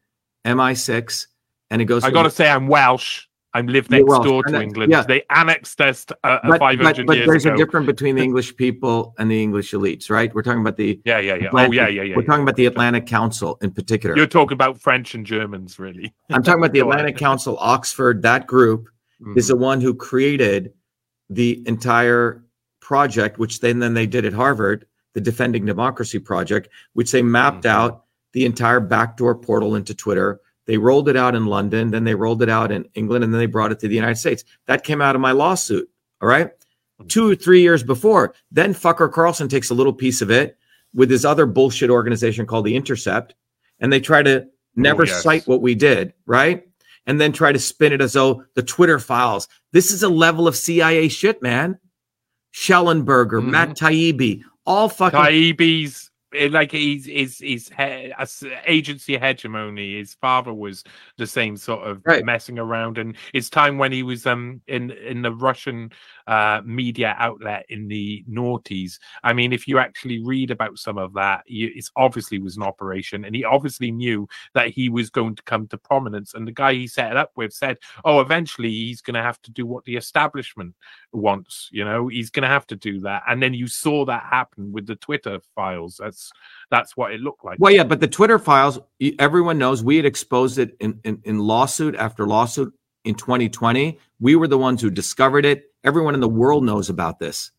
[0.47, 1.27] MI6,
[1.71, 2.03] and it goes.
[2.03, 3.27] I got to say, I'm Welsh.
[3.55, 4.27] I'm lived next Welsh.
[4.27, 4.91] door to And England.
[4.91, 5.03] yeah.
[5.03, 7.55] They annexed us uh, but, 500 but, but years there's ago.
[7.55, 10.35] a difference between the English people and the English elites, right?
[10.35, 11.01] We're talking about the.
[11.05, 11.49] yeah, yeah, yeah.
[11.53, 12.17] Oh, yeah, yeah, yeah.
[12.17, 12.27] We're yeah.
[12.27, 14.17] talking about the Atlantic Council in particular.
[14.17, 16.13] You're talking about French and Germans, really.
[16.31, 18.23] I'm talking about the Atlantic Council, Oxford.
[18.23, 18.89] That group
[19.37, 19.49] is Mhm.
[19.49, 20.73] the one who created
[21.31, 22.43] the entire
[22.81, 27.65] project, which then then they did at Harvard, the Defending Democracy Project, which they mapped
[27.65, 27.71] Mhm.
[27.71, 30.41] out the entire backdoor portal into Twitter.
[30.67, 33.39] They rolled it out in London, then they rolled it out in England, and then
[33.39, 34.45] they brought it to the United States.
[34.67, 35.89] That came out of my lawsuit.
[36.23, 36.51] All right.
[37.03, 37.09] Mhm.
[37.09, 38.35] Two or three years before.
[38.51, 40.57] Then fucker Carlson takes a little piece of it
[40.95, 43.35] with his other bullshit organization called The Intercept,
[43.81, 44.47] and they try to
[44.77, 45.23] never yes.
[45.23, 46.67] cite what we did, right?
[47.07, 49.49] And then try to spin it as though the Twitter files.
[49.73, 51.79] This is a level of CIA shit, man.
[52.55, 53.51] Shellenberger, Mhm.
[53.51, 56.11] Matt Taibbi, all fucking Taibbi's
[56.51, 58.13] like he's his his he-
[58.67, 59.99] agency hegemony.
[59.99, 60.85] His father was
[61.17, 62.25] the same sort of Right.
[62.25, 65.93] messing around, and it's time when he was um in in the Russian
[66.27, 68.99] uh media outlet in the noughties.
[69.23, 73.25] I mean, if you actually read about some of that, it's obviously was an operation,
[73.25, 76.35] and he obviously knew that he was going to come to prominence.
[76.35, 79.41] And the guy he set it up with said, "Oh, eventually he's going to have
[79.43, 80.75] to do what the establishment
[81.13, 81.69] wants.
[81.73, 84.73] You know, he's going to have to do that." And then you saw that happen
[84.73, 85.99] with the Twitter files.
[86.03, 86.33] That's
[86.71, 87.59] that's what it looked like.
[87.61, 88.79] Well, yeah, but the Twitter files,
[89.19, 92.73] everyone knows we had exposed it in, in, in lawsuit after lawsuit
[93.05, 93.99] in 2020.
[94.21, 95.65] We were the ones who discovered it.
[95.85, 97.53] Everyone in the world knows about this.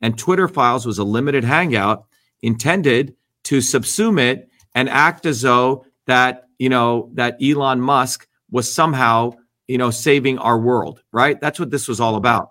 [0.00, 2.06] And Twitter files was a limited hangout
[2.42, 8.72] intended to subsume it and act as though that, you know, that Elon Musk was
[8.72, 9.32] somehow,
[9.68, 11.40] you know, saving our world, right?
[11.40, 12.50] That's what this was all about.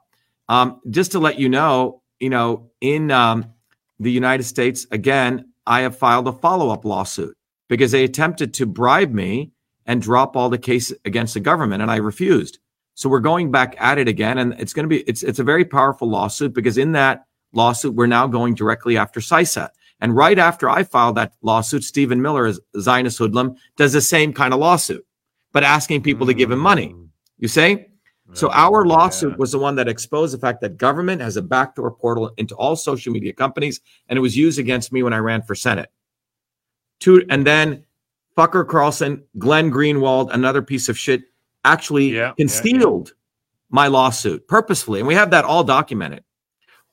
[0.50, 3.54] Um, just to let you know, you know, in um,
[4.00, 7.36] the United States, again, I have filed a follow up lawsuit
[7.68, 9.52] because they attempted to bribe me
[9.86, 12.60] and drop all the case against the government, and I refused.
[12.96, 15.44] So we're going back at it again, and it's going to be it's it's a
[15.44, 19.70] very powerful lawsuit because in that lawsuit we're now going directly after CISA.
[20.02, 24.34] And right after I filed that lawsuit, Stephen Miller, as Zionist hoodlum, does the same
[24.34, 25.06] kind of lawsuit,
[25.54, 26.30] but asking people mm.
[26.30, 26.90] to give him money.
[26.90, 27.08] Mm.
[27.38, 27.86] You see?
[28.34, 29.38] So our lawsuit yeah.
[29.38, 32.76] was the one that exposed the fact that government has a backdoor portal into all
[32.76, 35.92] social media companies, and it was used against me when I ran for Senate.
[37.00, 37.86] Two, and then
[38.36, 41.24] Fucker Carlson, Glenn Greenwald, another piece of shit,
[41.66, 43.14] actually yeah, concealed yeah,
[43.70, 46.24] my lawsuit purposefully, and we have that all documented.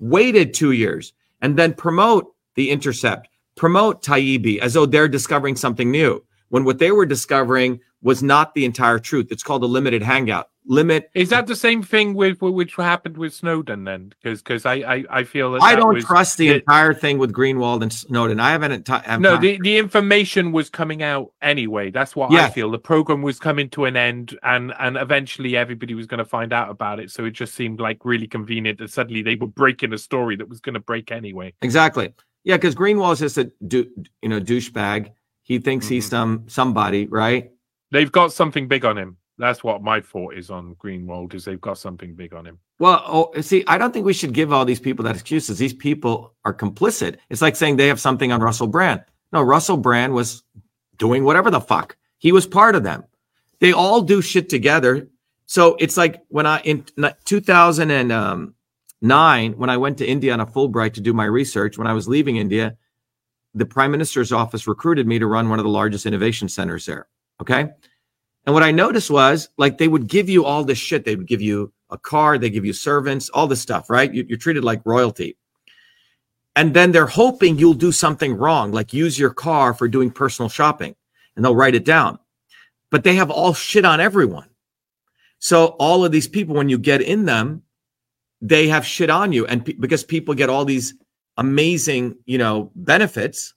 [0.00, 5.90] Waited two years and then promote the Intercept, promote Taibbi as though they're discovering something
[5.90, 9.28] new, when what they were discovering was not the entire truth.
[9.30, 11.10] It's called a limited hangout limit.
[11.14, 14.12] Is that the same thing with which happened with Snowden then?
[14.22, 17.18] Because because I, I I feel that I don't was, trust the it, entire thing
[17.18, 18.40] with Greenwald and Snowden.
[18.40, 18.88] I haven't.
[18.88, 21.90] Have no, the, the information was coming out anyway.
[21.90, 22.70] That's what I feel.
[22.70, 26.52] The program was coming to an end, and and eventually everybody was going to find
[26.52, 27.10] out about it.
[27.10, 30.48] So it just seemed like really convenient that suddenly they were breaking a story that
[30.48, 31.54] was going to break anyway.
[31.62, 32.14] Exactly.
[32.44, 33.90] Yeah, because Greenwald's just a du-
[34.20, 35.10] you know douchebag.
[35.42, 35.94] He thinks mm-hmm.
[35.94, 37.50] he's some somebody, right?
[37.90, 39.18] They've got something big on him.
[39.38, 42.58] That's what my thought is on Greenwald is they've got something big on him.
[42.78, 45.58] Well, oh, see, I don't think we should give all these people that excuses.
[45.58, 47.16] These people are complicit.
[47.30, 49.02] It's like saying they have something on Russell Brand.
[49.32, 50.42] No, Russell Brand was
[50.98, 51.96] doing whatever the fuck.
[52.18, 53.04] He was part of them.
[53.60, 55.08] They all do shit together.
[55.46, 56.84] So it's like when I in
[57.24, 61.78] 2009 when I went to India on a Fulbright to do my research.
[61.78, 62.76] When I was leaving India,
[63.54, 67.06] the Prime Minister's office recruited me to run one of the largest innovation centers there.
[67.40, 67.70] Okay.
[68.44, 71.04] And what I noticed was like they would give you all this shit.
[71.04, 74.12] They would give you a car, they give you servants, all this stuff, right?
[74.12, 75.36] You, are treated like royalty.
[76.56, 80.48] And then they're hoping you'll do something wrong, like use your car for doing personal
[80.48, 80.94] shopping,
[81.36, 82.18] and they'll write it down.
[82.90, 84.48] But they have all shit on everyone.
[85.38, 87.62] So all of these people, when you get in them,
[88.40, 89.46] they have shit on you.
[89.46, 90.94] And p- because people get all these
[91.36, 93.54] amazing, you know, benefits,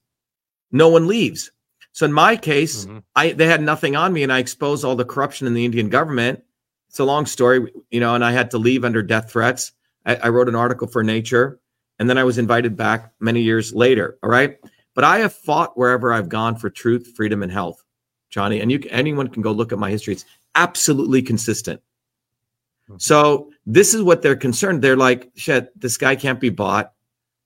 [0.72, 1.52] no one leaves.
[1.96, 2.98] So in my case, mm-hmm.
[3.16, 5.88] I they had nothing on me, and I exposed all the corruption in the Indian
[5.88, 6.44] government.
[6.90, 9.72] It's a long story, you know, and I had to leave under death threats.
[10.06, 11.62] I, I wrote an article for Nature,
[11.98, 14.18] and then I was invited back many years later.
[14.22, 14.58] All right,
[14.94, 17.82] but I have fought wherever I've gone for truth, freedom, and health,
[18.30, 18.60] Johnny.
[18.60, 20.16] And you, anyone can go look at my history.
[20.16, 21.80] It's absolutely consistent.
[22.90, 22.98] Mm-hmm.
[23.00, 24.82] So this is what they're concerned.
[24.82, 26.92] They're like, shit, this guy can't be bought.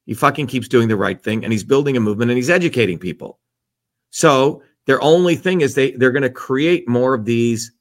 [0.07, 2.97] He fucking keeps doing the right thing, and he's building a movement, and he's educating
[2.97, 3.37] people.
[4.09, 7.71] So their only thing is they they're going to create more of these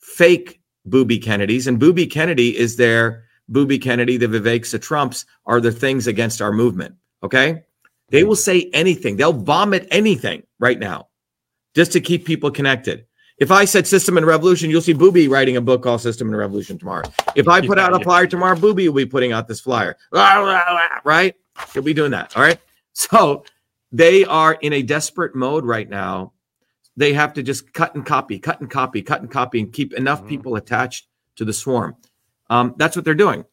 [0.00, 5.60] fake Booby Kennedys, and Booby Kennedy is their Booby Kennedy, the Viveks, the Trumps are
[5.60, 6.94] the things against our movement.
[7.22, 7.62] Okay,
[8.08, 11.08] they will say anything, they'll vomit anything right now,
[11.74, 13.06] just to keep people connected.
[13.38, 16.36] If I said System and Revolution, you'll see Booby writing a book called System and
[16.36, 17.04] Revolution tomorrow.
[17.34, 19.96] If I put out a flyer tomorrow, Booby will be putting out this flyer.
[21.04, 21.34] Right?
[21.72, 22.36] He'll be doing that.
[22.36, 22.58] All right.
[22.92, 23.44] So
[23.92, 26.32] they are in a desperate mode right now.
[26.96, 29.94] They have to just cut and copy, cut and copy, cut and copy, and keep
[29.94, 30.28] enough mm-hmm.
[30.28, 31.06] people attached
[31.36, 31.96] to the swarm.
[32.48, 33.44] Um, that's what they're doing.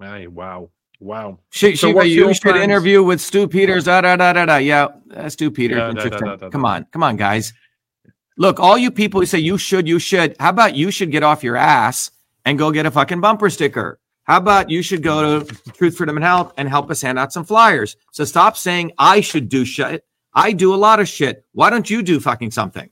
[0.00, 0.70] Hey, wow.
[0.98, 1.40] Wow.
[1.50, 2.62] Shiva, so you should plans?
[2.62, 3.84] interview with Stu Peters.
[3.84, 4.56] Da, da, da, da, da.
[4.56, 5.78] Yeah, uh, Stu Peters.
[5.78, 6.86] Yeah, da, da, da, come on.
[6.92, 7.52] Come on, guys.
[8.38, 10.36] Look, all you people who say you should, you should.
[10.38, 12.10] How about you should get off your ass
[12.44, 13.98] and go get a fucking bumper sticker?
[14.24, 17.32] How about you should go to Truth, Freedom, and Health and help us hand out
[17.32, 17.96] some flyers?
[18.12, 20.04] So stop saying I should do shit.
[20.32, 21.44] I do a lot of shit.
[21.52, 22.88] Why don't you do fucking something?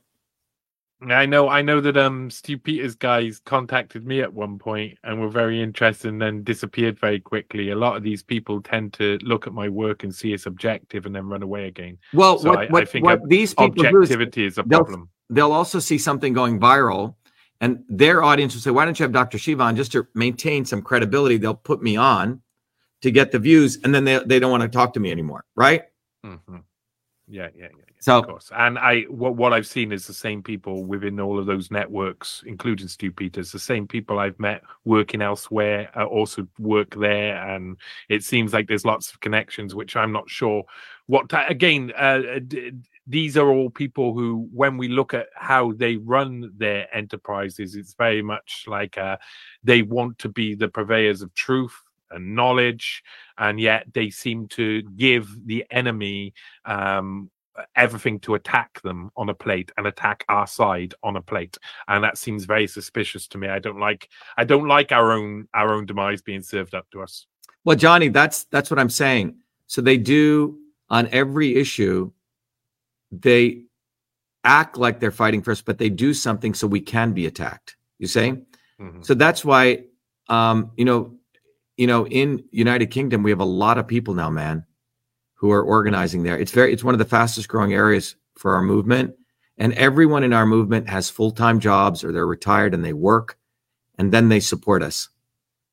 [1.08, 5.18] I know, I know that um Stu Peters guys contacted me at one point and
[5.18, 7.70] were very interested and then disappeared very quickly.
[7.70, 11.06] A lot of these people tend to look at my work and see it's objective
[11.06, 11.96] and then run away again.
[12.12, 15.08] Well, so what, I, what, I think what these people objectivity is, is a problem.
[15.30, 17.14] They'll, they'll also see something going viral
[17.60, 19.38] and their audience will say, why don't you have Dr.
[19.38, 21.36] Shiva on just to maintain some credibility?
[21.36, 22.40] They'll put me on
[23.02, 25.44] to get the views, and then they, they don't want to talk to me anymore,
[25.56, 25.84] right?
[26.24, 26.58] Mm-hmm.
[27.28, 27.84] Yeah, yeah, yeah.
[28.02, 31.38] So, of course, and I what what I've seen is the same people within all
[31.38, 33.52] of those networks, including Stu Peters.
[33.52, 37.76] The same people I've met working elsewhere uh, also work there, and
[38.08, 40.64] it seems like there's lots of connections, which I'm not sure
[41.08, 41.30] what.
[41.46, 42.72] Again, uh, d-
[43.10, 47.94] these are all people who, when we look at how they run their enterprises, it's
[47.94, 49.16] very much like uh,
[49.64, 51.74] they want to be the purveyors of truth
[52.12, 53.02] and knowledge,
[53.38, 56.32] and yet they seem to give the enemy
[56.64, 57.30] um,
[57.74, 61.58] everything to attack them on a plate and attack our side on a plate.
[61.88, 63.48] And that seems very suspicious to me.
[63.48, 67.02] I don't like i don't like our own our own demise being served up to
[67.02, 67.26] us.
[67.64, 69.36] Well, Johnny, that's that's what I'm saying.
[69.66, 70.58] So they do
[70.88, 72.12] on every issue,
[73.10, 73.62] they
[74.44, 77.76] act like they're fighting for us, but they do something so we can be attacked.
[77.98, 78.42] You say?
[78.80, 79.04] Mhm.
[79.04, 79.84] So that's why
[80.30, 81.16] um, you know,
[81.76, 84.64] you know, in United Kingdom, we have a lot of people now, man,
[85.34, 86.38] who are organizing there.
[86.38, 89.14] It's very it's one of the fastest growing areas for our movement.
[89.58, 93.36] And everyone in our movement has full-time jobs or they're retired and they work
[93.98, 95.10] and then they support us.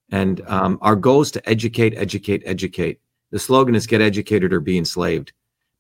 [0.10, 3.00] And um, our goal is to educate, educate, educate.
[3.32, 5.32] The slogan is get educated or be enslaved.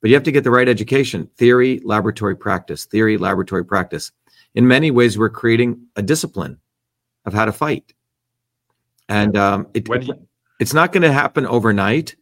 [0.01, 4.11] But you have to get the right education theory, laboratory practice, theory, laboratory practice.
[4.55, 6.59] In many ways, we're creating a discipline
[7.25, 7.93] of how to fight.
[9.09, 10.13] And um, it, you-
[10.59, 12.15] it's not going to happen overnight,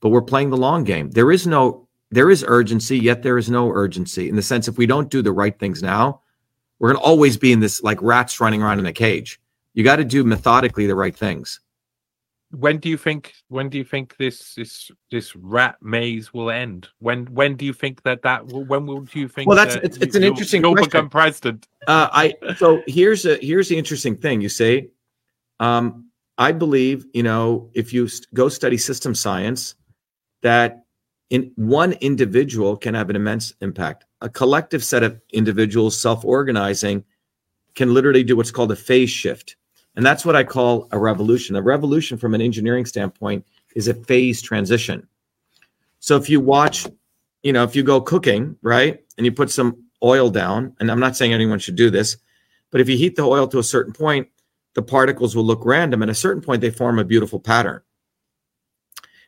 [0.00, 1.10] but we're playing the long game.
[1.10, 4.76] There is no, there is urgency, yet there is no urgency in the sense if
[4.78, 6.20] we don't do the right things now,
[6.78, 9.40] we're going to always be in this like rats running around in a cage.
[9.74, 11.60] You got to do methodically the right things.
[12.52, 16.88] When do you think when do you think this this this rat maze will end?
[16.98, 19.48] When when do you think that that when will do you think?
[19.48, 20.88] Well, that's- that it's- it's an interesting You'll question.
[20.90, 21.68] become president.
[21.86, 24.40] Uh, I so here's a here's the interesting thing.
[24.40, 24.88] You say,
[25.60, 26.08] um,
[26.38, 29.74] I believe you know if you st- go study system science,
[30.42, 30.84] that
[31.30, 34.04] in one individual can have an immense impact.
[34.20, 37.02] A collective set of individuals self-organizing
[37.74, 39.56] can literally do what's called a phase shift,
[39.96, 41.56] and that's what I call a revolution.
[41.56, 45.06] A revolution, from an engineering standpoint, is a phase transition.
[46.00, 46.86] So if you watch,
[47.42, 51.00] you know, if you go cooking, right, and you put some oil down, and I'm
[51.00, 52.16] not saying anyone should do this,
[52.70, 54.28] but if you heat the oil to a certain point,
[54.74, 56.02] the particles will look random.
[56.02, 57.82] At a certain point, they form a beautiful pattern.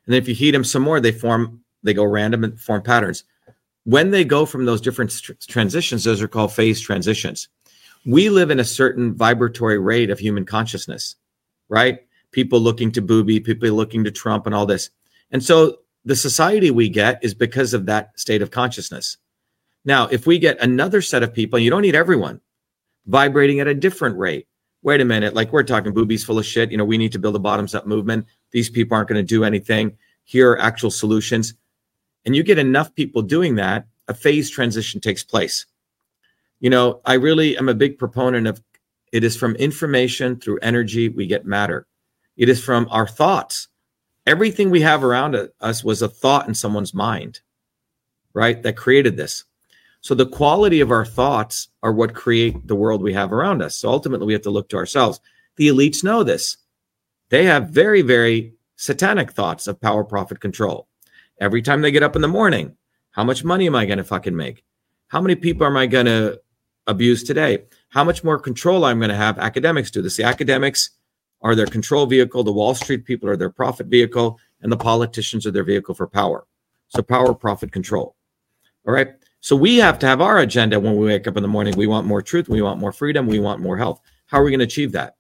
[0.07, 3.25] And if you heat them some more, they form, they go random and form patterns.
[3.85, 7.49] When they go from those different tr- transitions, those are called phase transitions.
[8.07, 11.17] We live in a certain vibratory rate of human consciousness,
[11.69, 12.01] right?
[12.33, 14.91] People looking to booby, people looking to Trump, and all this.
[15.31, 19.17] And so the society we get is because of that state of consciousness.
[19.85, 22.41] Now, if we get another set of people, you don't need everyone
[23.07, 24.47] vibrating at a different rate.
[24.83, 26.71] Wait a minute, like we're talking boobies full of shit.
[26.71, 28.27] You know, we need to build a bottoms up movement.
[28.51, 29.97] These people aren't going to do anything.
[30.25, 31.55] Here are actual solutions.
[32.27, 35.67] And you get enough people doing that, a phase transition takes place.
[36.61, 38.63] You know, I really am a big proponent of
[39.13, 41.87] it is from information through energy we get matter.
[42.37, 43.69] It is from our thoughts.
[44.27, 47.41] Everything we have around us was a thought in someone's mind,
[48.33, 48.61] right?
[48.63, 49.45] That created this.
[50.01, 53.77] So the quality of our thoughts are what create the world we have around us.
[53.77, 55.21] So ultimately, we have to look to ourselves.
[55.57, 56.57] The elites know this.
[57.31, 60.89] They have very, very satanic thoughts of power, profit, control.
[61.41, 62.77] Every time they get up in the morning,
[63.13, 64.65] how much money am I going to fucking make?
[65.09, 66.41] How many people am I going to
[66.87, 67.65] abuse today?
[67.91, 69.39] How much more control I'm going to have?
[69.39, 70.17] Academics do this.
[70.17, 70.91] The academics
[71.43, 72.43] are their control vehicle.
[72.43, 76.07] The Wall Street people are their profit vehicle, and the politicians are their vehicle for
[76.07, 76.47] power.
[76.89, 78.17] So power, profit, control.
[78.87, 79.09] All right.
[79.41, 81.77] So we have to have our agenda when we wake up in the morning.
[81.77, 82.49] We want more truth.
[82.49, 83.27] We want more freedom.
[83.27, 84.01] We want more health.
[84.27, 85.17] How are we going to achieve that?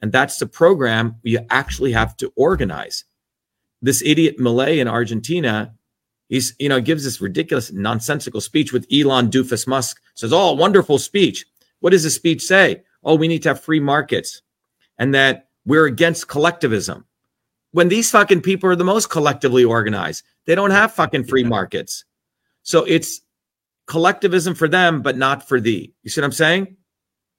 [0.00, 3.04] And that's the program we actually have to organize.
[3.82, 5.74] This idiot Milei in Argentina,
[6.30, 10.00] he's, you know, gives this ridiculous, nonsensical speech with Elon Doofus Musk.
[10.14, 11.44] Says, Oh, wonderful speech.
[11.80, 12.82] What does the speech say?
[13.04, 14.40] Oh, we need to have free markets
[14.98, 17.04] and that we're against collectivism.
[17.72, 22.04] When these fucking people are the most collectively organized, they don't have fucking free markets.
[22.62, 23.20] So it's
[23.86, 25.92] collectivism for them, but not for thee.
[26.02, 26.76] You see what I'm saying?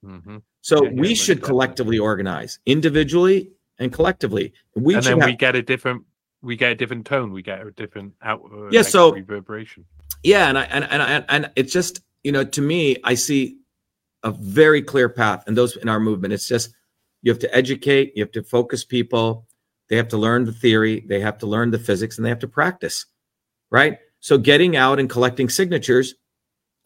[0.04, 4.54] hmm So Yeah, we should collectively organize individually and collectively.
[4.76, 6.04] We and then have, we get a different
[6.42, 7.32] we get a different tone.
[7.32, 8.42] We get a different out.
[8.52, 9.86] Uh, Yeah, so- reverberation.
[10.24, 13.58] yeah, and I and, and and and it's just you know to me, I see
[14.24, 16.74] a very clear path, and those in our movement, it's just
[17.24, 19.48] you have to educate, you have to focus people,
[19.90, 22.40] they have to learn the theory, they have to learn the physics, and they have
[22.40, 23.06] to practice,
[23.70, 24.00] right?
[24.20, 26.16] So getting out and collecting signatures,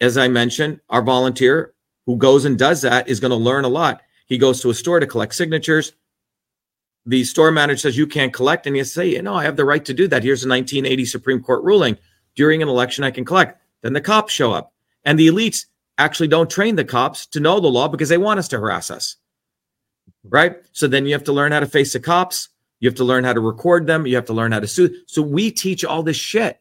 [0.00, 1.74] as I mentioned, our volunteer
[2.06, 4.02] who goes and does that is going to learn a lot.
[4.26, 5.92] He goes to a store to collect signatures.
[7.06, 9.64] The store manager says you can't collect, and you say, you know, I have the
[9.64, 10.24] right to do that.
[10.24, 11.96] Here's a 1980 Supreme Court ruling.
[12.34, 13.60] During an election, I can collect.
[13.82, 14.72] Then the cops show up,
[15.04, 15.66] and the elites
[15.98, 18.90] actually don't train the cops to know the law because they want us to harass
[18.90, 19.16] us.
[20.24, 20.56] Right?
[20.72, 22.48] So then you have to learn how to face the cops.
[22.80, 24.06] You have to learn how to record them.
[24.06, 24.94] You have to learn how to sue.
[25.06, 26.60] So we teach all this shit.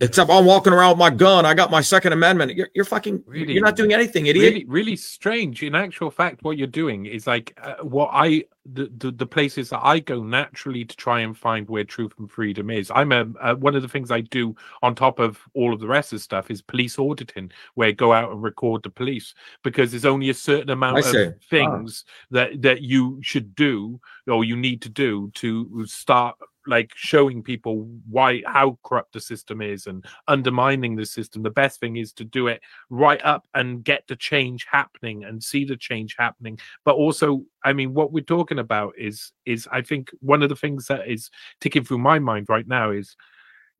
[0.00, 1.44] Except I'm walking around with my gun.
[1.44, 2.54] I got my Second Amendment.
[2.54, 3.24] You're, you're fucking.
[3.26, 3.54] Really?
[3.54, 4.54] You're not doing anything, idiot.
[4.54, 8.44] really really strange in actual fact what you're doing is like uh, what i
[8.74, 12.30] the, the the places that i go naturally to try and find where truth and
[12.30, 15.72] freedom is i'm a uh, one of the things i do on top of all
[15.72, 18.90] of the rest of stuff is police auditing where I go out and record the
[18.90, 19.34] police
[19.64, 24.56] because there's only a certain amount of things that that you should do or you
[24.56, 26.36] need to do to start
[26.68, 31.80] like showing people why how corrupt the system is and undermining the system the best
[31.80, 35.76] thing is to do it right up and get the change happening and see the
[35.76, 36.58] change happening.
[36.84, 40.56] But also i mean what we're talking about is is i think one of the
[40.56, 41.30] things that is
[41.60, 43.16] ticking through my mind right now is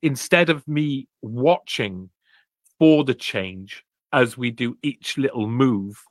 [0.03, 2.11] instead of me watching
[2.79, 6.03] for the change as we do each little move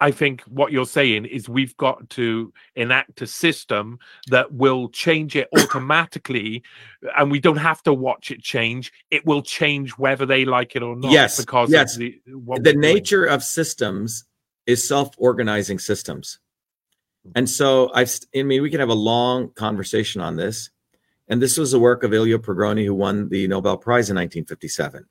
[0.00, 3.98] i think what you're saying is we've got to enact a system
[4.28, 6.62] that will change it automatically
[7.18, 10.82] and we don't have to watch it change it will change whether they like it
[10.82, 11.96] or not Yes, because yes.
[11.96, 12.94] the, what the we're doing.
[12.94, 14.24] nature of systems
[14.66, 16.38] is self-organizing systems
[17.34, 20.70] and so i've i mean we can have a long conversation on this
[21.28, 25.06] and this was the work of ilya Prigogine, who won the nobel prize in 1957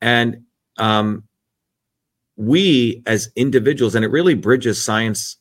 [0.00, 0.44] and
[0.78, 1.24] um,
[2.38, 5.36] we as individuals and it really bridges science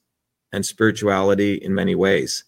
[0.52, 2.44] and spirituality in many ways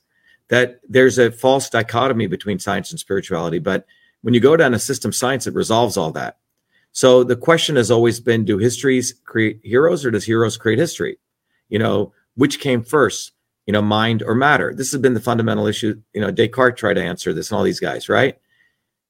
[0.49, 3.85] that there's a false dichotomy between science and spirituality but
[4.21, 6.39] when you go down a system science it resolves all that
[6.91, 11.19] so the question has always been do histories create heroes or does heroes create history?
[11.69, 13.33] You know, which came first,
[13.65, 14.73] you know, mind or matter?
[14.73, 16.01] This has been the fundamental issue.
[16.13, 18.37] You know, Descartes tried to answer this and all these guys, right?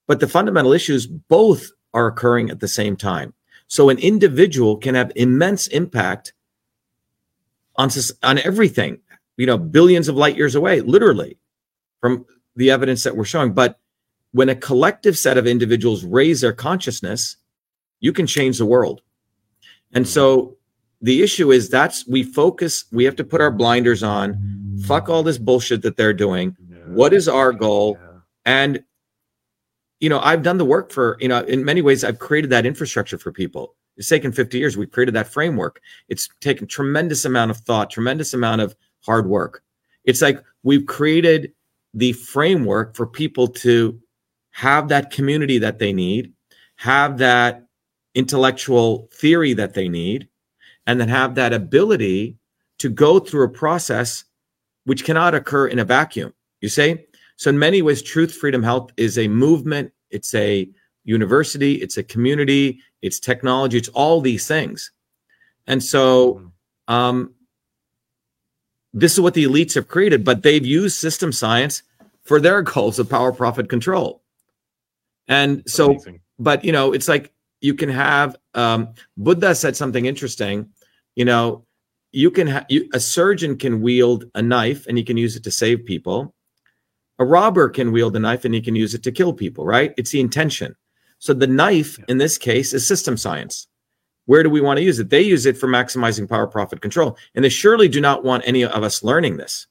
[0.07, 3.33] But the fundamental issues both are occurring at the same time.
[3.69, 6.33] So an individual can have immense impact
[7.77, 7.89] on,
[8.23, 8.99] on everything,
[9.37, 11.37] you know, billions of light years away, literally,
[12.01, 12.25] from
[12.55, 13.53] the evidence that we're showing.
[13.53, 13.79] But
[14.31, 17.37] when a collective set of individuals raise their consciousness,
[17.99, 19.01] you can change the world.
[19.93, 20.57] And so
[21.01, 25.23] the issue is that's we focus, we have to put our blinders on, fuck all
[25.23, 26.57] this bullshit that they're doing.
[26.87, 27.99] What is our goal?
[28.01, 28.19] Yeah.
[28.45, 28.83] And
[29.99, 32.65] you know, I've done the work for, you know, in many ways I've created that
[32.65, 33.75] infrastructure for people.
[33.97, 34.77] It's taken 50 years.
[34.77, 35.81] We've created that framework.
[36.07, 39.61] It's taken tremendous amount of thought, tremendous amount of hard work.
[40.05, 41.51] It's like we've created
[41.93, 43.99] the framework for people to
[44.51, 46.33] have that community that they need,
[46.77, 47.67] have that
[48.15, 50.29] intellectual theory that they need,
[50.87, 52.37] and then have that ability
[52.79, 54.23] to go through a process
[54.85, 56.33] which cannot occur in a vacuum.
[56.61, 57.05] You say?
[57.39, 60.69] So, in many ways, Truth, Freedom, Health is a movement, it's a
[61.05, 64.91] university, it's a community, it's technology, it's all these things.
[65.65, 66.51] And so,
[66.89, 67.33] um,
[68.91, 71.81] this is what the elites have created, but they've used system science
[72.23, 74.21] for their goals of power, profit, control.
[75.29, 76.19] And so, Amazing.
[76.39, 80.71] but you know, it's like you can have um, Buddha said something interesting.
[81.15, 81.65] You know,
[82.11, 85.45] you can have you, a surgeon can wield a knife and he can use it
[85.45, 86.35] to save people.
[87.19, 89.65] A robber can wield a knife and he can use it to kill people.
[89.65, 89.93] Right?
[89.97, 90.75] It's the intention.
[91.19, 93.67] So the knife in this case is system science.
[94.25, 95.09] Where do we want to use it?
[95.09, 98.63] They use it for maximizing power, profit, control, and they surely do not want any
[98.63, 99.67] of us learning this.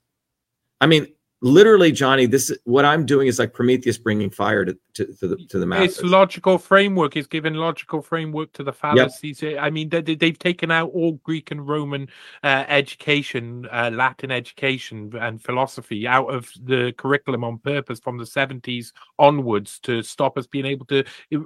[0.80, 1.06] I mean,
[1.40, 5.28] literally, Johnny, this is what I'm doing is like Prometheus bringing fire to to, to
[5.28, 5.98] the to the masses.
[5.98, 7.16] It's logical framework.
[7.16, 9.42] It's given logical framework to the fallacies.
[9.42, 12.08] I mean, they, they've taken out all Greek and Roman
[12.42, 18.24] uh, education, uh, Latin education, and philosophy out of the curriculum on purpose from the
[18.24, 21.04] 70s onwards to stop us being able to
[21.34, 21.38] uh,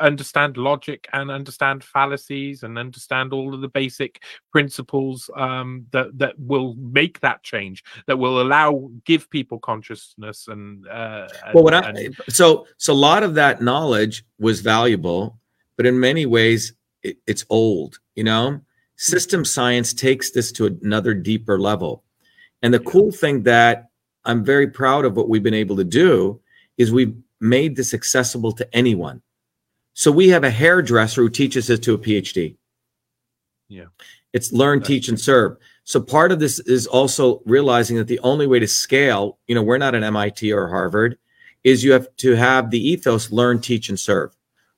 [0.00, 6.38] understand logic and understand fallacies and understand all of the basic principles um, that that
[6.38, 11.98] will make that change, that will allow give people consciousness and uh, well what and-
[11.98, 15.38] I, and- so so a lot of that knowledge was valuable
[15.76, 16.72] but in many ways
[17.02, 18.60] it, it's old you know?
[18.96, 22.04] System science takes this to another deeper level.
[22.62, 23.88] And the cool thing that
[24.26, 26.38] i'm very proud of what we've been able to do
[26.76, 29.22] is we've made this accessible to anyone.
[29.94, 32.56] So we have a hairdresser who teaches it to a phd
[33.68, 33.86] Yeah.
[34.34, 38.20] it's learn That's teach and serve so part of this is also realizing that the
[38.20, 41.18] only way to scale you know we're not an mit or harvard
[41.64, 44.34] is you have to have the ethos learn teach and serve.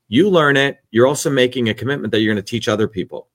[0.09, 3.29] You learn it you're also making a commitment that you're going to teach other people.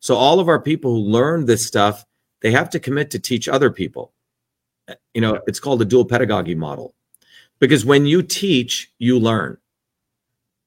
[0.00, 2.04] So all of our people who learn this stuff
[2.42, 4.12] they have to commit to teach other people.
[5.14, 6.94] You know it's called the dual pedagogy model.
[7.58, 9.58] Because when you teach you learn.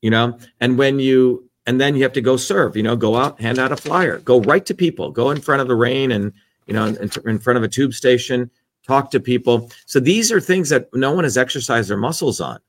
[0.02, 3.16] You know and when you and then you have to go serve you know go
[3.16, 6.12] out hand out a flyer go right to people go in front of the rain
[6.12, 6.34] and
[6.66, 8.50] you know in, in front of a tube station
[8.86, 12.60] talk to people so these are things that no one has exercised their muscles on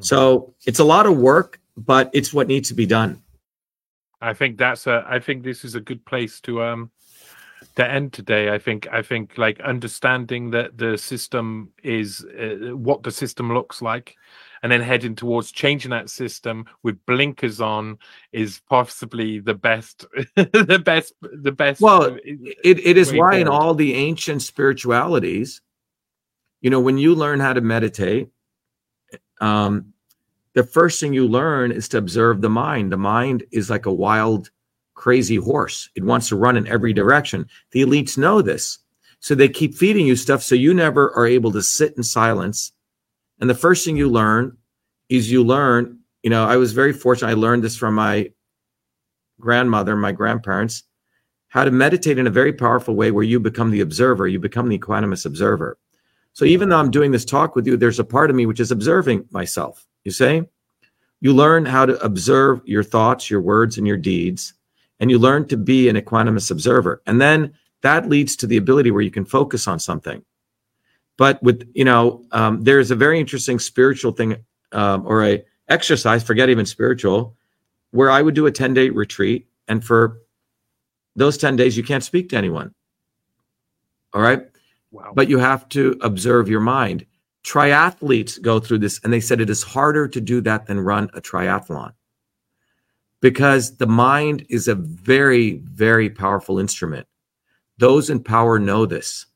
[0.00, 3.22] so it's a lot of work but it's what needs to be done.
[4.20, 5.04] I think that's a.
[5.08, 6.90] I think this is a good place to um
[7.76, 8.52] to end today.
[8.52, 8.88] I think.
[8.90, 14.16] I think like understanding that the system is uh, what the system looks like,
[14.62, 17.98] and then heading towards changing that system with blinkers on
[18.32, 20.04] is possibly the best.
[20.36, 21.14] the best.
[21.20, 21.80] The best.
[21.80, 25.60] Well, it, it is why in all the ancient spiritualities,
[26.60, 28.28] you know, when you learn how to meditate,
[29.40, 29.92] um,
[30.54, 32.90] the first thing you learn is to observe the mind.
[32.90, 34.50] The mind is like a wild,
[34.94, 35.88] crazy horse.
[35.94, 37.48] It wants to run in every direction.
[37.70, 38.78] The elites know this.
[39.20, 42.72] So they keep feeding you stuff so you never are able to sit in silence.
[43.40, 44.56] And the first thing you learn
[45.08, 47.30] is you learn, you know, I was very fortunate.
[47.30, 48.30] I learned this from my
[49.40, 50.82] grandmother, my grandparents,
[51.48, 54.68] how to meditate in a very powerful way where you become the observer, you become
[54.68, 55.78] the equanimous observer.
[56.32, 58.60] So even though I'm doing this talk with you, there's a part of me which
[58.60, 59.86] is observing myself.
[60.04, 60.42] You say,
[61.20, 64.54] you learn how to observe your thoughts, your words, and your deeds,
[65.00, 67.02] and you learn to be an equanimous observer.
[67.06, 70.24] And then that leads to the ability where you can focus on something.
[71.18, 74.38] But with you know, um, there's a very interesting spiritual thing
[74.72, 76.24] um, or a exercise.
[76.24, 77.36] Forget even spiritual,
[77.92, 80.20] where I would do a 10 day retreat, and for
[81.16, 82.74] those 10 days you can't speak to anyone.
[84.14, 84.42] All right
[84.90, 85.12] Wow.
[85.14, 87.04] but you have to observe your mind.
[87.44, 91.10] Triathletes go through this, and they said it is harder to do that than run
[91.14, 91.92] a triathlon
[93.20, 97.06] because the mind is a very, very powerful instrument.
[97.78, 99.26] Those in power know this.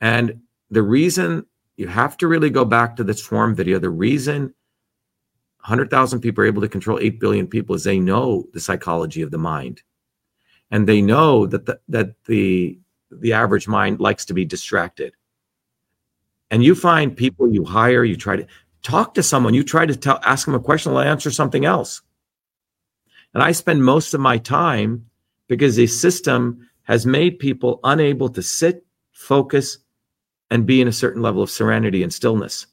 [0.00, 4.54] And the reason you have to really go back to the swarm video, the reason
[5.60, 9.30] 100,000 people are able to control 8 billion people is they know the psychology of
[9.30, 9.82] the mind.
[10.70, 12.78] And they know that the, that the
[13.10, 15.14] the average mind likes to be distracted.
[16.50, 18.46] And you find people you hire, you try to
[18.82, 22.02] talk to someone, you try to tell, ask them a question, they'll answer something else.
[23.34, 25.06] And I spend most of my time
[25.48, 29.78] because the system has made people unable to sit, focus,
[30.50, 32.66] and be in a certain level of serenity and stillness.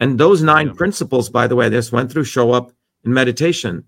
[0.00, 0.72] And those nine Yeah.
[0.74, 2.72] principles, by the way, this went through show up
[3.04, 3.84] in meditation.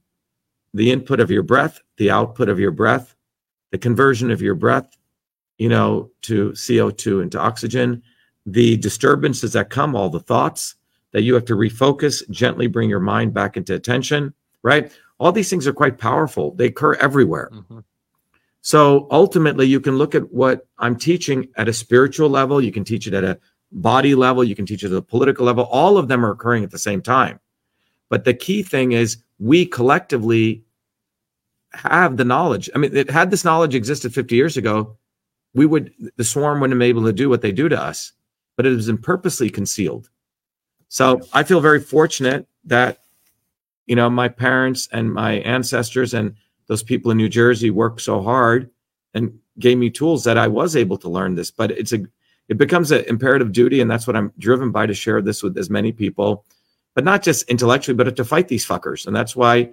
[0.75, 3.15] The input of your breath, the output of your breath,
[3.71, 4.97] the conversion of your breath,
[5.59, 8.03] you know, to CO2 and to oxygen,
[8.47, 10.77] the disturbances that come, all the thoughts
[11.13, 14.33] that you have to refocus, gently bring your mind back into attention,
[14.63, 14.93] right?
[15.19, 16.55] All these things are quite powerful.
[16.55, 17.51] They occur everywhere.
[17.53, 17.85] Mhm.
[18.63, 22.85] So ultimately, you can look at what I'm teaching at a spiritual level, you can
[22.85, 23.39] teach it at a
[23.73, 25.65] body level, you can teach it at a political level.
[25.65, 27.41] All of them are occurring at the same time.
[28.11, 30.65] But the key thing is we collectively
[31.73, 32.69] have the knowledge.
[32.75, 34.97] I mean, it, had this knowledge existed 50 years ago,
[35.55, 38.13] we would the swarm wouldn't have been able to do what they do to us,
[38.57, 40.11] but it has been purposely concealed.
[40.89, 42.99] So I feel very fortunate that
[43.87, 46.35] you know my parents and my ancestors and
[46.71, 48.71] those people in New Jersey worked so hard
[49.13, 51.51] and gave me tools that I was able to learn this.
[51.51, 52.07] But it's a
[52.49, 55.59] it becomes an imperative duty, and that's what I'm driven by to share this with
[55.59, 56.45] as many people,
[56.95, 59.05] but not just intellectually, but to fight these fuckers.
[59.05, 59.71] And that's why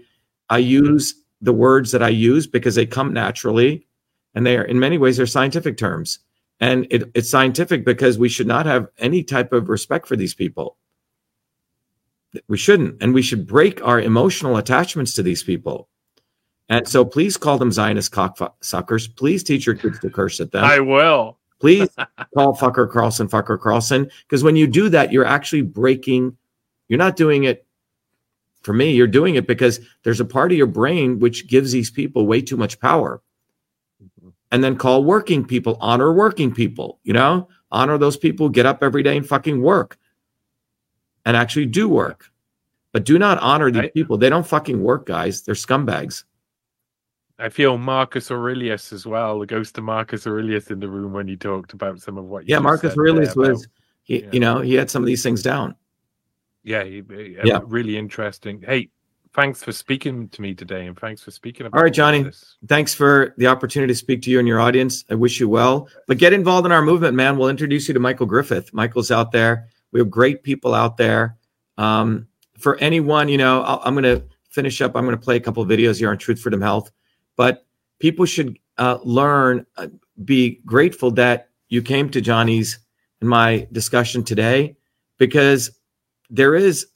[0.49, 3.85] I use the words that I use because they come naturally
[4.33, 6.17] and they are in many ways they're scientific terms
[6.59, 10.33] and it, it's scientific because we should not have any type of respect for these
[10.33, 10.77] people
[12.47, 15.89] we shouldn't and we should break our emotional attachments to these people
[16.69, 20.63] and so please call them zionist cocksuckers please teach your kids to curse at them
[20.63, 21.37] I will.
[21.59, 21.89] please
[22.33, 26.35] call fucker carlson fucker carlson because when you do that you're actually breaking
[26.87, 27.65] you're not doing it
[28.63, 31.89] for me you're doing it because there's a part of your brain which gives these
[31.91, 33.21] people way too much power
[34.51, 38.65] and then call working people, honor working people, you know, honor those people who get
[38.65, 39.97] up every day and fucking work
[41.25, 42.31] and actually do work.
[42.93, 44.17] But do not honor these I- people.
[44.17, 45.41] They don't fucking work, guys.
[45.41, 46.23] They're scumbags.
[47.39, 51.27] I feel Marcus Aurelius as well, the ghost of Marcus Aurelius in the room when
[51.27, 53.67] you talked about some of what you Yeah, Marcus Aurelius was,
[54.03, 54.29] he, yeah.
[54.31, 55.75] you know, he had some of these things down.
[56.63, 57.59] yeah, he, he- Yeah.
[57.65, 58.63] really interesting.
[58.65, 58.89] Hey,
[59.35, 62.23] thanks for speaking to me today, and thanks for speaking about All right, Johnny.
[62.23, 62.55] this.
[62.67, 65.05] Thanks for the opportunity to speak to you and your audience.
[65.11, 65.87] I wish you well.
[66.07, 67.37] But get involved in our movement, man.
[67.37, 68.73] We'll introduce you to Michael Griffith.
[68.73, 69.67] Michael's out there.
[69.91, 71.37] We have great people out there.
[71.77, 72.27] Um,
[72.57, 74.95] for anyone, you know, I'll, I'm going to finish up.
[74.95, 76.91] I'm going to play a couple of videos here on Truth Freedom Health.
[77.37, 77.65] But
[77.99, 79.87] people should uh, learn, uh,
[80.23, 82.79] be grateful that you came to Johnny's
[83.21, 84.75] and my discussion today
[85.19, 85.71] because
[86.29, 86.87] there is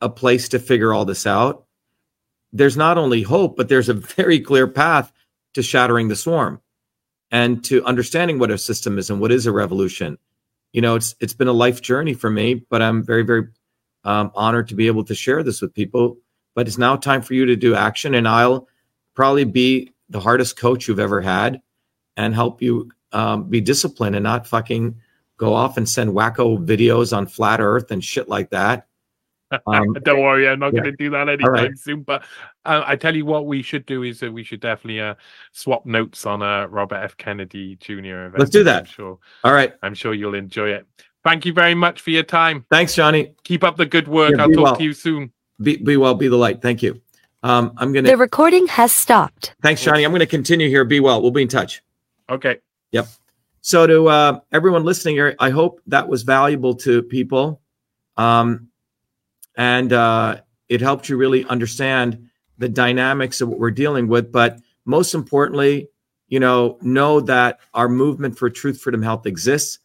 [0.00, 1.64] a place to figure all this out
[2.54, 5.12] there's not only hope, but there's a very clear path
[5.54, 6.60] to shattering the swarm
[7.30, 10.18] and to understanding what a system is and what is a revolution.
[10.72, 13.48] You know, it's it's been a life journey for me, but I'm very very
[14.04, 16.18] um, honored to be able to share this with people
[16.54, 18.14] but it's now time for you to do action.
[18.14, 18.68] And I'll
[19.14, 21.60] probably be the hardest coach you've ever had
[22.16, 24.96] and help you um, be disciplined and not fucking
[25.36, 28.86] go off and send wacko videos on flat earth and shit like that.
[29.68, 30.80] Um, Don't worry, I'm not yeah.
[30.80, 31.78] going to do that anytime right.
[31.78, 32.02] soon.
[32.02, 32.24] But
[32.64, 35.14] uh, I tell you what, we should do is uh, we should definitely uh,
[35.52, 37.16] swap notes on uh, Robert F.
[37.16, 37.92] Kennedy Jr.
[37.92, 38.38] Event.
[38.38, 38.80] Let's do that.
[38.80, 39.18] I'm sure.
[39.44, 39.74] All right.
[39.82, 40.88] I'm sure you'll enjoy it.
[41.22, 42.66] Thank you very much for your time.
[42.68, 43.34] Thanks, Johnny.
[43.44, 44.32] Keep up the good work.
[44.36, 44.76] Yeah, I'll talk well.
[44.76, 45.32] to you soon.
[45.62, 46.60] Be, be well, be the light.
[46.60, 47.00] Thank you.
[47.44, 49.54] Um, I'm going The recording has stopped.
[49.62, 50.02] thanks, Johnny.
[50.02, 50.82] I'm going to continue here.
[50.86, 51.20] Be well.
[51.20, 51.82] We'll be in touch.
[52.30, 52.56] Okay.
[52.92, 53.06] Yep.
[53.60, 57.60] So to uh, everyone listening here, I hope that was valuable to people,
[58.16, 58.68] um,
[59.56, 60.40] and uh,
[60.70, 64.32] it helped you really understand the dynamics of what we're dealing with.
[64.32, 65.88] But most importantly,
[66.28, 69.80] you know, know that our movement for truth, freedom, health exists.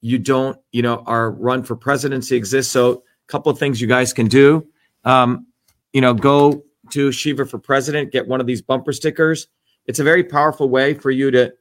[0.00, 2.72] You don't, you know, our run for presidency exists.
[2.72, 4.66] So a couple of things you guys can do.
[5.04, 5.46] Um,
[5.92, 9.48] you know, go to Shiva for President, get one of these bumper stickers.
[9.86, 11.52] It's a very powerful way for you to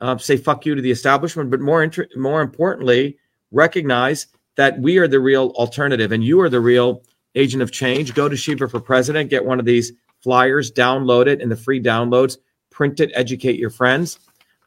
[0.00, 3.16] uh, say fuck you to the establishment, but more inter- more importantly,
[3.50, 4.26] recognize
[4.56, 7.02] that we are the real alternative and you are the real
[7.34, 8.14] agent of change.
[8.14, 11.82] Go to Shiva for President, get one of these flyers, download it in the free
[11.82, 12.36] downloads,
[12.70, 14.18] print it, educate your friends.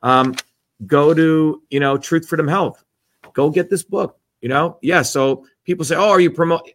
[0.03, 0.35] Um,
[0.85, 2.83] go to you know Truth Freedom Health.
[3.33, 4.19] Go get this book.
[4.41, 5.01] You know, yeah.
[5.01, 6.69] So people say, "Oh, are you promote?"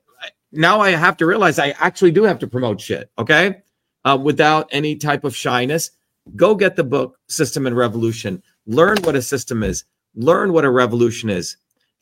[0.52, 3.10] Now I have to realize I actually do have to promote shit.
[3.18, 3.62] Okay,
[4.04, 5.90] uh, without any type of shyness.
[6.36, 8.42] Go get the book System and Revolution.
[8.66, 9.84] Learn what a system is.
[10.14, 11.56] Learn what a revolution is.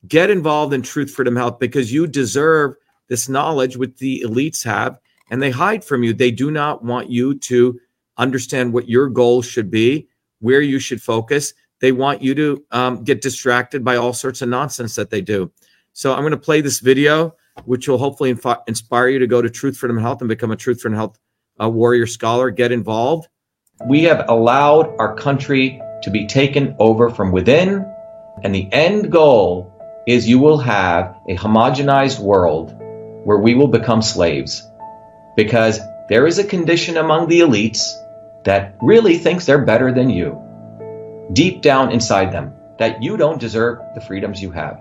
[0.06, 2.74] Get involved in Truth Freedom Health because you deserve
[3.08, 4.98] this knowledge which the elites have
[5.30, 6.12] and they hide from you.
[6.12, 7.78] They do not want you to
[8.16, 10.08] understand what your goals should be,
[10.40, 11.54] where you should focus.
[11.80, 15.50] They want you to um, get distracted by all sorts of nonsense that they do.
[15.92, 19.42] So I'm going to play this video, which will hopefully infi- inspire you to go
[19.42, 21.18] to Truth Freedom and Health and become a Truth Freedom Health
[21.60, 22.50] uh, warrior scholar.
[22.50, 23.28] Get involved.
[23.86, 27.86] We have allowed our country to be taken over from within,
[28.42, 29.74] and the end goal
[30.06, 32.74] is you will have a homogenized world
[33.24, 34.62] where we will become slaves
[35.36, 37.92] because there is a condition among the elites
[38.44, 40.40] that really thinks they're better than you,
[41.32, 44.80] deep down inside them, that you don't deserve the freedoms you have.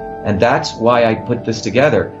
[0.23, 2.20] And that's why I put this together.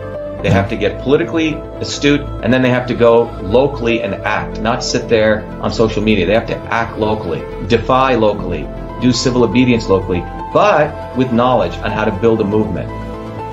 [0.43, 4.59] They have to get politically astute and then they have to go locally and act,
[4.59, 6.25] not sit there on social media.
[6.25, 8.67] They have to act locally, defy locally,
[9.01, 10.21] do civil obedience locally,
[10.53, 12.89] but with knowledge on how to build a movement.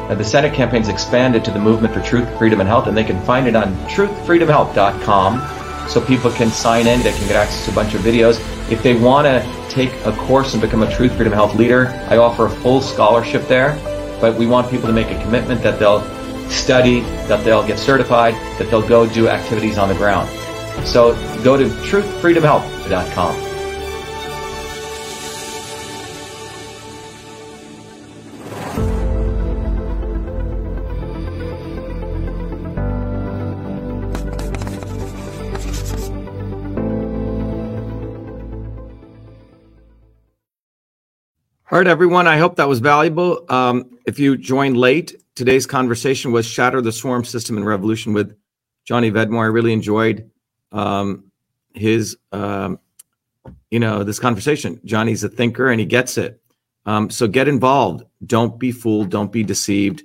[0.08, 3.04] Now, the Senate campaign's expanded to the Movement for Truth, Freedom, and Health, and they
[3.04, 7.72] can find it on truthfreedomhealth.com so people can sign in, they can get access to
[7.72, 8.40] a bunch of videos.
[8.70, 12.16] If they want to take a course and become a Truth, Freedom, Health leader, I
[12.16, 13.78] offer a full scholarship there,
[14.18, 16.00] but we want people to make a commitment that they'll
[16.50, 20.28] study, that they'll get certified, that they'll go do activities on the ground.
[20.86, 23.47] So go to truthfreedomhealth.com.
[41.78, 42.26] All right, everyone.
[42.26, 43.46] I hope that was valuable.
[43.48, 48.36] Um, if you joined late, today's conversation was Shatter the Swarm System and Revolution with
[48.84, 49.44] Johnny Vedmore.
[49.44, 50.28] I really enjoyed
[50.72, 51.30] um,
[51.74, 52.80] his, um,
[53.70, 54.80] you know, this conversation.
[54.84, 56.42] Johnny's a thinker and he gets it.
[56.84, 58.02] Um, so get involved.
[58.26, 59.10] Don't be fooled.
[59.10, 60.02] Don't be deceived.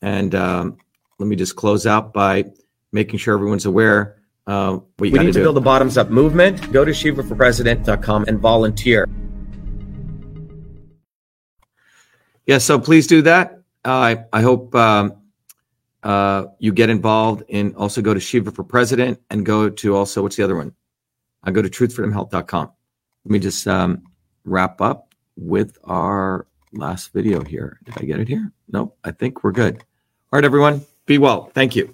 [0.00, 0.78] And um,
[1.18, 2.46] let me just close out by
[2.92, 4.16] making sure everyone's aware.
[4.46, 5.42] Uh, we need to do.
[5.42, 6.72] build a bottoms up movement.
[6.72, 9.06] Go to shivaforpresident.com and volunteer.
[12.46, 13.62] Yeah, so please do that.
[13.84, 15.14] Uh, I, I hope um,
[16.02, 20.22] uh, you get involved and also go to Shiva for President and go to also,
[20.22, 20.72] what's the other one?
[21.44, 22.70] I go to truthfreedomhealth.com.
[23.24, 24.02] Let me just um,
[24.44, 27.78] wrap up with our last video here.
[27.84, 28.52] Did I get it here?
[28.72, 28.96] Nope.
[29.04, 29.76] I think we're good.
[29.76, 30.84] All right, everyone.
[31.06, 31.50] Be well.
[31.54, 31.92] Thank you.